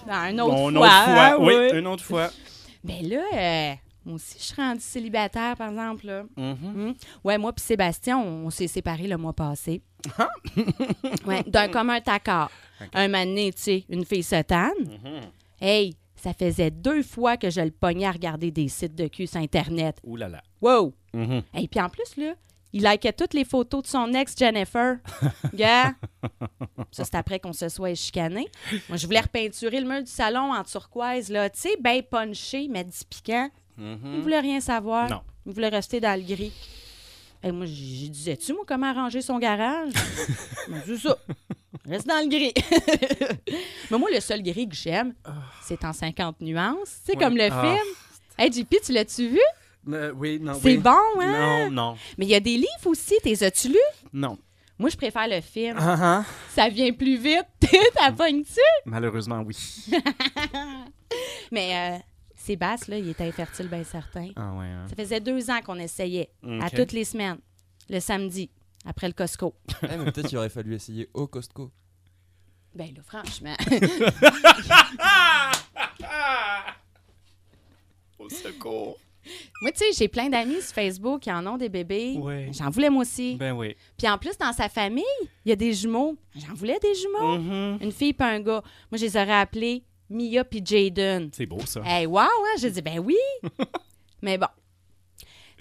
Non, 0.07 0.13
une 0.29 0.41
autre 0.41 0.79
fois. 0.79 0.89
hein, 0.89 1.37
oui, 1.39 1.69
une 1.73 1.87
autre 1.87 2.03
fois. 2.03 2.29
Ben 2.83 3.01
là, 3.09 3.17
euh, 3.33 3.73
moi 4.05 4.15
aussi, 4.17 4.35
je 4.37 4.43
suis 4.43 4.55
rendue 4.61 4.79
célibataire, 4.79 5.55
par 5.57 5.69
exemple. 5.69 6.05
Là. 6.05 6.21
Mhm. 6.37 6.55
Hmm? 6.61 6.93
Ouais, 7.23 7.39
moi 7.39 7.51
puis 7.51 7.65
Sébastien, 7.65 8.15
on, 8.19 8.45
on 8.45 8.49
s'est 8.51 8.67
séparés 8.67 9.07
le 9.07 9.17
mois 9.17 9.33
passé. 9.33 9.81
Ah! 10.19 10.29
ouais, 11.25 11.43
d'un 11.47 11.67
commun 11.67 11.97
accord. 12.05 12.51
Un 12.93 13.09
donné, 13.09 13.53
tu 13.53 13.61
sais, 13.61 13.85
une 13.89 14.05
fille 14.05 14.23
se 14.23 14.41
tanne. 14.41 14.71
Mhm. 14.79 15.21
Hey, 15.61 15.95
ça 16.15 16.33
faisait 16.33 16.71
deux 16.71 17.03
fois 17.03 17.37
que 17.37 17.49
je 17.49 17.61
le 17.61 17.71
pognais 17.71 18.07
à 18.07 18.11
regarder 18.11 18.51
des 18.51 18.67
sites 18.67 18.95
de 18.95 19.07
cul 19.07 19.27
sur 19.27 19.39
Internet. 19.39 19.97
Ouh 20.03 20.15
là 20.15 20.27
là. 20.29 20.41
Wow! 20.61 20.93
Et 21.13 21.67
puis 21.67 21.79
en 21.79 21.89
plus, 21.89 22.17
là, 22.17 22.33
il 22.73 22.83
likait 22.83 23.13
toutes 23.13 23.33
les 23.33 23.45
photos 23.45 23.83
de 23.83 23.87
son 23.87 24.11
ex, 24.13 24.35
Jennifer. 24.37 24.97
Gars, 25.53 25.93
ça, 26.91 27.05
c'est 27.05 27.15
après 27.15 27.39
qu'on 27.39 27.53
se 27.53 27.69
soit 27.69 27.95
chicané. 27.95 28.49
Moi, 28.89 28.97
je 28.97 29.05
voulais 29.05 29.21
repeinturer 29.21 29.79
le 29.79 29.87
mur 29.87 30.03
du 30.03 30.11
salon 30.11 30.53
en 30.53 30.63
turquoise, 30.63 31.29
là, 31.29 31.49
tu 31.49 31.61
sais, 31.61 31.77
bien 31.79 32.01
punché, 32.01 32.67
mais 32.69 32.83
du 32.83 32.97
piquant. 33.09 33.49
Mhm. 33.77 34.15
Il 34.15 34.21
voulait 34.21 34.41
rien 34.41 34.59
savoir. 34.59 35.09
Non. 35.09 35.21
Il 35.45 35.53
voulait 35.53 35.69
rester 35.69 36.01
dans 36.01 36.19
le 36.19 36.25
gris. 36.25 36.51
Et 37.43 37.51
moi, 37.51 37.65
j'ai 37.65 38.09
disais-tu, 38.09 38.53
moi, 38.53 38.63
comment 38.67 38.87
arranger 38.87 39.21
son 39.21 39.39
garage? 39.39 39.93
Ben, 40.67 40.81
c'est 40.83 40.97
ça. 40.97 41.15
Reste 41.87 42.07
dans 42.07 42.21
le 42.23 42.29
gris. 42.29 42.53
Mais 43.91 43.97
moi, 43.97 44.09
le 44.11 44.19
seul 44.19 44.41
gris 44.43 44.67
que 44.69 44.75
j'aime, 44.75 45.13
c'est 45.63 45.83
en 45.85 45.93
50 45.93 46.41
nuances. 46.41 46.99
Ouais. 47.07 47.15
comme 47.15 47.35
le 47.37 47.47
Ah. 47.51 47.61
film. 47.61 47.95
Hey, 48.37 48.51
JP, 48.51 48.75
tu 48.83 48.91
l'as-tu 48.91 49.29
vu? 49.29 49.39
Euh, 49.87 50.11
oui, 50.15 50.39
non, 50.41 50.53
C'est 50.55 50.69
oui. 50.69 50.77
bon, 50.77 50.91
hein? 51.21 51.69
Non, 51.69 51.71
non, 51.91 51.97
Mais 52.17 52.25
il 52.25 52.29
y 52.29 52.35
a 52.35 52.39
des 52.39 52.55
livres 52.57 52.85
aussi. 52.87 53.15
T'es 53.23 53.43
as-tu 53.43 53.69
lu? 53.69 53.77
non. 54.13 54.37
Moi, 54.77 54.89
je 54.89 54.97
préfère 54.97 55.25
le 55.29 55.39
film. 55.39 55.77
Ah, 55.79 55.95
ah. 56.01 56.25
Ça 56.49 56.67
vient 56.67 56.91
plus 56.91 57.15
vite. 57.17 57.45
T'as 57.95 58.11
pognes-tu? 58.11 58.59
Malheureusement, 58.85 59.41
oui. 59.45 59.55
Mais 61.51 61.75
euh, 61.75 61.97
Sébastien, 62.35 62.95
là, 62.95 62.99
il 62.99 63.09
était 63.09 63.23
infertile, 63.23 63.67
bien 63.69 63.83
certain. 63.85 64.29
Ah 64.35 64.51
ouais, 64.53 64.65
hein. 64.65 64.85
Ça 64.89 64.95
faisait 64.95 65.19
deux 65.21 65.49
ans 65.49 65.61
qu'on 65.65 65.79
essayait, 65.79 66.29
à 66.61 66.69
toutes 66.69 66.91
les 66.91 67.05
semaines, 67.05 67.37
le 67.89 67.99
samedi, 68.01 68.49
après 68.85 69.07
le 69.07 69.13
Costco. 69.13 69.55
Eh, 69.83 69.97
mais 69.97 70.11
peut-être 70.11 70.27
qu'il 70.27 70.37
aurait 70.37 70.49
fallu 70.49 70.75
essayer 70.75 71.09
au 71.13 71.27
Costco. 71.27 71.71
Ben 72.73 72.93
là, 72.95 73.01
franchement. 73.03 73.55
Au 78.19 78.29
secours. 78.29 78.97
Moi, 79.61 79.71
tu 79.71 79.79
sais, 79.79 79.85
j'ai 79.97 80.07
plein 80.07 80.29
d'amis 80.29 80.61
sur 80.61 80.73
Facebook 80.73 81.21
qui 81.21 81.31
en 81.31 81.45
ont 81.47 81.57
des 81.57 81.69
bébés. 81.69 82.17
Ouais. 82.17 82.49
J'en 82.53 82.69
voulais 82.69 82.89
moi 82.89 83.01
aussi. 83.01 83.35
Ben 83.35 83.53
oui. 83.53 83.75
Puis 83.97 84.07
en 84.07 84.17
plus, 84.17 84.37
dans 84.37 84.53
sa 84.53 84.69
famille, 84.69 85.03
il 85.45 85.49
y 85.49 85.51
a 85.51 85.55
des 85.55 85.73
jumeaux. 85.73 86.15
J'en 86.35 86.53
voulais 86.53 86.77
des 86.79 86.93
jumeaux. 86.93 87.37
Mm-hmm. 87.37 87.83
Une 87.83 87.91
fille 87.91 88.13
puis 88.13 88.27
un 88.27 88.39
gars. 88.39 88.61
Moi, 88.91 88.97
je 88.97 89.05
les 89.05 89.17
aurais 89.17 89.39
appelés 89.39 89.83
Mia 90.09 90.43
puis 90.43 90.61
Jaden. 90.63 91.29
C'est 91.33 91.45
beau, 91.45 91.59
ça. 91.65 91.81
Hey, 91.85 92.05
wow, 92.05 92.19
hein? 92.19 92.55
J'ai 92.59 92.71
dit, 92.71 92.81
ben 92.81 92.99
oui. 92.99 93.17
Mais 94.21 94.37
bon. 94.37 94.47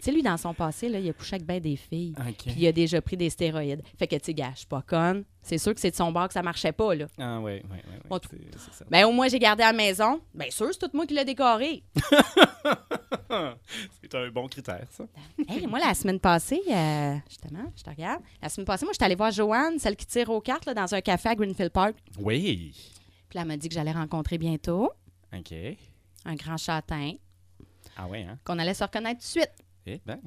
Tu 0.05 0.11
sais, 0.11 0.17
lui, 0.17 0.23
dans 0.23 0.37
son 0.37 0.53
passé, 0.53 0.91
là, 0.91 0.99
il 0.99 1.09
a 1.09 1.15
couché 1.15 1.37
avec 1.37 1.47
ben 1.47 1.59
des 1.61 1.77
filles. 1.77 2.13
Puis 2.39 2.55
il 2.59 2.67
a 2.67 2.73
déjà 2.73 3.01
pris 3.01 3.17
des 3.17 3.31
stéroïdes. 3.31 3.81
Fait 3.99 4.07
que, 4.07 4.17
tu 4.17 4.25
sais, 4.27 4.35
gars, 4.35 4.51
je 4.53 4.59
suis 4.59 4.67
pas 4.67 4.83
conne. 4.83 5.25
C'est 5.41 5.57
sûr 5.57 5.73
que 5.75 5.81
c'est 5.81 5.93
de 5.93 5.97
son 5.97 6.13
bord 6.13 6.29
que 6.29 6.35
ça 6.35 6.43
marchait 6.43 6.73
pas, 6.73 6.95
là. 6.95 7.07
Ah, 7.19 7.41
ouais, 7.41 7.63
ouais, 7.71 7.71
ouais. 7.71 7.83
On 8.11 8.15
ouais. 8.15 8.21
trouve. 8.21 8.39
C'est- 8.53 8.59
c'est 8.59 8.75
ça. 8.75 8.85
Ben, 8.91 9.07
au 9.07 9.13
moins, 9.13 9.29
j'ai 9.29 9.39
gardé 9.39 9.63
à 9.63 9.69
la 9.69 9.73
maison. 9.73 10.21
Bien 10.35 10.51
sûr, 10.51 10.69
c'est 10.73 10.79
tout 10.79 10.91
moi 10.95 11.07
qui 11.07 11.15
l'ai 11.15 11.25
décoré. 11.25 11.83
C'est 14.01 14.15
un 14.15 14.31
bon 14.31 14.47
critère, 14.47 14.87
ça. 14.91 15.05
Hey, 15.49 15.67
moi, 15.67 15.79
la 15.81 15.95
semaine 15.95 16.21
passée, 16.21 16.61
euh, 16.71 17.17
justement, 17.29 17.65
je 17.77 17.83
te 17.83 17.91
regarde. 17.91 18.23
La 18.41 18.49
semaine 18.49 18.67
passée, 18.67 18.85
moi, 18.85 18.93
j'étais 18.93 19.05
allée 19.07 19.15
voir 19.15 19.33
Joanne, 19.33 19.79
celle 19.79 19.97
qui 19.97 20.07
tire 20.07 20.31
aux 20.31 20.41
cartes, 20.41 20.67
là, 20.67 20.75
dans 20.75 20.95
un 20.95 21.01
café 21.01 21.31
à 21.31 21.35
Greenfield 21.35 21.73
Park. 21.73 21.97
Oui. 22.19 22.73
Puis 23.29 23.37
là, 23.37 23.43
elle 23.43 23.49
m'a 23.49 23.57
dit 23.57 23.69
que 23.69 23.75
j'allais 23.75 23.93
rencontrer 23.93 24.39
bientôt 24.39 24.91
OK. 25.37 25.53
un 26.25 26.35
grand 26.37 26.57
châtain, 26.57 27.13
Ah, 27.97 28.07
ouais, 28.07 28.23
hein? 28.23 28.39
qu'on 28.45 28.59
allait 28.59 28.75
se 28.75 28.85
reconnaître 28.85 29.21
tout 29.21 29.27
de 29.27 29.31
suite, 29.43 29.53
Eh 29.87 30.01
ben. 30.07 30.19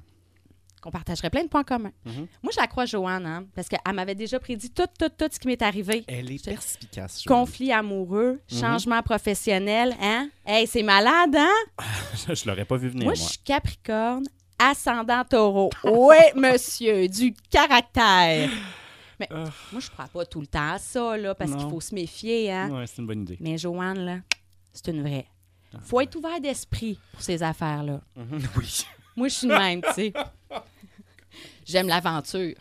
qu'on 0.81 0.91
partagerait 0.91 1.31
plein 1.31 1.43
de 1.43 1.47
points 1.49 1.63
communs. 1.63 1.91
Mhm. 2.05 2.27
Moi, 2.43 2.51
je 2.53 2.59
la 2.59 2.67
crois, 2.67 2.85
Joanne, 2.85 3.25
hein, 3.25 3.45
parce 3.55 3.67
qu'elle 3.67 3.79
m'avait 3.95 4.13
déjà 4.15 4.39
prédit 4.39 4.69
tout, 4.69 4.85
tout, 4.99 5.09
tout 5.09 5.27
ce 5.31 5.39
qui 5.39 5.47
m'est 5.47 5.61
arrivé. 5.63 6.03
Elle 6.07 6.31
est 6.31 6.43
perspicace. 6.45 7.23
Joanne. 7.23 7.39
Conflit 7.39 7.71
amoureux, 7.71 8.39
Mhm. 8.51 8.59
changement 8.59 9.01
professionnel, 9.01 9.95
hein? 9.99 10.29
Hey, 10.45 10.67
c'est 10.67 10.83
malade, 10.83 11.35
hein? 11.35 11.53
je 12.33 12.47
l'aurais 12.47 12.65
pas 12.65 12.77
vu 12.77 12.89
venir, 12.89 13.05
moi, 13.05 13.13
moi. 13.13 13.15
je 13.15 13.29
suis 13.29 13.39
Capricorne, 13.39 14.25
ascendant 14.59 15.23
taureau. 15.25 15.71
Oui, 15.83 16.15
monsieur, 16.35 17.07
du 17.07 17.33
caractère. 17.49 18.49
Mais 19.19 19.27
moi, 19.31 19.79
je 19.79 19.89
crois 19.89 20.05
pas 20.07 20.25
tout 20.25 20.41
le 20.41 20.47
temps 20.47 20.73
à 20.73 20.77
ça, 20.77 21.17
là, 21.17 21.33
parce 21.33 21.49
qu'il 21.55 21.67
faut 21.69 21.81
se 21.81 21.95
méfier, 21.95 22.51
hein? 22.51 22.69
Ouais, 22.69 22.85
c'est 22.85 23.01
une 23.01 23.07
bonne 23.07 23.21
idée. 23.23 23.37
Mais 23.39 23.57
Joanne, 23.57 23.99
là, 24.05 24.19
c'est 24.73 24.89
une 24.91 25.01
vraie. 25.01 25.25
faut 25.81 25.99
être 26.01 26.15
ouvert 26.15 26.39
d'esprit 26.39 26.99
pour 27.13 27.21
ces 27.23 27.41
affaires-là. 27.41 27.99
Mhm, 28.15 28.41
Oui. 28.57 28.85
Moi, 29.17 29.27
je 29.27 29.33
suis 29.33 29.47
de 29.47 29.53
même, 29.53 29.81
tu 29.81 29.91
sais. 29.93 30.13
J'aime 31.65 31.87
l'aventure. 31.87 32.55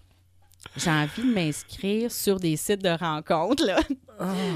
J'ai 0.76 0.90
envie 0.90 1.22
de 1.22 1.32
m'inscrire 1.32 2.10
sur 2.10 2.40
des 2.40 2.56
sites 2.56 2.82
de 2.82 2.88
rencontres, 2.88 3.64
là. 3.64 3.78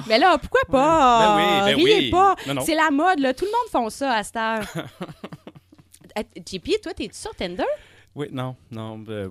Mais 0.09 0.18
là, 0.18 0.36
pourquoi 0.38 0.62
pas? 0.68 1.36
Ben 1.36 1.36
oui, 1.36 1.72
ben 1.74 1.84
Riez 1.84 1.98
oui. 2.07 2.11
pas. 2.11 2.34
C'est 2.64 2.74
la 2.74 2.90
mode, 2.90 3.20
là. 3.20 3.32
Tout 3.32 3.44
le 3.44 3.51
monde 3.53 3.70
font 3.70 3.90
ça 3.90 4.14
à 4.14 4.24
cette 4.24 4.36
heure. 4.36 4.66
JP, 6.46 6.80
toi, 6.82 6.92
t'es-tu 6.94 7.16
sur 7.16 7.34
Tinder? 7.34 7.64
Oui, 8.14 8.26
non, 8.32 8.57
non. 8.70 8.98
ben, 8.98 9.30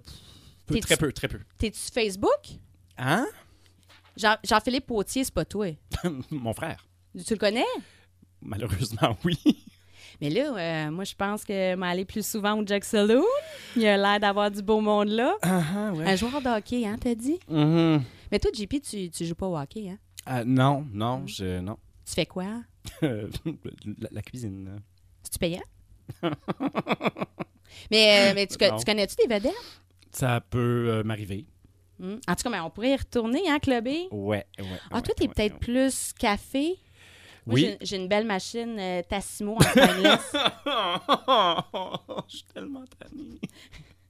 peu, 0.65 0.79
très 0.79 0.95
peu, 0.97 1.11
très 1.11 1.27
peu. 1.27 1.39
T'es-tu 1.57 1.77
sur 1.77 1.93
Facebook? 1.93 2.39
Hein? 2.97 3.27
Jean- 4.15 4.37
Jean-Philippe 4.43 4.85
Potier, 4.85 5.23
c'est 5.23 5.33
pas 5.33 5.45
toi. 5.45 5.67
Mon 6.31 6.53
frère. 6.53 6.85
Tu 7.25 7.33
le 7.33 7.39
connais? 7.39 7.65
Malheureusement, 8.41 9.17
oui. 9.25 9.37
Mais 10.21 10.29
là, 10.29 10.53
euh, 10.55 10.91
moi, 10.91 11.03
je 11.03 11.15
pense 11.15 11.43
que 11.43 11.75
m'aller 11.75 12.05
plus 12.05 12.25
souvent 12.25 12.59
au 12.59 12.65
Jack 12.65 12.83
Saloon. 12.85 13.23
Il 13.75 13.85
a 13.85 13.97
l'air 13.97 14.19
d'avoir 14.19 14.51
du 14.51 14.61
beau 14.61 14.79
monde 14.81 15.09
là. 15.09 15.35
ouais. 15.93 16.05
Un 16.05 16.15
joueur 16.15 16.41
de 16.41 16.47
hockey, 16.57 16.85
hein, 16.85 16.97
t'as 16.99 17.15
dit? 17.15 17.39
Mhm. 17.47 18.03
Mais 18.31 18.39
toi, 18.39 18.51
JP, 18.53 18.81
tu, 18.81 19.09
tu 19.09 19.25
joues 19.25 19.35
pas 19.35 19.47
au 19.47 19.57
hockey, 19.57 19.89
hein? 19.89 19.97
Ah, 20.25 20.43
non, 20.43 20.85
non, 20.93 21.25
je. 21.25 21.59
Non. 21.59 21.77
Tu 22.05 22.13
fais 22.13 22.25
quoi? 22.25 22.61
la, 23.01 24.09
la 24.11 24.21
cuisine. 24.21 24.81
C'est-tu 25.23 25.39
payant? 25.39 25.61
mais 27.91 28.31
euh, 28.31 28.33
mais 28.35 28.47
tu, 28.47 28.57
tu 28.57 28.85
connais-tu 28.85 29.15
des 29.15 29.27
vedettes? 29.33 29.53
Ça 30.11 30.41
peut 30.41 30.87
euh, 30.89 31.03
m'arriver. 31.03 31.45
Hmm. 31.99 32.15
En 32.27 32.35
tout 32.35 32.43
cas, 32.43 32.49
mais 32.49 32.59
on 32.61 32.69
pourrait 32.69 32.91
y 32.91 32.95
retourner, 32.95 33.41
hein, 33.49 33.59
clubber? 33.59 34.07
Ouais, 34.11 34.45
ouais. 34.57 34.65
Ah, 34.89 34.95
ouais, 34.95 35.01
toi, 35.01 35.13
t'es 35.15 35.27
ouais, 35.27 35.33
peut-être 35.35 35.53
ouais. 35.53 35.59
plus 35.59 36.13
café. 36.17 36.77
Moi, 37.45 37.55
Oui. 37.55 37.77
j'ai- 37.81 37.95
une 37.97 38.07
belle 38.07 38.25
machine 38.25 38.77
euh, 38.79 39.01
Tassimo 39.03 39.55
en 39.55 39.61
stainless. 39.61 40.31
Je 42.29 42.35
suis 42.37 42.45
tellement 42.53 42.83
tanné. 42.99 43.39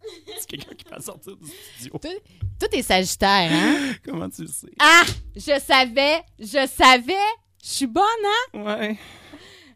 C'est 0.39 0.47
quelqu'un 0.47 0.73
qui 0.75 0.86
va 0.89 0.99
sortir 0.99 1.36
du 1.38 1.47
studio. 1.77 1.97
Toi, 1.99 2.11
toi, 2.59 2.67
t'es 2.69 2.82
sagittaire, 2.82 3.51
hein? 3.51 3.93
Comment 4.05 4.30
tu 4.30 4.41
le 4.43 4.47
sais? 4.47 4.71
Ah! 4.80 5.03
Je 5.36 5.59
savais! 5.59 6.21
Je 6.39 6.67
savais! 6.67 7.13
Je 7.61 7.67
suis 7.69 7.88
bonne, 7.88 8.03
hein? 8.25 8.59
Ouais. 8.63 8.97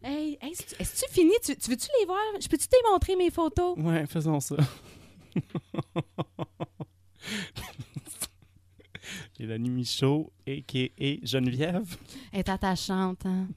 Hey, 0.01 0.38
hey, 0.41 0.51
est-ce 0.51 0.64
que- 0.76 0.82
est-ce 0.82 1.01
que 1.01 1.08
tu 1.08 1.14
finis? 1.14 1.34
Tu, 1.43 1.56
tu 1.56 1.70
veux-tu 1.70 1.88
les 1.99 2.06
voir? 2.06 2.20
Je 2.41 2.47
peux-tu 2.47 2.68
te 2.68 2.76
montrer 2.91 3.16
mes 3.16 3.30
photos? 3.30 3.78
Ouais, 3.78 4.06
faisons 4.08 4.39
ça. 4.39 4.56
Mélanie 9.44 9.70
Michaud, 9.72 10.32
a.k.a. 10.48 11.18
Geneviève, 11.22 11.98
Elle 12.32 12.39
est 12.39 12.50
attachante, 12.50 13.26
hein? 13.26 13.48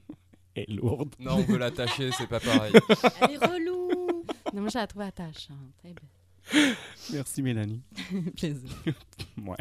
est 0.53 0.69
lourde. 0.69 1.15
Non, 1.17 1.35
on 1.35 1.43
veut 1.43 1.57
l'attacher, 1.57 2.11
c'est 2.11 2.27
pas 2.27 2.41
pareil. 2.41 2.73
Elle 3.21 3.31
est 3.31 3.45
relou! 3.45 4.25
Non, 4.53 4.61
moi, 4.61 4.69
je 4.69 4.79
la 4.79 4.85
trouve 4.85 5.03
attachante. 5.03 5.55
Eh 5.85 5.93
ben, 5.93 6.75
Merci, 7.13 7.41
Mélanie. 7.41 7.81
plaisir. 8.35 8.69
Ouais. 9.45 9.55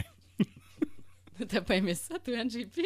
T'as 1.48 1.60
pas 1.60 1.76
aimé 1.76 1.94
ça, 1.94 2.18
toi, 2.18 2.42
JP? 2.48 2.80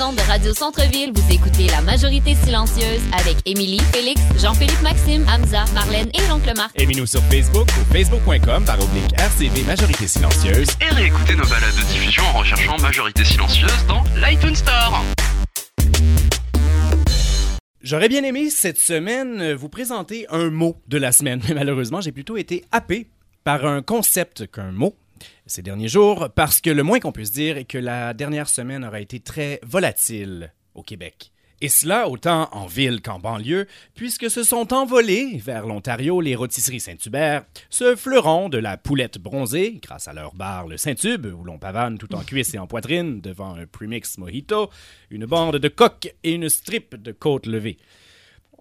Sur 0.00 0.06
les 0.06 0.12
ondes 0.12 0.16
de 0.16 0.30
Radio 0.30 0.54
Centre-Ville, 0.54 1.12
vous 1.14 1.30
écoutez 1.30 1.66
La 1.66 1.82
Majorité 1.82 2.34
Silencieuse 2.34 3.02
avec 3.12 3.36
Émilie, 3.44 3.80
Félix, 3.92 4.18
Jean-Philippe 4.38 4.80
Maxime, 4.80 5.26
Hamza, 5.28 5.66
Marlène 5.74 6.08
et 6.14 6.26
l'Oncle 6.26 6.54
Marc. 6.56 6.72
Aimez-nous 6.80 7.04
sur 7.04 7.20
Facebook 7.24 7.68
ou 7.68 7.92
facebook.com 7.92 8.64
par 8.64 8.82
oblique 8.82 9.12
RCV 9.18 9.62
Majorité 9.64 10.06
Silencieuse. 10.06 10.68
Et 10.80 10.94
réécoutez 10.94 11.34
nos 11.34 11.44
balades 11.44 11.74
de 11.76 11.92
diffusion 11.92 12.22
en 12.34 12.38
recherchant 12.38 12.78
Majorité 12.78 13.24
Silencieuse 13.24 13.86
dans 13.88 14.02
l'iTunes 14.16 14.56
Store. 14.56 15.04
J'aurais 17.82 18.08
bien 18.08 18.24
aimé 18.24 18.48
cette 18.48 18.78
semaine 18.78 19.42
euh, 19.42 19.54
vous 19.54 19.68
présenter 19.68 20.24
un 20.30 20.48
mot 20.48 20.80
de 20.88 20.96
la 20.96 21.12
semaine, 21.12 21.42
mais 21.46 21.54
malheureusement, 21.54 22.00
j'ai 22.00 22.12
plutôt 22.12 22.38
été 22.38 22.64
happé 22.72 23.10
par 23.44 23.66
un 23.66 23.82
concept 23.82 24.50
qu'un 24.50 24.72
mot 24.72 24.94
ces 25.50 25.62
derniers 25.62 25.88
jours, 25.88 26.28
parce 26.34 26.60
que 26.60 26.70
le 26.70 26.82
moins 26.82 27.00
qu'on 27.00 27.12
puisse 27.12 27.32
dire 27.32 27.56
est 27.56 27.64
que 27.64 27.78
la 27.78 28.14
dernière 28.14 28.48
semaine 28.48 28.84
aura 28.84 29.00
été 29.00 29.20
très 29.20 29.60
volatile 29.62 30.52
au 30.74 30.82
Québec. 30.82 31.32
Et 31.62 31.68
cela 31.68 32.08
autant 32.08 32.48
en 32.52 32.66
ville 32.66 33.02
qu'en 33.02 33.18
banlieue, 33.18 33.66
puisque 33.94 34.30
se 34.30 34.42
sont 34.42 34.72
envolés 34.72 35.36
vers 35.44 35.66
l'Ontario 35.66 36.22
les 36.22 36.34
rôtisseries 36.34 36.80
Saint-Hubert, 36.80 37.44
ce 37.68 37.96
fleuron 37.96 38.48
de 38.48 38.56
la 38.56 38.78
poulette 38.78 39.18
bronzée, 39.18 39.78
grâce 39.82 40.08
à 40.08 40.14
leur 40.14 40.34
bar 40.34 40.68
le 40.68 40.78
Saint-Tube, 40.78 41.26
où 41.26 41.44
l'on 41.44 41.58
pavane 41.58 41.98
tout 41.98 42.14
en 42.14 42.20
cuisse 42.20 42.54
et 42.54 42.58
en 42.58 42.66
poitrine 42.66 43.20
devant 43.20 43.54
un 43.54 43.66
premix 43.66 44.16
mojito, 44.16 44.70
une 45.10 45.26
bande 45.26 45.56
de 45.56 45.68
coques 45.68 46.14
et 46.22 46.32
une 46.32 46.48
strip 46.48 46.94
de 46.94 47.12
côte 47.12 47.44
levée. 47.44 47.76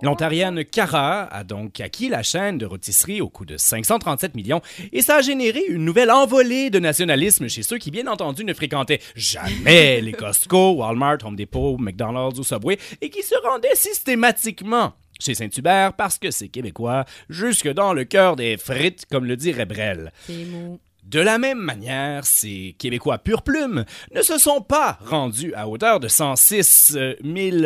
L'Ontarienne 0.01 0.63
Cara 0.63 1.23
a 1.23 1.43
donc 1.43 1.81
acquis 1.81 2.07
la 2.07 2.23
chaîne 2.23 2.57
de 2.57 2.65
rôtisserie 2.65 3.19
au 3.19 3.27
coût 3.27 3.45
de 3.45 3.57
537 3.57 4.33
millions 4.33 4.61
et 4.93 5.01
ça 5.01 5.17
a 5.17 5.21
généré 5.21 5.61
une 5.67 5.83
nouvelle 5.83 6.09
envolée 6.09 6.69
de 6.69 6.79
nationalisme 6.79 7.49
chez 7.49 7.63
ceux 7.63 7.77
qui, 7.77 7.91
bien 7.91 8.07
entendu, 8.07 8.45
ne 8.45 8.53
fréquentaient 8.53 9.01
jamais 9.15 9.99
les 10.01 10.13
Costco, 10.13 10.75
Walmart, 10.75 11.17
Home 11.25 11.35
Depot, 11.35 11.77
McDonald's 11.77 12.39
ou 12.39 12.43
Subway 12.43 12.77
et 13.01 13.09
qui 13.09 13.23
se 13.23 13.35
rendaient 13.45 13.75
systématiquement 13.75 14.93
chez 15.19 15.35
Saint-Hubert 15.35 15.93
parce 15.93 16.17
que 16.17 16.31
c'est 16.31 16.47
québécois 16.47 17.03
jusque 17.27 17.67
dans 17.67 17.91
le 17.91 18.05
cœur 18.05 18.37
des 18.37 18.55
frites, 18.55 19.05
comme 19.11 19.25
le 19.25 19.35
dirait 19.35 19.65
Brel. 19.65 20.13
C'est 20.25 20.45
mou. 20.45 20.79
De 21.09 21.19
la 21.19 21.39
même 21.39 21.57
manière, 21.57 22.23
ces 22.23 22.75
Québécois 22.77 23.17
pure 23.17 23.41
plume 23.41 23.83
ne 24.13 24.21
se 24.21 24.37
sont 24.37 24.61
pas 24.61 24.99
rendus 25.03 25.55
à 25.55 25.67
hauteur 25.67 25.99
de 25.99 26.07
106 26.07 26.95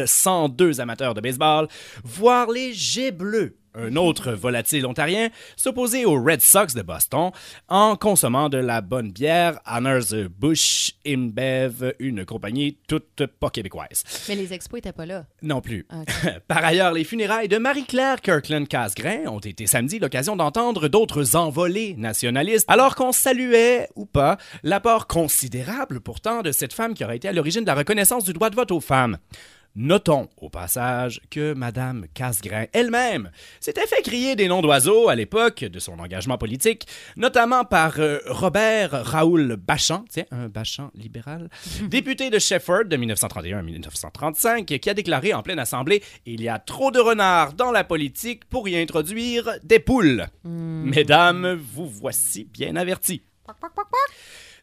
102 0.06 0.80
amateurs 0.80 1.14
de 1.14 1.20
baseball 1.20 1.68
voir 2.06 2.50
les 2.50 2.74
Jets 2.74 3.12
bleus, 3.12 3.58
un 3.76 3.96
autre 3.96 4.32
volatile 4.32 4.86
ontarien, 4.86 5.30
s'opposer 5.56 6.06
aux 6.06 6.22
Red 6.22 6.42
Sox 6.42 6.74
de 6.76 6.82
Boston 6.82 7.32
en 7.68 7.96
consommant 7.96 8.50
de 8.50 8.58
la 8.58 8.82
bonne 8.82 9.12
bière 9.12 9.60
Anheuser-Busch 9.66 10.94
InBev, 11.06 11.94
une 12.00 12.26
compagnie 12.26 12.78
toute 12.88 13.26
pas 13.40 13.50
québécoise. 13.50 14.04
Mais 14.30 14.36
les 14.36 14.54
expos 14.54 14.80
étaient 14.80 14.94
pas 14.94 15.06
là. 15.06 15.26
Non 15.42 15.62
plus. 15.62 15.86
Ok. 15.92 16.34
Par 16.48 16.64
ailleurs, 16.64 16.94
les 16.94 17.04
funérailles 17.04 17.48
de 17.48 17.58
Marie-Claire 17.58 18.22
Kirkland-Casgrain 18.22 19.28
ont 19.28 19.40
été 19.40 19.68
samedi 19.68 20.00
l'occasion 20.00 20.36
d'entendre 20.36 20.88
d'autres 20.88 21.36
envolées 21.36 21.96
nationalistes, 21.98 22.66
alors 22.70 22.96
qu'on 22.96 23.12
saluait, 23.12 23.90
ou 23.96 24.06
pas, 24.06 24.38
l'apport 24.64 25.08
considérable 25.08 26.00
pourtant 26.00 26.42
de 26.42 26.52
cette 26.52 26.74
femme 26.74 26.94
qui 26.94 27.04
aurait 27.04 27.18
été 27.18 27.28
à 27.28 27.34
l'origine 27.34 27.62
de 27.62 27.68
la 27.68 27.76
reconnaissance 27.76 28.24
du 28.24 28.34
droit 28.34 28.50
de 28.50 28.56
vote 28.56 28.72
aux 28.72 28.82
femmes. 28.82 29.18
Notons 29.76 30.30
au 30.38 30.50
passage 30.50 31.20
que 31.32 31.54
Madame 31.54 32.06
Casgrain 32.14 32.66
elle-même 32.74 33.32
s'était 33.60 33.88
fait 33.88 34.04
crier 34.04 34.36
des 34.36 34.48
noms 34.48 34.62
d'oiseaux 34.62 35.10
à 35.10 35.16
l'époque 35.16 35.64
de 35.64 35.80
son 35.80 35.98
engagement 35.98 36.38
politique, 36.38 36.88
notamment 37.16 37.66
par 37.66 38.00
euh, 38.00 38.20
Robert 38.28 38.92
Raoul 38.92 39.56
Bachand, 39.56 40.06
tiens, 40.10 40.26
un 40.30 40.48
Bachand 40.48 40.92
libéral, 40.94 41.50
député 41.88 42.30
de 42.30 42.38
Shefford 42.38 42.86
de 42.86 42.98
1931 42.98 43.58
à 43.58 43.62
1935, 43.64 44.66
qui 44.66 44.90
a 44.90 44.94
déclaré 44.94 45.34
en 45.34 45.42
pleine 45.42 45.58
assemblée 45.58 46.04
Il 46.28 46.44
y 46.44 46.50
a 46.50 46.60
trop 46.60 46.92
de 46.92 47.00
renards 47.00 47.54
dans 47.54 47.72
la 47.72 47.84
politique 47.84 48.46
pour 48.46 48.70
y 48.70 48.78
introduire 48.78 49.50
des 49.64 49.80
poules. 49.80 50.28
Mesdames, 50.44 51.54
vous 51.54 51.88
voici 51.88 52.46
bien 52.46 52.76
avertis. 52.76 53.24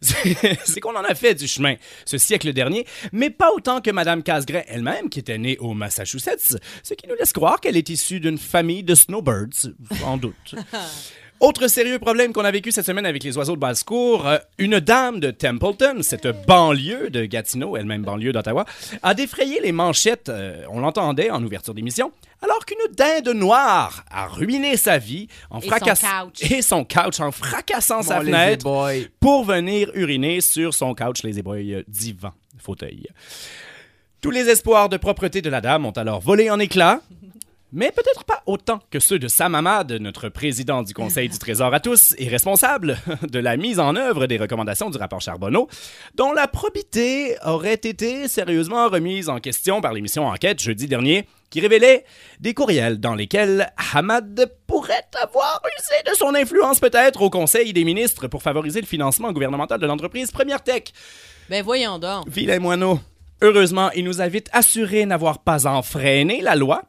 C'est 0.00 0.80
qu'on 0.80 0.96
en 0.96 1.04
a 1.04 1.14
fait 1.14 1.34
du 1.34 1.46
chemin 1.46 1.74
ce 2.04 2.18
siècle 2.18 2.52
dernier, 2.52 2.86
mais 3.12 3.30
pas 3.30 3.50
autant 3.54 3.80
que 3.80 3.90
Madame 3.90 4.22
Casgrain 4.22 4.62
elle-même, 4.66 5.08
qui 5.08 5.18
était 5.18 5.38
née 5.38 5.58
au 5.58 5.74
Massachusetts, 5.74 6.56
ce 6.82 6.94
qui 6.94 7.06
nous 7.06 7.14
laisse 7.14 7.32
croire 7.32 7.60
qu'elle 7.60 7.76
est 7.76 7.88
issue 7.88 8.20
d'une 8.20 8.38
famille 8.38 8.82
de 8.82 8.94
snowbirds, 8.94 9.70
sans 10.00 10.16
doute. 10.16 10.54
Autre 11.40 11.68
sérieux 11.68 11.98
problème 11.98 12.34
qu'on 12.34 12.44
a 12.44 12.50
vécu 12.50 12.70
cette 12.70 12.84
semaine 12.84 13.06
avec 13.06 13.24
les 13.24 13.38
oiseaux 13.38 13.54
de 13.54 13.60
basse-cour, 13.60 14.26
euh, 14.28 14.36
une 14.58 14.78
dame 14.78 15.20
de 15.20 15.30
Templeton, 15.30 16.02
cette 16.02 16.28
banlieue 16.46 17.08
de 17.08 17.24
Gatineau, 17.24 17.78
elle-même 17.78 18.02
banlieue 18.02 18.32
d'Ottawa, 18.32 18.66
a 19.02 19.14
défrayé 19.14 19.58
les 19.62 19.72
manchettes, 19.72 20.28
euh, 20.28 20.66
on 20.68 20.80
l'entendait 20.80 21.30
en 21.30 21.42
ouverture 21.42 21.72
d'émission, 21.72 22.12
alors 22.42 22.66
qu'une 22.66 22.94
dinde 22.94 23.34
noire 23.34 24.04
a 24.10 24.26
ruiné 24.26 24.76
sa 24.76 24.98
vie 24.98 25.28
en 25.48 25.60
Et 25.60 25.62
son 25.62 25.68
fracassant 25.68 26.26
couch. 26.26 26.50
et 26.50 26.60
son 26.60 26.84
couch 26.84 27.20
en 27.20 27.32
fracassant 27.32 28.02
sa 28.02 28.18
Bon, 28.18 28.26
fenêtre 28.26 29.08
pour 29.18 29.44
venir 29.46 29.90
uriner 29.94 30.42
sur 30.42 30.74
son 30.74 30.94
couch, 30.94 31.22
les 31.22 31.38
éboys 31.38 31.72
euh, 31.72 31.82
divan, 31.88 32.32
fauteuil. 32.58 33.06
Tous 34.20 34.30
les 34.30 34.50
espoirs 34.50 34.90
de 34.90 34.98
propreté 34.98 35.40
de 35.40 35.48
la 35.48 35.62
dame 35.62 35.86
ont 35.86 35.92
alors 35.92 36.20
volé 36.20 36.50
en 36.50 36.58
éclats, 36.58 37.00
mais 37.72 37.90
peut-être 37.92 38.24
pas 38.24 38.42
autant 38.46 38.80
que 38.90 38.98
ceux 38.98 39.18
de 39.18 39.28
Sam 39.28 39.54
Hamad, 39.54 39.92
notre 39.92 40.28
président 40.28 40.82
du 40.82 40.94
Conseil 40.94 41.28
du 41.28 41.38
Trésor 41.38 41.72
à 41.72 41.80
tous 41.80 42.14
et 42.18 42.28
responsable 42.28 42.98
de 43.28 43.38
la 43.38 43.56
mise 43.56 43.78
en 43.78 43.96
œuvre 43.96 44.26
des 44.26 44.38
recommandations 44.38 44.90
du 44.90 44.98
rapport 44.98 45.20
Charbonneau, 45.20 45.68
dont 46.14 46.32
la 46.32 46.48
probité 46.48 47.36
aurait 47.44 47.74
été 47.74 48.28
sérieusement 48.28 48.88
remise 48.88 49.28
en 49.28 49.38
question 49.38 49.80
par 49.80 49.92
l'émission 49.92 50.26
Enquête 50.26 50.60
jeudi 50.60 50.86
dernier, 50.86 51.26
qui 51.50 51.60
révélait 51.60 52.04
des 52.38 52.54
courriels 52.54 53.00
dans 53.00 53.14
lesquels 53.14 53.72
Hamad 53.92 54.52
pourrait 54.66 55.08
avoir 55.20 55.60
usé 55.78 56.10
de 56.10 56.16
son 56.16 56.34
influence 56.34 56.80
peut-être 56.80 57.22
au 57.22 57.30
Conseil 57.30 57.72
des 57.72 57.84
ministres 57.84 58.28
pour 58.28 58.42
favoriser 58.42 58.80
le 58.80 58.86
financement 58.86 59.32
gouvernemental 59.32 59.80
de 59.80 59.86
l'entreprise 59.86 60.30
Première 60.30 60.62
Tech. 60.62 60.84
Ben 61.48 61.64
voyons 61.64 61.98
donc. 61.98 62.28
Vilain 62.28 62.60
moineau. 62.60 63.00
Heureusement, 63.42 63.90
il 63.92 64.04
nous 64.04 64.20
a 64.20 64.28
vite 64.28 64.50
assuré 64.52 65.06
n'avoir 65.06 65.38
pas 65.38 65.66
enfreiné 65.66 66.42
la 66.42 66.56
loi. 66.56 66.82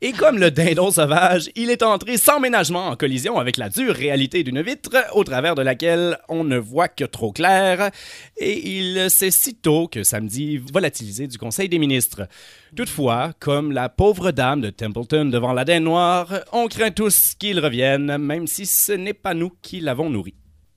Et 0.00 0.12
comme 0.12 0.38
le 0.38 0.50
dindon 0.50 0.90
sauvage, 0.90 1.50
il 1.54 1.68
est 1.68 1.82
entré 1.82 2.16
sans 2.16 2.40
ménagement 2.40 2.86
en 2.86 2.96
collision 2.96 3.38
avec 3.38 3.58
la 3.58 3.68
dure 3.68 3.94
réalité 3.94 4.42
d'une 4.42 4.62
vitre 4.62 4.96
au 5.12 5.22
travers 5.22 5.54
de 5.54 5.60
laquelle 5.60 6.16
on 6.30 6.44
ne 6.44 6.56
voit 6.56 6.88
que 6.88 7.04
trop 7.04 7.30
clair. 7.30 7.90
Et 8.38 8.78
il 8.78 9.10
s'est 9.10 9.30
sitôt 9.30 9.86
que 9.86 10.02
samedi 10.02 10.56
volatilisé 10.56 11.26
du 11.26 11.36
Conseil 11.36 11.68
des 11.68 11.78
ministres. 11.78 12.26
Toutefois, 12.74 13.32
comme 13.38 13.72
la 13.72 13.90
pauvre 13.90 14.30
dame 14.30 14.62
de 14.62 14.70
Templeton 14.70 15.26
devant 15.26 15.52
la 15.52 15.66
dinde 15.66 15.84
noire, 15.84 16.40
on 16.52 16.68
craint 16.68 16.90
tous 16.90 17.34
qu'il 17.38 17.60
revienne, 17.60 18.16
même 18.16 18.46
si 18.46 18.64
ce 18.64 18.92
n'est 18.92 19.12
pas 19.12 19.34
nous 19.34 19.52
qui 19.60 19.80
l'avons 19.80 20.08
nourri. 20.08 20.34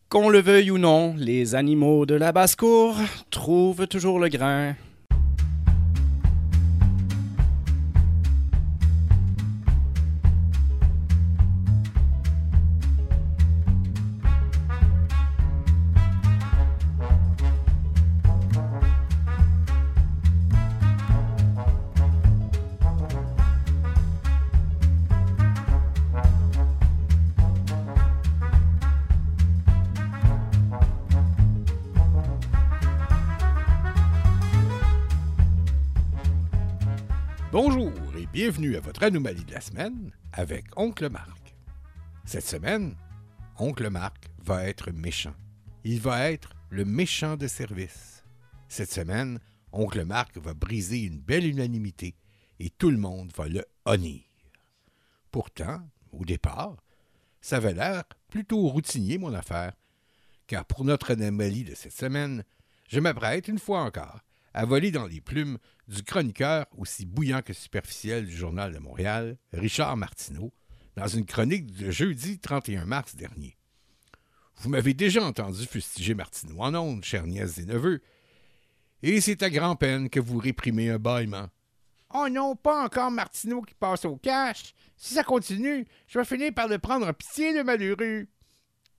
Qu'on 0.09 0.27
le 0.27 0.41
veuille 0.41 0.71
ou 0.71 0.77
non, 0.77 1.15
les 1.17 1.55
animaux 1.55 2.05
de 2.05 2.15
la 2.15 2.33
basse-cour 2.33 2.97
trouvent 3.29 3.87
toujours 3.87 4.19
le 4.19 4.27
grain. 4.27 4.75
Bonjour 37.51 37.91
et 38.17 38.27
bienvenue 38.27 38.77
à 38.77 38.79
votre 38.79 39.03
anomalie 39.03 39.43
de 39.43 39.51
la 39.51 39.59
semaine 39.59 40.13
avec 40.31 40.67
Oncle 40.77 41.09
Marc. 41.09 41.53
Cette 42.23 42.45
semaine, 42.45 42.95
Oncle 43.57 43.89
Marc 43.89 44.29
va 44.41 44.69
être 44.69 44.91
méchant. 44.91 45.35
Il 45.83 45.99
va 45.99 46.31
être 46.31 46.53
le 46.69 46.85
méchant 46.85 47.35
de 47.35 47.47
service. 47.47 48.23
Cette 48.69 48.93
semaine, 48.93 49.37
Oncle 49.73 50.05
Marc 50.05 50.37
va 50.37 50.53
briser 50.53 51.01
une 51.01 51.19
belle 51.19 51.45
unanimité 51.45 52.15
et 52.61 52.69
tout 52.69 52.89
le 52.89 52.97
monde 52.97 53.33
va 53.35 53.49
le 53.49 53.65
honnir. 53.83 54.21
Pourtant, 55.29 55.81
au 56.13 56.23
départ, 56.23 56.77
ça 57.41 57.57
avait 57.57 57.73
l'air 57.73 58.05
plutôt 58.29 58.65
routinier, 58.69 59.17
mon 59.17 59.33
affaire, 59.33 59.73
car 60.47 60.63
pour 60.63 60.85
notre 60.85 61.11
anomalie 61.11 61.65
de 61.65 61.75
cette 61.75 61.91
semaine, 61.91 62.45
je 62.87 63.01
m'apprête 63.01 63.49
une 63.49 63.59
fois 63.59 63.81
encore 63.81 64.21
à 64.53 64.65
voler 64.65 64.91
dans 64.91 65.07
les 65.07 65.21
plumes 65.21 65.57
du 65.87 66.03
chroniqueur 66.03 66.65
aussi 66.77 67.05
bouillant 67.05 67.41
que 67.41 67.53
superficiel 67.53 68.25
du 68.25 68.35
Journal 68.35 68.73
de 68.73 68.79
Montréal, 68.79 69.37
Richard 69.53 69.97
Martineau, 69.97 70.53
dans 70.95 71.07
une 71.07 71.25
chronique 71.25 71.71
de 71.73 71.91
jeudi 71.91 72.39
31 72.39 72.85
mars 72.85 73.15
dernier. 73.15 73.57
Vous 74.57 74.69
m'avez 74.69 74.93
déjà 74.93 75.23
entendu 75.23 75.65
fustiger 75.65 76.13
Martineau 76.13 76.59
en 76.59 76.75
ondes, 76.75 77.03
chères 77.03 77.27
nièces 77.27 77.57
et 77.57 77.65
neveux, 77.65 78.01
et 79.03 79.19
c'est 79.19 79.41
à 79.41 79.49
grand-peine 79.49 80.09
que 80.09 80.19
vous 80.19 80.37
réprimez 80.37 80.89
un 80.89 80.99
bâillement. 80.99 81.49
Oh 82.13 82.27
non, 82.29 82.55
pas 82.55 82.83
encore 82.83 83.09
Martineau 83.09 83.61
qui 83.61 83.73
passe 83.73 84.05
au 84.05 84.17
cash. 84.17 84.73
Si 84.97 85.13
ça 85.13 85.23
continue, 85.23 85.87
je 86.07 86.19
vais 86.19 86.25
finir 86.25 86.53
par 86.53 86.67
le 86.67 86.77
prendre 86.77 87.07
en 87.07 87.13
pitié, 87.13 87.53
le 87.53 87.63
malheureux. 87.63 88.27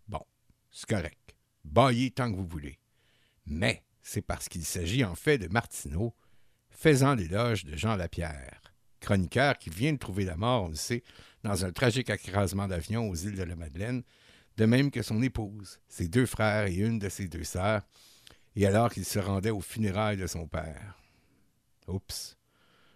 Bon, 0.08 0.24
c'est 0.70 0.88
correct. 0.88 1.36
Baillez 1.64 2.10
tant 2.10 2.30
que 2.30 2.36
vous 2.36 2.46
voulez. 2.46 2.78
Mais 3.46 3.84
c'est 4.02 4.22
parce 4.22 4.48
qu'il 4.48 4.64
s'agit 4.64 5.04
en 5.04 5.14
fait 5.14 5.38
de 5.38 5.48
Martineau, 5.48 6.14
faisant 6.70 7.14
l'éloge 7.14 7.64
de 7.64 7.76
Jean 7.76 7.96
Lapierre, 7.96 8.60
chroniqueur 9.00 9.58
qui 9.58 9.70
vient 9.70 9.92
de 9.92 9.98
trouver 9.98 10.24
la 10.24 10.36
mort, 10.36 10.64
on 10.64 10.68
le 10.68 10.74
sait, 10.74 11.02
dans 11.44 11.64
un 11.64 11.72
tragique 11.72 12.10
écrasement 12.10 12.68
d'avion 12.68 13.08
aux 13.08 13.14
îles 13.14 13.36
de 13.36 13.42
la 13.42 13.56
Madeleine, 13.56 14.02
de 14.56 14.64
même 14.64 14.90
que 14.90 15.02
son 15.02 15.22
épouse, 15.22 15.78
ses 15.88 16.08
deux 16.08 16.26
frères 16.26 16.66
et 16.66 16.74
une 16.74 16.98
de 16.98 17.08
ses 17.08 17.28
deux 17.28 17.44
sœurs, 17.44 17.82
et 18.54 18.66
alors 18.66 18.90
qu'il 18.90 19.04
se 19.04 19.18
rendait 19.18 19.50
aux 19.50 19.60
funérailles 19.60 20.18
de 20.18 20.26
son 20.26 20.46
père. 20.46 20.98
Oups. 21.88 22.36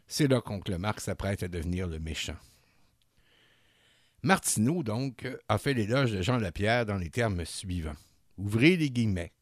C'est 0.07 0.29
là 0.29 0.41
qu'oncle 0.41 0.77
Marc 0.79 1.01
s'apprête 1.01 1.43
à 1.43 1.49
devenir 1.49 1.89
le 1.89 1.99
méchant. 1.99 2.37
Martineau, 4.23 4.83
donc, 4.83 5.27
a 5.49 5.59
fait 5.59 5.75
l'éloge 5.75 6.13
de 6.13 6.23
Jean 6.23 6.39
Lapierre 6.39 6.87
dans 6.87 6.97
les 6.97 7.11
termes 7.11 7.45
suivants. 7.45 7.97
Ouvrez 8.39 8.77
les 8.77 8.91
guillemets. 8.91 9.33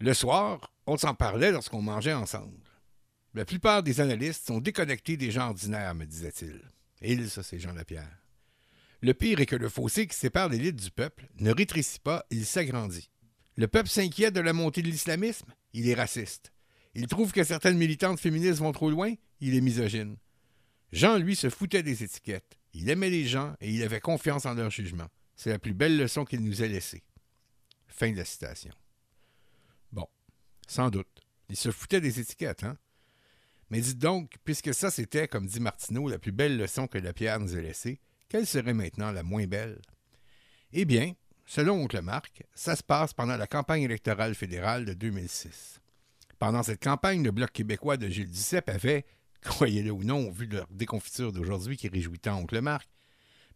Le 0.00 0.14
soir, 0.14 0.72
on 0.86 0.96
s'en 0.96 1.14
parlait 1.14 1.50
lorsqu'on 1.50 1.82
mangeait 1.82 2.12
ensemble. 2.12 2.56
La 3.34 3.44
plupart 3.44 3.82
des 3.82 4.00
analystes 4.00 4.46
sont 4.46 4.60
déconnectés 4.60 5.16
des 5.16 5.32
gens 5.32 5.48
ordinaires, 5.48 5.94
me 5.94 6.06
disait-il. 6.06 6.60
Il, 7.02 7.28
ça, 7.28 7.42
c'est 7.42 7.58
Jean 7.58 7.72
Lapierre. 7.72 8.16
Le 9.00 9.12
pire 9.12 9.40
est 9.40 9.46
que 9.46 9.56
le 9.56 9.68
fossé 9.68 10.06
qui 10.06 10.16
sépare 10.16 10.48
l'élite 10.48 10.76
du 10.76 10.90
peuple 10.92 11.28
ne 11.40 11.52
rétrécit 11.52 11.98
pas, 11.98 12.24
il 12.30 12.46
s'agrandit. 12.46 13.10
Le 13.56 13.66
peuple 13.66 13.88
s'inquiète 13.88 14.34
de 14.34 14.40
la 14.40 14.52
montée 14.52 14.82
de 14.82 14.88
l'islamisme, 14.88 15.52
il 15.72 15.88
est 15.88 15.94
raciste. 15.94 16.52
Il 16.94 17.08
trouve 17.08 17.32
que 17.32 17.42
certaines 17.42 17.76
militantes 17.76 18.20
féministes 18.20 18.60
vont 18.60 18.72
trop 18.72 18.90
loin, 18.90 19.12
il 19.40 19.56
est 19.56 19.60
misogyne. 19.60 20.16
Jean, 20.92 21.18
lui, 21.18 21.34
se 21.34 21.50
foutait 21.50 21.82
des 21.82 22.04
étiquettes. 22.04 22.56
Il 22.72 22.88
aimait 22.88 23.10
les 23.10 23.26
gens 23.26 23.54
et 23.60 23.70
il 23.70 23.82
avait 23.82 24.00
confiance 24.00 24.46
en 24.46 24.54
leur 24.54 24.70
jugement. 24.70 25.08
C'est 25.34 25.50
la 25.50 25.58
plus 25.58 25.74
belle 25.74 25.96
leçon 25.96 26.24
qu'il 26.24 26.40
nous 26.40 26.62
ait 26.62 26.68
laissée. 26.68 27.02
Fin 27.88 28.12
de 28.12 28.16
la 28.16 28.24
citation. 28.24 28.72
Sans 30.68 30.90
doute. 30.90 31.08
Il 31.48 31.56
se 31.56 31.72
foutait 31.72 32.00
des 32.00 32.20
étiquettes, 32.20 32.62
hein? 32.62 32.76
Mais 33.70 33.80
dites 33.80 33.98
donc, 33.98 34.34
puisque 34.44 34.72
ça 34.72 34.90
c'était, 34.90 35.26
comme 35.26 35.46
dit 35.46 35.60
Martineau, 35.60 36.08
la 36.08 36.18
plus 36.18 36.32
belle 36.32 36.56
leçon 36.56 36.86
que 36.86 36.98
la 36.98 37.12
pierre 37.12 37.40
nous 37.40 37.56
a 37.56 37.60
laissée, 37.60 38.00
quelle 38.28 38.46
serait 38.46 38.74
maintenant 38.74 39.10
la 39.10 39.22
moins 39.22 39.46
belle? 39.46 39.80
Eh 40.72 40.84
bien, 40.84 41.14
selon 41.46 41.82
Oncle 41.82 42.02
Marc, 42.02 42.44
ça 42.54 42.76
se 42.76 42.82
passe 42.82 43.14
pendant 43.14 43.36
la 43.36 43.46
campagne 43.46 43.82
électorale 43.82 44.34
fédérale 44.34 44.84
de 44.84 44.92
2006. 44.92 45.80
Pendant 46.38 46.62
cette 46.62 46.82
campagne, 46.82 47.24
le 47.24 47.30
Bloc 47.30 47.50
québécois 47.50 47.96
de 47.96 48.08
Gilles 48.08 48.30
Duceppe 48.30 48.68
avait, 48.68 49.06
croyez-le 49.42 49.90
ou 49.90 50.04
non, 50.04 50.30
vu 50.30 50.46
leur 50.46 50.68
déconfiture 50.68 51.32
d'aujourd'hui 51.32 51.76
qui 51.76 51.88
réjouit 51.88 52.18
tant 52.18 52.38
Oncle 52.38 52.60
Marc, 52.60 52.88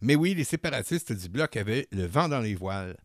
mais 0.01 0.15
oui, 0.15 0.33
les 0.33 0.43
séparatistes 0.43 1.13
du 1.13 1.29
Bloc 1.29 1.55
avaient 1.55 1.87
le 1.91 2.05
vent 2.05 2.27
dans 2.27 2.41
les 2.41 2.55
voiles. 2.55 2.97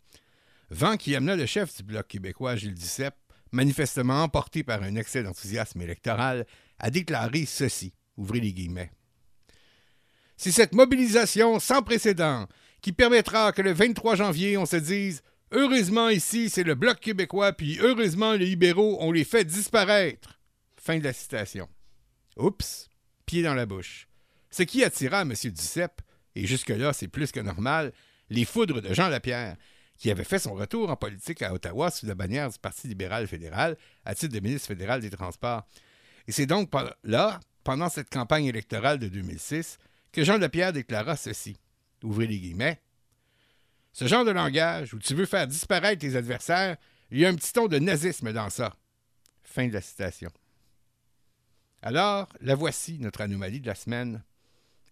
Vent 0.70 0.96
qui 0.96 1.14
amena 1.14 1.36
le 1.36 1.46
chef 1.46 1.76
du 1.76 1.82
Bloc 1.82 2.08
québécois, 2.08 2.56
Gilles 2.56 2.74
Duceppe, 2.74 3.14
manifestement 3.52 4.22
emporté 4.22 4.62
par 4.62 4.82
un 4.82 4.96
excès 4.96 5.22
d'enthousiasme 5.22 5.80
électoral, 5.80 6.46
a 6.78 6.90
déclaré 6.90 7.46
ceci. 7.46 7.92
Ouvrez 8.16 8.40
les 8.40 8.52
guillemets. 8.52 8.90
C'est 10.36 10.52
cette 10.52 10.74
mobilisation 10.74 11.58
sans 11.58 11.82
précédent 11.82 12.46
qui 12.80 12.92
permettra 12.92 13.52
que 13.52 13.62
le 13.62 13.72
23 13.72 14.16
janvier, 14.16 14.56
on 14.56 14.66
se 14.66 14.76
dise 14.76 15.22
Heureusement 15.50 16.10
ici, 16.10 16.50
c'est 16.50 16.62
le 16.62 16.74
Bloc 16.74 17.00
québécois, 17.00 17.52
puis 17.52 17.78
heureusement 17.80 18.34
les 18.34 18.44
libéraux, 18.44 18.98
on 19.00 19.10
les 19.12 19.24
fait 19.24 19.44
disparaître. 19.44 20.40
Fin 20.76 20.98
de 20.98 21.04
la 21.04 21.12
citation. 21.12 21.68
Oups, 22.36 22.88
pied 23.24 23.42
dans 23.42 23.54
la 23.54 23.66
bouche. 23.66 24.08
Ce 24.50 24.62
qui 24.62 24.84
attira 24.84 25.22
M. 25.22 25.32
Duceppe, 25.44 26.02
et 26.34 26.46
jusque-là 26.46 26.92
c'est 26.92 27.08
plus 27.08 27.32
que 27.32 27.40
normal, 27.40 27.92
les 28.30 28.44
foudres 28.44 28.82
de 28.82 28.92
Jean 28.92 29.08
Lapierre, 29.08 29.56
qui 29.98 30.10
avait 30.10 30.24
fait 30.24 30.38
son 30.38 30.54
retour 30.54 30.90
en 30.90 30.96
politique 30.96 31.42
à 31.42 31.52
Ottawa 31.52 31.90
sous 31.90 32.06
la 32.06 32.14
bannière 32.14 32.48
du 32.50 32.58
Parti 32.58 32.86
libéral 32.86 33.26
fédéral 33.26 33.76
à 34.04 34.14
titre 34.14 34.32
de 34.32 34.40
ministre 34.40 34.68
fédéral 34.68 35.00
des 35.00 35.10
Transports. 35.10 35.66
Et 36.28 36.32
c'est 36.32 36.46
donc 36.46 36.70
là, 37.02 37.40
pendant 37.64 37.88
cette 37.88 38.08
campagne 38.08 38.46
électorale 38.46 38.98
de 38.98 39.08
2006, 39.08 39.78
que 40.12 40.24
Jean 40.24 40.38
Lapierre 40.38 40.72
déclara 40.72 41.16
ceci. 41.16 41.56
Ouvrez 42.02 42.28
les 42.28 42.38
guillemets. 42.38 42.80
Ce 43.92 44.06
genre 44.06 44.24
de 44.24 44.30
langage 44.30 44.94
où 44.94 44.98
tu 45.00 45.14
veux 45.14 45.26
faire 45.26 45.48
disparaître 45.48 46.00
tes 46.00 46.14
adversaires, 46.14 46.76
il 47.10 47.18
y 47.18 47.26
a 47.26 47.28
un 47.28 47.34
petit 47.34 47.52
ton 47.52 47.66
de 47.66 47.78
nazisme 47.78 48.32
dans 48.32 48.50
ça. 48.50 48.76
Fin 49.42 49.66
de 49.66 49.72
la 49.72 49.80
citation. 49.80 50.30
Alors, 51.82 52.28
la 52.40 52.54
voici, 52.54 52.98
notre 53.00 53.20
anomalie 53.20 53.60
de 53.60 53.66
la 53.66 53.74
semaine. 53.74 54.22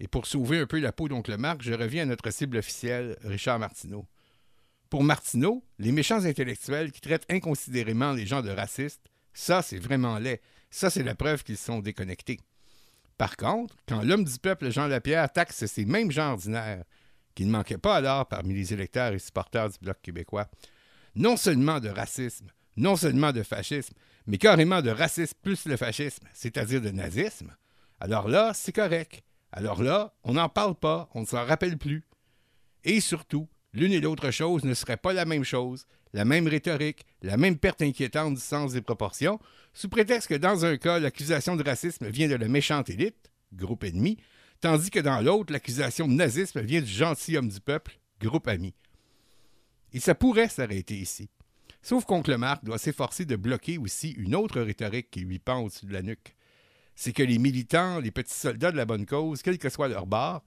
Et 0.00 0.08
pour 0.08 0.26
sauver 0.26 0.60
un 0.60 0.66
peu 0.66 0.80
la 0.80 0.92
peau 0.92 1.08
d'Oncle 1.08 1.36
Marc, 1.36 1.62
je 1.62 1.72
reviens 1.72 2.02
à 2.02 2.06
notre 2.06 2.30
cible 2.30 2.56
officielle, 2.56 3.16
Richard 3.22 3.58
Martineau. 3.58 4.06
Pour 4.96 5.04
Martineau, 5.04 5.62
les 5.78 5.92
méchants 5.92 6.24
intellectuels 6.24 6.90
qui 6.90 7.02
traitent 7.02 7.26
inconsidérément 7.28 8.12
les 8.12 8.24
gens 8.24 8.40
de 8.40 8.48
racistes, 8.48 9.10
ça, 9.34 9.60
c'est 9.60 9.76
vraiment 9.76 10.18
laid. 10.18 10.40
Ça, 10.70 10.88
c'est 10.88 11.02
la 11.02 11.14
preuve 11.14 11.44
qu'ils 11.44 11.58
sont 11.58 11.80
déconnectés. 11.80 12.40
Par 13.18 13.36
contre, 13.36 13.76
quand 13.86 14.00
l'homme 14.00 14.24
du 14.24 14.38
peuple 14.38 14.70
Jean 14.70 14.86
Lapierre 14.86 15.30
taxe 15.30 15.66
ces 15.66 15.84
mêmes 15.84 16.10
gens 16.10 16.30
ordinaires, 16.30 16.82
qui 17.34 17.44
ne 17.44 17.50
manquaient 17.50 17.76
pas 17.76 17.96
alors 17.96 18.26
parmi 18.26 18.54
les 18.54 18.72
électeurs 18.72 19.12
et 19.12 19.18
supporters 19.18 19.68
du 19.68 19.76
Bloc 19.82 19.98
québécois, 20.00 20.48
non 21.14 21.36
seulement 21.36 21.78
de 21.78 21.90
racisme, 21.90 22.46
non 22.78 22.96
seulement 22.96 23.32
de 23.32 23.42
fascisme, 23.42 23.92
mais 24.26 24.38
carrément 24.38 24.80
de 24.80 24.88
racisme 24.88 25.36
plus 25.42 25.66
le 25.66 25.76
fascisme, 25.76 26.26
c'est-à-dire 26.32 26.80
de 26.80 26.88
nazisme, 26.88 27.54
alors 28.00 28.28
là, 28.28 28.52
c'est 28.54 28.72
correct. 28.72 29.22
Alors 29.52 29.82
là, 29.82 30.14
on 30.24 30.32
n'en 30.32 30.48
parle 30.48 30.74
pas, 30.74 31.10
on 31.12 31.20
ne 31.20 31.26
s'en 31.26 31.44
rappelle 31.44 31.76
plus. 31.76 32.02
Et 32.82 33.02
surtout, 33.02 33.46
l'une 33.76 33.92
et 33.92 34.00
l'autre 34.00 34.30
chose 34.30 34.64
ne 34.64 34.74
seraient 34.74 34.96
pas 34.96 35.12
la 35.12 35.26
même 35.26 35.44
chose, 35.44 35.86
la 36.14 36.24
même 36.24 36.48
rhétorique, 36.48 37.04
la 37.22 37.36
même 37.36 37.58
perte 37.58 37.82
inquiétante 37.82 38.34
du 38.34 38.40
sens 38.40 38.72
des 38.72 38.80
proportions, 38.80 39.38
sous 39.74 39.90
prétexte 39.90 40.28
que 40.28 40.34
dans 40.34 40.64
un 40.64 40.78
cas, 40.78 40.98
l'accusation 40.98 41.56
de 41.56 41.62
racisme 41.62 42.08
vient 42.08 42.28
de 42.28 42.34
la 42.34 42.48
méchante 42.48 42.88
élite, 42.88 43.30
groupe 43.52 43.84
ennemi, 43.84 44.16
tandis 44.60 44.90
que 44.90 44.98
dans 44.98 45.20
l'autre, 45.20 45.52
l'accusation 45.52 46.08
de 46.08 46.14
nazisme 46.14 46.62
vient 46.62 46.80
du 46.80 46.90
gentil 46.90 47.36
homme 47.36 47.50
du 47.50 47.60
peuple, 47.60 48.00
groupe 48.18 48.48
ami. 48.48 48.74
Et 49.92 50.00
ça 50.00 50.14
pourrait 50.14 50.48
s'arrêter 50.48 50.96
ici. 50.96 51.28
Sauf 51.82 52.06
qu'Oncle 52.06 52.36
Marc 52.36 52.64
doit 52.64 52.78
s'efforcer 52.78 53.26
de 53.26 53.36
bloquer 53.36 53.76
aussi 53.76 54.10
une 54.12 54.34
autre 54.34 54.60
rhétorique 54.60 55.10
qui 55.10 55.20
lui 55.20 55.38
pend 55.38 55.60
au-dessus 55.60 55.86
de 55.86 55.92
la 55.92 56.02
nuque. 56.02 56.34
C'est 56.94 57.12
que 57.12 57.22
les 57.22 57.38
militants, 57.38 58.00
les 58.00 58.10
petits 58.10 58.34
soldats 58.34 58.72
de 58.72 58.76
la 58.76 58.86
bonne 58.86 59.04
cause, 59.04 59.42
quel 59.42 59.58
que 59.58 59.68
soit 59.68 59.88
leur 59.88 60.06
bar, 60.06 60.42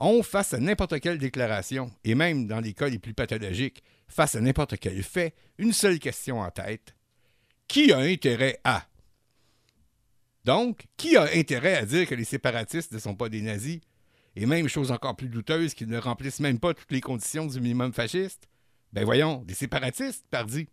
ont, 0.00 0.22
face 0.22 0.54
à 0.54 0.58
n'importe 0.58 0.98
quelle 1.00 1.18
déclaration, 1.18 1.92
et 2.04 2.14
même 2.14 2.46
dans 2.46 2.60
les 2.60 2.72
cas 2.72 2.88
les 2.88 2.98
plus 2.98 3.14
pathologiques, 3.14 3.82
face 4.08 4.34
à 4.34 4.40
n'importe 4.40 4.78
quel 4.78 5.02
fait, 5.02 5.34
une 5.58 5.72
seule 5.72 5.98
question 5.98 6.40
en 6.40 6.50
tête. 6.50 6.96
Qui 7.68 7.92
a 7.92 7.98
intérêt 7.98 8.58
à? 8.64 8.86
Donc, 10.44 10.86
qui 10.96 11.16
a 11.16 11.28
intérêt 11.34 11.76
à 11.76 11.84
dire 11.84 12.08
que 12.08 12.14
les 12.14 12.24
séparatistes 12.24 12.92
ne 12.92 12.98
sont 12.98 13.14
pas 13.14 13.28
des 13.28 13.42
nazis? 13.42 13.80
Et 14.36 14.46
même 14.46 14.68
chose 14.68 14.90
encore 14.90 15.16
plus 15.16 15.28
douteuse, 15.28 15.74
qu'ils 15.74 15.88
ne 15.88 15.98
remplissent 15.98 16.40
même 16.40 16.58
pas 16.58 16.74
toutes 16.74 16.92
les 16.92 17.00
conditions 17.00 17.46
du 17.46 17.60
minimum 17.60 17.92
fasciste? 17.92 18.48
Ben 18.92 19.04
voyons, 19.04 19.44
des 19.44 19.54
séparatistes, 19.54 20.24
pardi. 20.30 20.68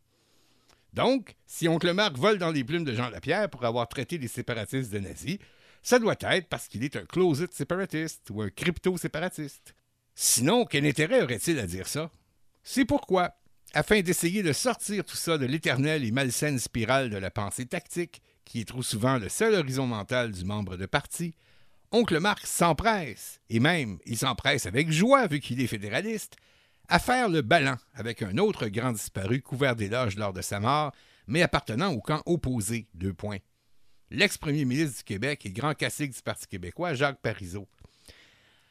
Donc, 0.93 1.35
si 1.45 1.67
Oncle 1.67 1.93
Marc 1.93 2.17
vole 2.17 2.37
dans 2.39 2.51
les 2.51 2.63
plumes 2.63 2.85
de 2.85 2.93
Jean 2.93 3.09
Lapierre 3.09 3.49
pour 3.49 3.65
avoir 3.65 3.87
traité 3.87 4.17
les 4.17 4.27
séparatistes 4.27 4.91
de 4.91 4.99
nazis, 4.99 5.37
ça 5.83 5.99
doit 5.99 6.15
être 6.19 6.47
parce 6.49 6.67
qu'il 6.67 6.83
est 6.83 6.95
un 6.95 7.05
closet 7.05 7.47
séparatiste 7.51 8.29
ou 8.29 8.41
un 8.41 8.49
crypto-séparatiste. 8.49 9.75
Sinon, 10.15 10.65
quel 10.65 10.85
intérêt 10.85 11.21
aurait-il 11.21 11.59
à 11.59 11.67
dire 11.67 11.87
ça? 11.87 12.11
C'est 12.63 12.85
pourquoi, 12.85 13.35
afin 13.73 14.01
d'essayer 14.01 14.43
de 14.43 14.53
sortir 14.53 15.05
tout 15.05 15.15
ça 15.15 15.37
de 15.37 15.45
l'éternelle 15.45 16.03
et 16.03 16.11
malsaine 16.11 16.59
spirale 16.59 17.09
de 17.09 17.17
la 17.17 17.31
pensée 17.31 17.65
tactique, 17.65 18.21
qui 18.43 18.61
est 18.61 18.65
trop 18.65 18.81
souvent 18.81 19.17
le 19.17 19.29
seul 19.29 19.53
horizon 19.53 19.87
mental 19.87 20.31
du 20.31 20.43
membre 20.45 20.77
de 20.77 20.85
parti, 20.85 21.35
Oncle 21.91 22.19
Marc 22.19 22.45
s'empresse, 22.45 23.39
et 23.49 23.59
même 23.59 23.99
il 24.05 24.17
s'empresse 24.17 24.65
avec 24.65 24.91
joie 24.91 25.27
vu 25.27 25.39
qu'il 25.39 25.61
est 25.61 25.67
fédéraliste, 25.67 26.35
à 26.89 26.99
faire 26.99 27.29
le 27.29 27.41
balan 27.41 27.75
avec 27.93 28.21
un 28.21 28.37
autre 28.37 28.67
grand 28.67 28.91
disparu 28.91 29.41
couvert 29.41 29.75
d'éloges 29.75 30.17
lors 30.17 30.33
de 30.33 30.41
sa 30.41 30.59
mort, 30.59 30.91
mais 31.27 31.41
appartenant 31.41 31.93
au 31.93 32.01
camp 32.01 32.21
opposé, 32.25 32.87
deux 32.93 33.13
points. 33.13 33.39
L'ex-premier 34.09 34.63
ministre 34.63 34.99
du 34.99 35.03
Québec 35.03 35.45
et 35.45 35.51
grand 35.51 35.73
cacique 35.73 36.13
du 36.13 36.21
Parti 36.21 36.47
québécois, 36.47 36.93
Jacques 36.93 37.19
Parizeau. 37.21 37.67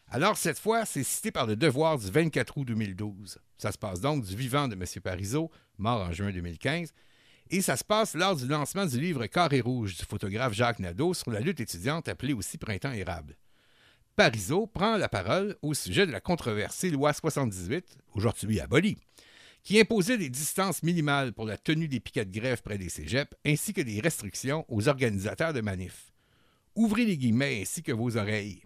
Alors, 0.08 0.38
cette 0.38 0.58
fois, 0.58 0.86
c'est 0.86 1.02
cité 1.02 1.30
par 1.30 1.46
le 1.46 1.56
Devoir 1.56 1.98
du 1.98 2.10
24 2.10 2.56
août 2.56 2.64
2012. 2.64 3.38
Ça 3.58 3.70
se 3.70 3.76
passe 3.76 4.00
donc 4.00 4.24
du 4.24 4.34
vivant 4.34 4.66
de 4.66 4.74
M. 4.74 4.84
Parizeau, 5.02 5.50
mort 5.76 6.00
en 6.00 6.12
juin 6.12 6.32
2015, 6.32 6.94
et 7.50 7.60
ça 7.60 7.76
se 7.76 7.84
passe 7.84 8.14
lors 8.14 8.34
du 8.34 8.46
lancement 8.46 8.86
du 8.86 8.98
livre 8.98 9.26
Carré 9.26 9.60
rouge 9.60 9.98
du 9.98 10.06
photographe 10.06 10.54
Jacques 10.54 10.78
Nadeau 10.78 11.12
sur 11.12 11.30
la 11.30 11.40
lutte 11.40 11.60
étudiante 11.60 12.08
appelée 12.08 12.32
aussi 12.32 12.56
Printemps 12.56 12.92
érable. 12.92 13.36
Parizeau 14.16 14.66
prend 14.66 14.96
la 14.96 15.10
parole 15.10 15.56
au 15.60 15.74
sujet 15.74 16.06
de 16.06 16.12
la 16.12 16.20
controversée 16.20 16.88
loi 16.88 17.12
78, 17.12 17.98
aujourd'hui 18.14 18.58
abolie, 18.60 18.96
qui 19.66 19.80
imposait 19.80 20.16
des 20.16 20.30
distances 20.30 20.84
minimales 20.84 21.32
pour 21.32 21.44
la 21.44 21.58
tenue 21.58 21.88
des 21.88 21.98
piquets 21.98 22.24
de 22.24 22.30
grève 22.30 22.62
près 22.62 22.78
des 22.78 22.88
cégeps, 22.88 23.34
ainsi 23.44 23.72
que 23.72 23.80
des 23.80 24.00
restrictions 24.00 24.64
aux 24.68 24.86
organisateurs 24.86 25.52
de 25.52 25.60
manifs. 25.60 26.12
Ouvrez 26.76 27.04
les 27.04 27.18
guillemets 27.18 27.62
ainsi 27.62 27.82
que 27.82 27.90
vos 27.90 28.16
oreilles. 28.16 28.62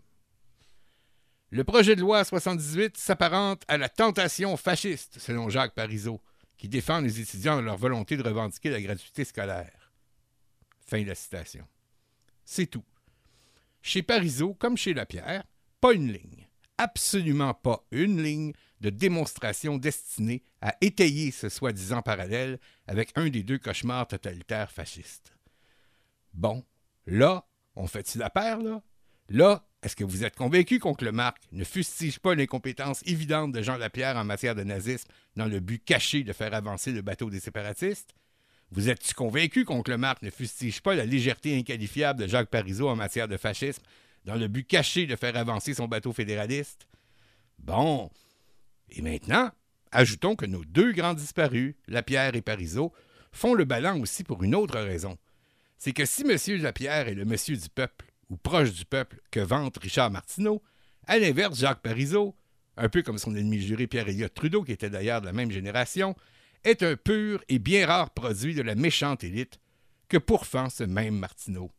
Le 1.49 1.65
projet 1.65 1.97
de 1.97 2.03
loi 2.03 2.23
78 2.23 2.99
s'apparente 2.99 3.63
à 3.67 3.79
la 3.79 3.89
tentation 3.89 4.59
fasciste, 4.59 5.19
selon 5.19 5.49
Jacques 5.49 5.75
Parizeau, 5.75 6.21
qui 6.59 6.69
défend 6.69 7.01
les 7.01 7.19
étudiants 7.19 7.57
dans 7.57 7.63
leur 7.63 7.79
volonté 7.79 8.19
de 8.19 8.23
revendiquer 8.23 8.69
la 8.69 8.83
gratuité 8.83 9.25
scolaire. 9.25 9.95
Fin 10.87 11.01
de 11.01 11.09
la 11.09 11.15
citation. 11.15 11.67
C'est 12.45 12.67
tout. 12.67 12.85
Chez 13.81 14.03
Parizeau, 14.03 14.53
comme 14.53 14.77
chez 14.77 14.93
Lapierre, 14.93 15.45
pas 15.81 15.95
une 15.95 16.13
ligne, 16.13 16.47
absolument 16.77 17.55
pas 17.55 17.87
une 17.91 18.23
ligne 18.23 18.53
de 18.81 18.91
démonstration 18.91 19.77
destinée 19.77 20.43
à 20.61 20.75
étayer 20.81 21.31
ce 21.31 21.49
soi-disant 21.49 22.03
parallèle 22.03 22.59
avec 22.87 23.13
un 23.17 23.29
des 23.29 23.43
deux 23.43 23.59
cauchemars 23.59 24.09
totalitaires 24.09 24.71
fascistes. 24.71 25.33
Bon, 26.33 26.65
là, 27.07 27.47
on 27.77 27.87
fait-il 27.87 28.19
la 28.19 28.31
paire, 28.31 28.61
là? 28.61 28.83
Là, 29.29 29.65
est-ce 29.83 29.97
que 29.97 30.05
vous 30.05 30.25
êtes 30.25 30.35
convaincu 30.35 30.79
qu'Oncle 30.79 31.13
Marc 31.13 31.39
ne 31.53 31.65
fustige 31.65 32.19
pas 32.19 32.35
l'incompétence 32.35 33.03
évidente 33.07 33.53
de 33.53 33.63
Jean 33.63 33.77
Lapierre 33.77 34.17
en 34.17 34.25
matière 34.25 34.55
de 34.55 34.65
nazisme 34.65 35.09
dans 35.37 35.47
le 35.47 35.61
but 35.61 35.83
caché 35.85 36.25
de 36.25 36.33
faire 36.33 36.53
avancer 36.53 36.93
le 36.93 37.01
bateau 37.01 37.31
des 37.31 37.41
séparatistes? 37.41 38.15
Vous 38.73 38.89
êtes-tu 38.89 39.15
convaincu 39.15 39.65
qu'Oncle 39.65 39.97
Marc 39.97 40.23
ne 40.23 40.31
fustige 40.31 40.81
pas 40.81 40.95
la 40.95 41.05
légèreté 41.05 41.57
inqualifiable 41.57 42.21
de 42.21 42.27
Jacques 42.27 42.51
Parizeau 42.51 42.89
en 42.89 42.97
matière 42.97 43.29
de 43.29 43.37
fascisme 43.37 43.83
dans 44.25 44.37
le 44.37 44.49
but 44.49 44.67
caché 44.67 45.07
de 45.07 45.17
faire 45.17 45.37
avancer 45.37 45.75
son 45.75 45.89
bateau 45.89 46.13
fédéraliste? 46.13 46.87
Bon. 47.59 48.11
Et 48.91 49.03
maintenant, 49.03 49.51
ajoutons 49.93 50.37
que 50.37 50.47
nos 50.47 50.65
deux 50.65 50.93
grands 50.93 51.15
disparus, 51.15 51.75
Lapierre 51.87 52.35
et 52.35 52.43
Parizeau, 52.43 52.93
font 53.33 53.55
le 53.55 53.65
ballon 53.65 54.01
aussi 54.01 54.25
pour 54.25 54.43
une 54.43 54.55
autre 54.55 54.79
raison. 54.79 55.17
C'est 55.79 55.93
que 55.93 56.05
si 56.05 56.23
M. 56.23 56.63
Lapierre 56.63 57.09
est 57.09 57.15
le 57.15 57.25
monsieur 57.25 57.57
du 57.57 57.69
peuple, 57.69 58.07
ou 58.29 58.37
proche 58.37 58.73
du 58.73 58.85
peuple, 58.85 59.21
que 59.31 59.41
vante 59.41 59.79
Richard 59.79 60.11
Martineau, 60.11 60.63
à 61.07 61.19
l'inverse, 61.19 61.59
Jacques 61.59 61.83
Parizeau, 61.83 62.37
un 62.77 62.89
peu 62.89 63.03
comme 63.03 63.19
son 63.19 63.35
ennemi 63.35 63.61
juré 63.61 63.87
Pierre-Éliott 63.87 64.33
Trudeau, 64.33 64.63
qui 64.63 64.73
était 64.73 64.91
d'ailleurs 64.91 65.21
de 65.21 65.27
la 65.27 65.33
même 65.33 65.51
génération, 65.51 66.15
est 66.65 66.83
un 66.83 66.97
pur 66.97 67.43
et 67.49 67.59
bien 67.59 67.87
rare 67.87 68.11
produit 68.11 68.55
de 68.55 68.63
la 68.63 68.75
méchante 68.75 69.25
élite 69.25 69.61
que 70.09 70.19
pourfend 70.19 70.69
ce 70.69 70.85
même 70.85 71.19
Martineau. 71.19 71.71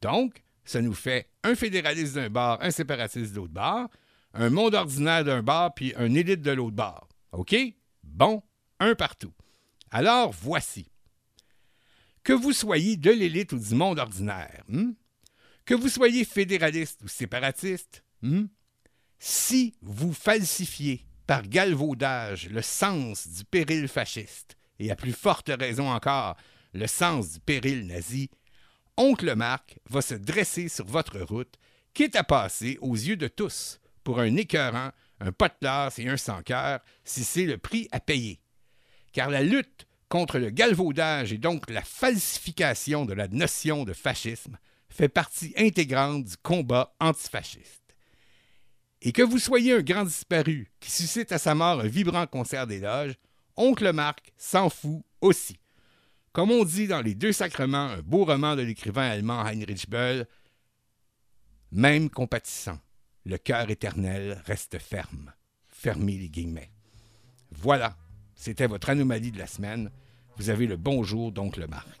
Donc, 0.00 0.44
ça 0.64 0.80
nous 0.80 0.94
fait 0.94 1.28
un 1.42 1.54
fédéraliste 1.54 2.14
d'un 2.14 2.30
bar, 2.30 2.58
un 2.62 2.70
séparatiste 2.70 3.32
de 3.32 3.36
l'autre 3.36 3.52
bar, 3.52 3.88
un 4.34 4.50
monde 4.50 4.74
ordinaire 4.74 5.24
d'un 5.24 5.42
bar, 5.42 5.72
puis 5.74 5.94
un 5.96 6.12
élite 6.14 6.42
de 6.42 6.50
l'autre 6.50 6.76
bar. 6.76 7.08
OK? 7.32 7.54
Bon, 8.02 8.42
un 8.80 8.94
partout. 8.94 9.32
Alors, 9.90 10.32
voici. 10.32 10.90
Que 12.24 12.32
vous 12.32 12.52
soyez 12.52 12.96
de 12.96 13.10
l'élite 13.10 13.52
ou 13.52 13.58
du 13.58 13.74
monde 13.74 13.98
ordinaire, 13.98 14.64
hmm? 14.68 14.92
que 15.64 15.74
vous 15.74 15.88
soyez 15.88 16.24
fédéraliste 16.24 17.02
ou 17.02 17.08
séparatiste, 17.08 18.02
hmm? 18.22 18.46
si 19.18 19.74
vous 19.82 20.12
falsifiez 20.12 21.06
par 21.26 21.42
galvaudage 21.42 22.48
le 22.48 22.62
sens 22.62 23.28
du 23.28 23.44
péril 23.44 23.88
fasciste, 23.88 24.56
et 24.78 24.90
à 24.90 24.96
plus 24.96 25.12
forte 25.12 25.50
raison 25.58 25.90
encore, 25.90 26.36
le 26.72 26.86
sens 26.86 27.32
du 27.32 27.40
péril 27.40 27.86
nazi, 27.86 28.30
Oncle 28.96 29.34
Marc 29.34 29.78
va 29.88 30.02
se 30.02 30.14
dresser 30.14 30.68
sur 30.68 30.86
votre 30.86 31.20
route, 31.20 31.54
quitte 31.92 32.16
à 32.16 32.24
passer 32.24 32.78
aux 32.80 32.94
yeux 32.94 33.16
de 33.16 33.28
tous 33.28 33.80
pour 34.04 34.20
un 34.20 34.36
écœurant, 34.36 34.90
un 35.20 35.32
pas 35.32 35.48
de 35.48 36.00
et 36.00 36.08
un 36.08 36.16
sans 36.16 36.42
cœur, 36.42 36.80
si 37.04 37.24
c'est 37.24 37.46
le 37.46 37.58
prix 37.58 37.88
à 37.90 38.00
payer. 38.00 38.40
Car 39.12 39.30
la 39.30 39.42
lutte 39.42 39.86
contre 40.08 40.38
le 40.38 40.50
galvaudage 40.50 41.32
et 41.32 41.38
donc 41.38 41.68
la 41.70 41.82
falsification 41.82 43.04
de 43.04 43.14
la 43.14 43.26
notion 43.28 43.84
de 43.84 43.92
fascisme 43.92 44.58
fait 44.88 45.08
partie 45.08 45.52
intégrante 45.56 46.24
du 46.24 46.36
combat 46.36 46.94
antifasciste. 47.00 47.82
Et 49.02 49.12
que 49.12 49.22
vous 49.22 49.38
soyez 49.38 49.74
un 49.74 49.82
grand 49.82 50.04
disparu 50.04 50.70
qui 50.80 50.90
suscite 50.90 51.32
à 51.32 51.38
sa 51.38 51.54
mort 51.54 51.80
un 51.80 51.88
vibrant 51.88 52.26
concert 52.26 52.66
d'éloges, 52.66 53.14
Oncle 53.56 53.92
Marc 53.92 54.32
s'en 54.36 54.70
fout 54.70 55.02
aussi. 55.20 55.58
Comme 56.32 56.50
on 56.50 56.64
dit 56.64 56.86
dans 56.86 57.02
Les 57.02 57.14
Deux 57.14 57.32
Sacrements, 57.32 57.90
un 57.90 58.02
beau 58.02 58.24
roman 58.24 58.56
de 58.56 58.62
l'écrivain 58.62 59.08
allemand 59.08 59.44
Heinrich 59.44 59.88
Böll, 59.88 60.26
même 61.70 62.08
compatissant, 62.08 62.78
le 63.24 63.38
cœur 63.38 63.70
éternel 63.70 64.42
reste 64.44 64.78
ferme. 64.78 65.32
Fermez 65.68 66.18
les 66.18 66.28
guillemets. 66.28 66.70
Voilà, 67.50 67.96
c'était 68.34 68.66
votre 68.66 68.90
anomalie 68.90 69.32
de 69.32 69.38
la 69.38 69.46
semaine. 69.46 69.90
Vous 70.36 70.50
avez 70.50 70.66
le 70.66 70.76
bonjour 70.76 71.32
d'Oncle 71.32 71.66
Marc. 71.66 72.00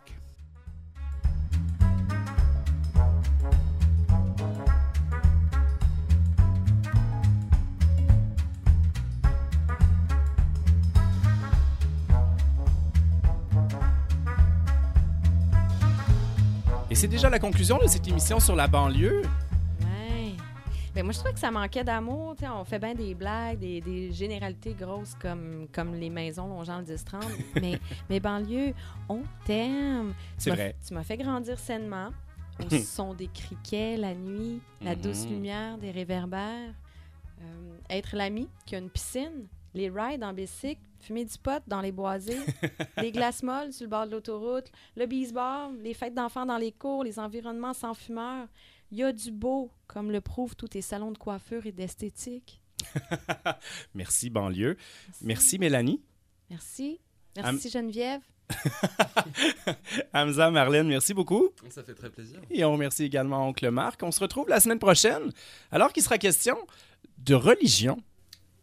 Et 16.90 16.96
c'est 16.96 17.08
déjà 17.08 17.28
la 17.28 17.38
conclusion 17.38 17.78
de 17.78 17.88
cette 17.88 18.06
émission 18.06 18.38
sur 18.38 18.54
la 18.54 18.68
banlieue. 18.68 19.22
Ouais. 20.94 21.00
Ben 21.00 21.04
moi, 21.04 21.12
je 21.12 21.18
trouvais 21.18 21.34
que 21.34 21.40
ça 21.40 21.50
manquait 21.50 21.84
d'amour. 21.84 22.34
On 22.42 22.64
fait 22.64 22.78
bien 22.78 22.94
des 22.94 23.14
blagues, 23.14 23.58
des, 23.58 23.80
des 23.80 24.12
généralités 24.12 24.74
grosses 24.74 25.14
comme, 25.20 25.66
comme 25.72 25.94
les 25.94 26.10
maisons 26.10 26.46
longeant 26.48 26.78
le 26.78 26.84
10-30. 26.84 27.20
mais, 27.60 27.80
mais 28.08 28.20
banlieue, 28.20 28.72
on 29.08 29.22
t'aime. 29.44 30.14
C'est 30.38 30.44
Tu 30.44 30.48
m'as- 30.50 30.54
vrai. 30.56 30.76
Tu 30.86 30.94
m'as 30.94 31.02
fait 31.04 31.16
grandir 31.16 31.58
sainement 31.58 32.10
au 32.72 32.76
son 32.78 33.14
des 33.14 33.26
criquets 33.28 33.96
la 33.96 34.14
nuit, 34.14 34.60
la 34.80 34.94
douce 34.94 35.24
Mhm. 35.24 35.30
lumière 35.32 35.78
des 35.78 35.90
réverbères. 35.90 36.72
Euh, 37.42 37.76
être 37.90 38.14
l'ami 38.16 38.48
qui 38.64 38.76
a 38.76 38.78
une 38.78 38.88
piscine, 38.90 39.48
les 39.74 39.90
rides 39.90 40.22
en 40.22 40.32
bicycle, 40.32 40.80
fumer 41.00 41.24
du 41.24 41.36
pot 41.36 41.60
dans 41.66 41.80
les 41.80 41.90
boisés, 41.92 42.38
les 42.98 43.10
glaces 43.10 43.42
molles 43.42 43.72
sur 43.72 43.84
le 43.84 43.90
bord 43.90 44.06
de 44.06 44.12
l'autoroute, 44.12 44.70
le 44.96 45.04
baseball, 45.06 45.76
les 45.82 45.92
fêtes 45.94 46.14
d'enfants 46.14 46.46
dans 46.46 46.56
les 46.56 46.70
cours, 46.72 47.02
les 47.02 47.18
environnements 47.18 47.74
sans 47.74 47.92
fumeurs. 47.92 48.46
Il 48.94 48.98
y 48.98 49.02
a 49.02 49.12
du 49.12 49.32
beau, 49.32 49.72
comme 49.88 50.12
le 50.12 50.20
prouvent 50.20 50.54
tous 50.54 50.68
tes 50.68 50.80
salons 50.80 51.10
de 51.10 51.18
coiffure 51.18 51.66
et 51.66 51.72
d'esthétique. 51.72 52.62
Merci, 53.94 54.30
banlieue. 54.30 54.76
Merci, 55.20 55.58
Mélanie. 55.58 56.00
Merci. 56.48 57.00
Merci, 57.34 57.70
Geneviève. 57.70 58.20
Hamza, 60.14 60.48
Marlène, 60.52 60.86
merci 60.86 61.12
beaucoup. 61.12 61.48
Ça 61.70 61.82
fait 61.82 61.94
très 61.94 62.08
plaisir. 62.08 62.40
Et 62.52 62.64
on 62.64 62.70
remercie 62.70 63.02
également 63.02 63.48
Oncle 63.48 63.68
Marc. 63.72 64.00
On 64.04 64.12
se 64.12 64.20
retrouve 64.20 64.48
la 64.48 64.60
semaine 64.60 64.78
prochaine, 64.78 65.32
alors 65.72 65.92
qu'il 65.92 66.04
sera 66.04 66.16
question 66.16 66.56
de 67.18 67.34
religion. 67.34 68.00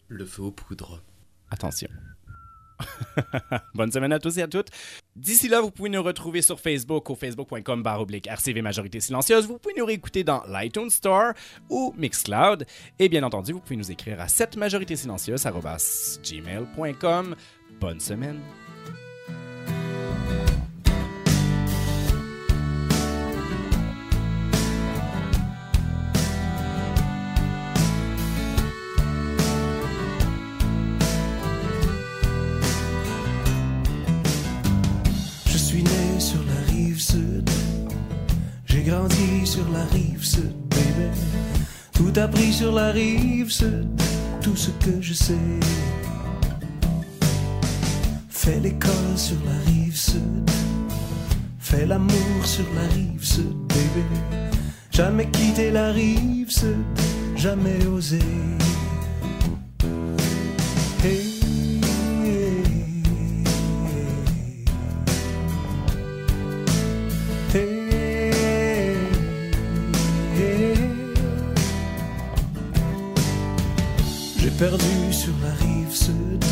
Le 0.07 0.23
feu 0.23 0.43
aux 0.43 0.51
poudres. 0.51 1.03
Attention. 1.49 1.89
Bonne 3.75 3.91
semaine 3.91 4.13
à 4.13 4.19
tous 4.19 4.37
et 4.37 4.41
à 4.41 4.47
toutes. 4.47 4.69
D'ici 5.15 5.47
là, 5.47 5.61
vous 5.61 5.71
pouvez 5.71 5.89
nous 5.89 6.01
retrouver 6.01 6.41
sur 6.41 6.59
Facebook 6.59 7.09
au 7.09 7.15
facebook.com 7.15 7.83
RCV 8.25 8.61
Majorité 8.61 8.99
Silencieuse. 8.99 9.47
Vous 9.47 9.57
pouvez 9.57 9.75
nous 9.77 9.85
réécouter 9.85 10.23
dans 10.23 10.43
l'iTunes 10.47 10.89
Store 10.89 11.33
ou 11.69 11.93
Mixcloud. 11.97 12.65
Et 12.99 13.09
bien 13.09 13.23
entendu, 13.23 13.53
vous 13.53 13.59
pouvez 13.59 13.77
nous 13.77 13.91
écrire 13.91 14.19
à 14.21 14.27
cette 14.27 14.57
majorité 14.57 14.95
silencieuse. 14.95 15.41
Bonne 17.79 17.99
semaine. 17.99 18.39
Tout 42.13 42.19
appris 42.19 42.51
sur 42.51 42.73
la 42.73 42.91
rive 42.91 43.49
sud, 43.49 43.87
tout 44.41 44.55
ce 44.55 44.69
que 44.71 45.01
je 45.01 45.13
sais. 45.13 45.59
Fais 48.29 48.59
l'école 48.59 49.15
sur 49.15 49.37
la 49.45 49.71
rive 49.71 49.95
sud. 49.95 50.49
Fais 51.59 51.85
l'amour 51.85 52.43
sur 52.43 52.65
la 52.75 52.81
rive 52.93 53.23
sud, 53.23 53.55
baby. 53.69 54.03
Jamais 54.91 55.29
quitté 55.29 55.71
la 55.71 55.91
rive 55.91 56.49
sud, 56.49 56.83
jamais 57.37 57.85
osé. 57.85 58.19
Perdu 74.61 75.11
sur 75.11 75.33
la 75.41 75.53
rive 75.65 75.91
sud 75.91 76.45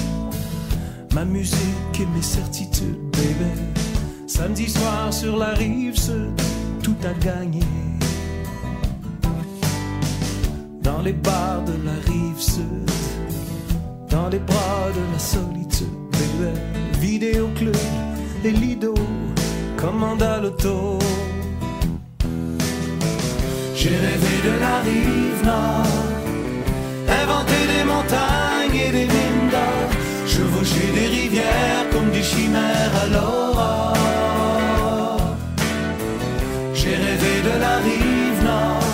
ma 1.14 1.26
musique 1.26 2.00
et 2.00 2.06
mes 2.08 2.24
certitudes, 2.24 2.98
baby. 3.12 3.52
Samedi 4.26 4.68
soir 4.68 5.14
sur 5.14 5.38
la 5.38 5.54
rive 5.54 5.98
sud, 5.98 6.34
tout 6.82 6.96
a 7.04 7.14
gagné. 7.24 7.66
Dans 10.82 11.02
les 11.02 11.14
bars 11.14 11.64
de 11.66 11.74
la 11.86 11.98
rive 12.12 12.40
sud, 12.40 12.90
dans 14.10 14.30
les 14.30 14.40
bras 14.40 14.88
de 14.96 15.04
la 15.14 15.20
solitude, 15.20 16.00
baby. 16.12 16.52
Vidéoclub 17.00 17.76
et 18.44 18.52
Lido, 18.52 18.94
commande 19.78 20.24
à 20.24 20.40
l'auto. 20.40 21.00
J'ai 23.76 23.96
rêvé 23.96 24.34
de 24.48 24.54
la 24.60 24.80
rive 24.82 25.46
nord, 25.46 25.86
inventé 27.22 27.60
des 27.74 27.84
montagnes 27.84 28.80
et 28.88 28.92
des 28.92 29.06
mines 29.06 29.50
d'or, 29.52 29.90
chevauché 30.28 30.86
des 30.94 31.08
rivières 31.08 31.86
comme 31.92 32.10
des 32.12 32.24
chimères 32.24 32.94
à 33.04 33.06
l'aurore. 33.14 33.96
J'ai 36.74 36.96
rêvé 36.96 37.34
de 37.50 37.56
la 37.60 37.76
rive 37.88 38.44
nord, 38.44 38.94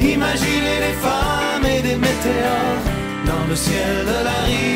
imaginé 0.00 0.74
des 0.86 0.96
femmes 1.06 1.66
et 1.76 1.82
des 1.82 1.96
météores 1.96 2.84
dans 3.24 3.44
le 3.48 3.56
ciel 3.56 4.04
de 4.12 4.18
la 4.28 4.38
rive 4.50 4.75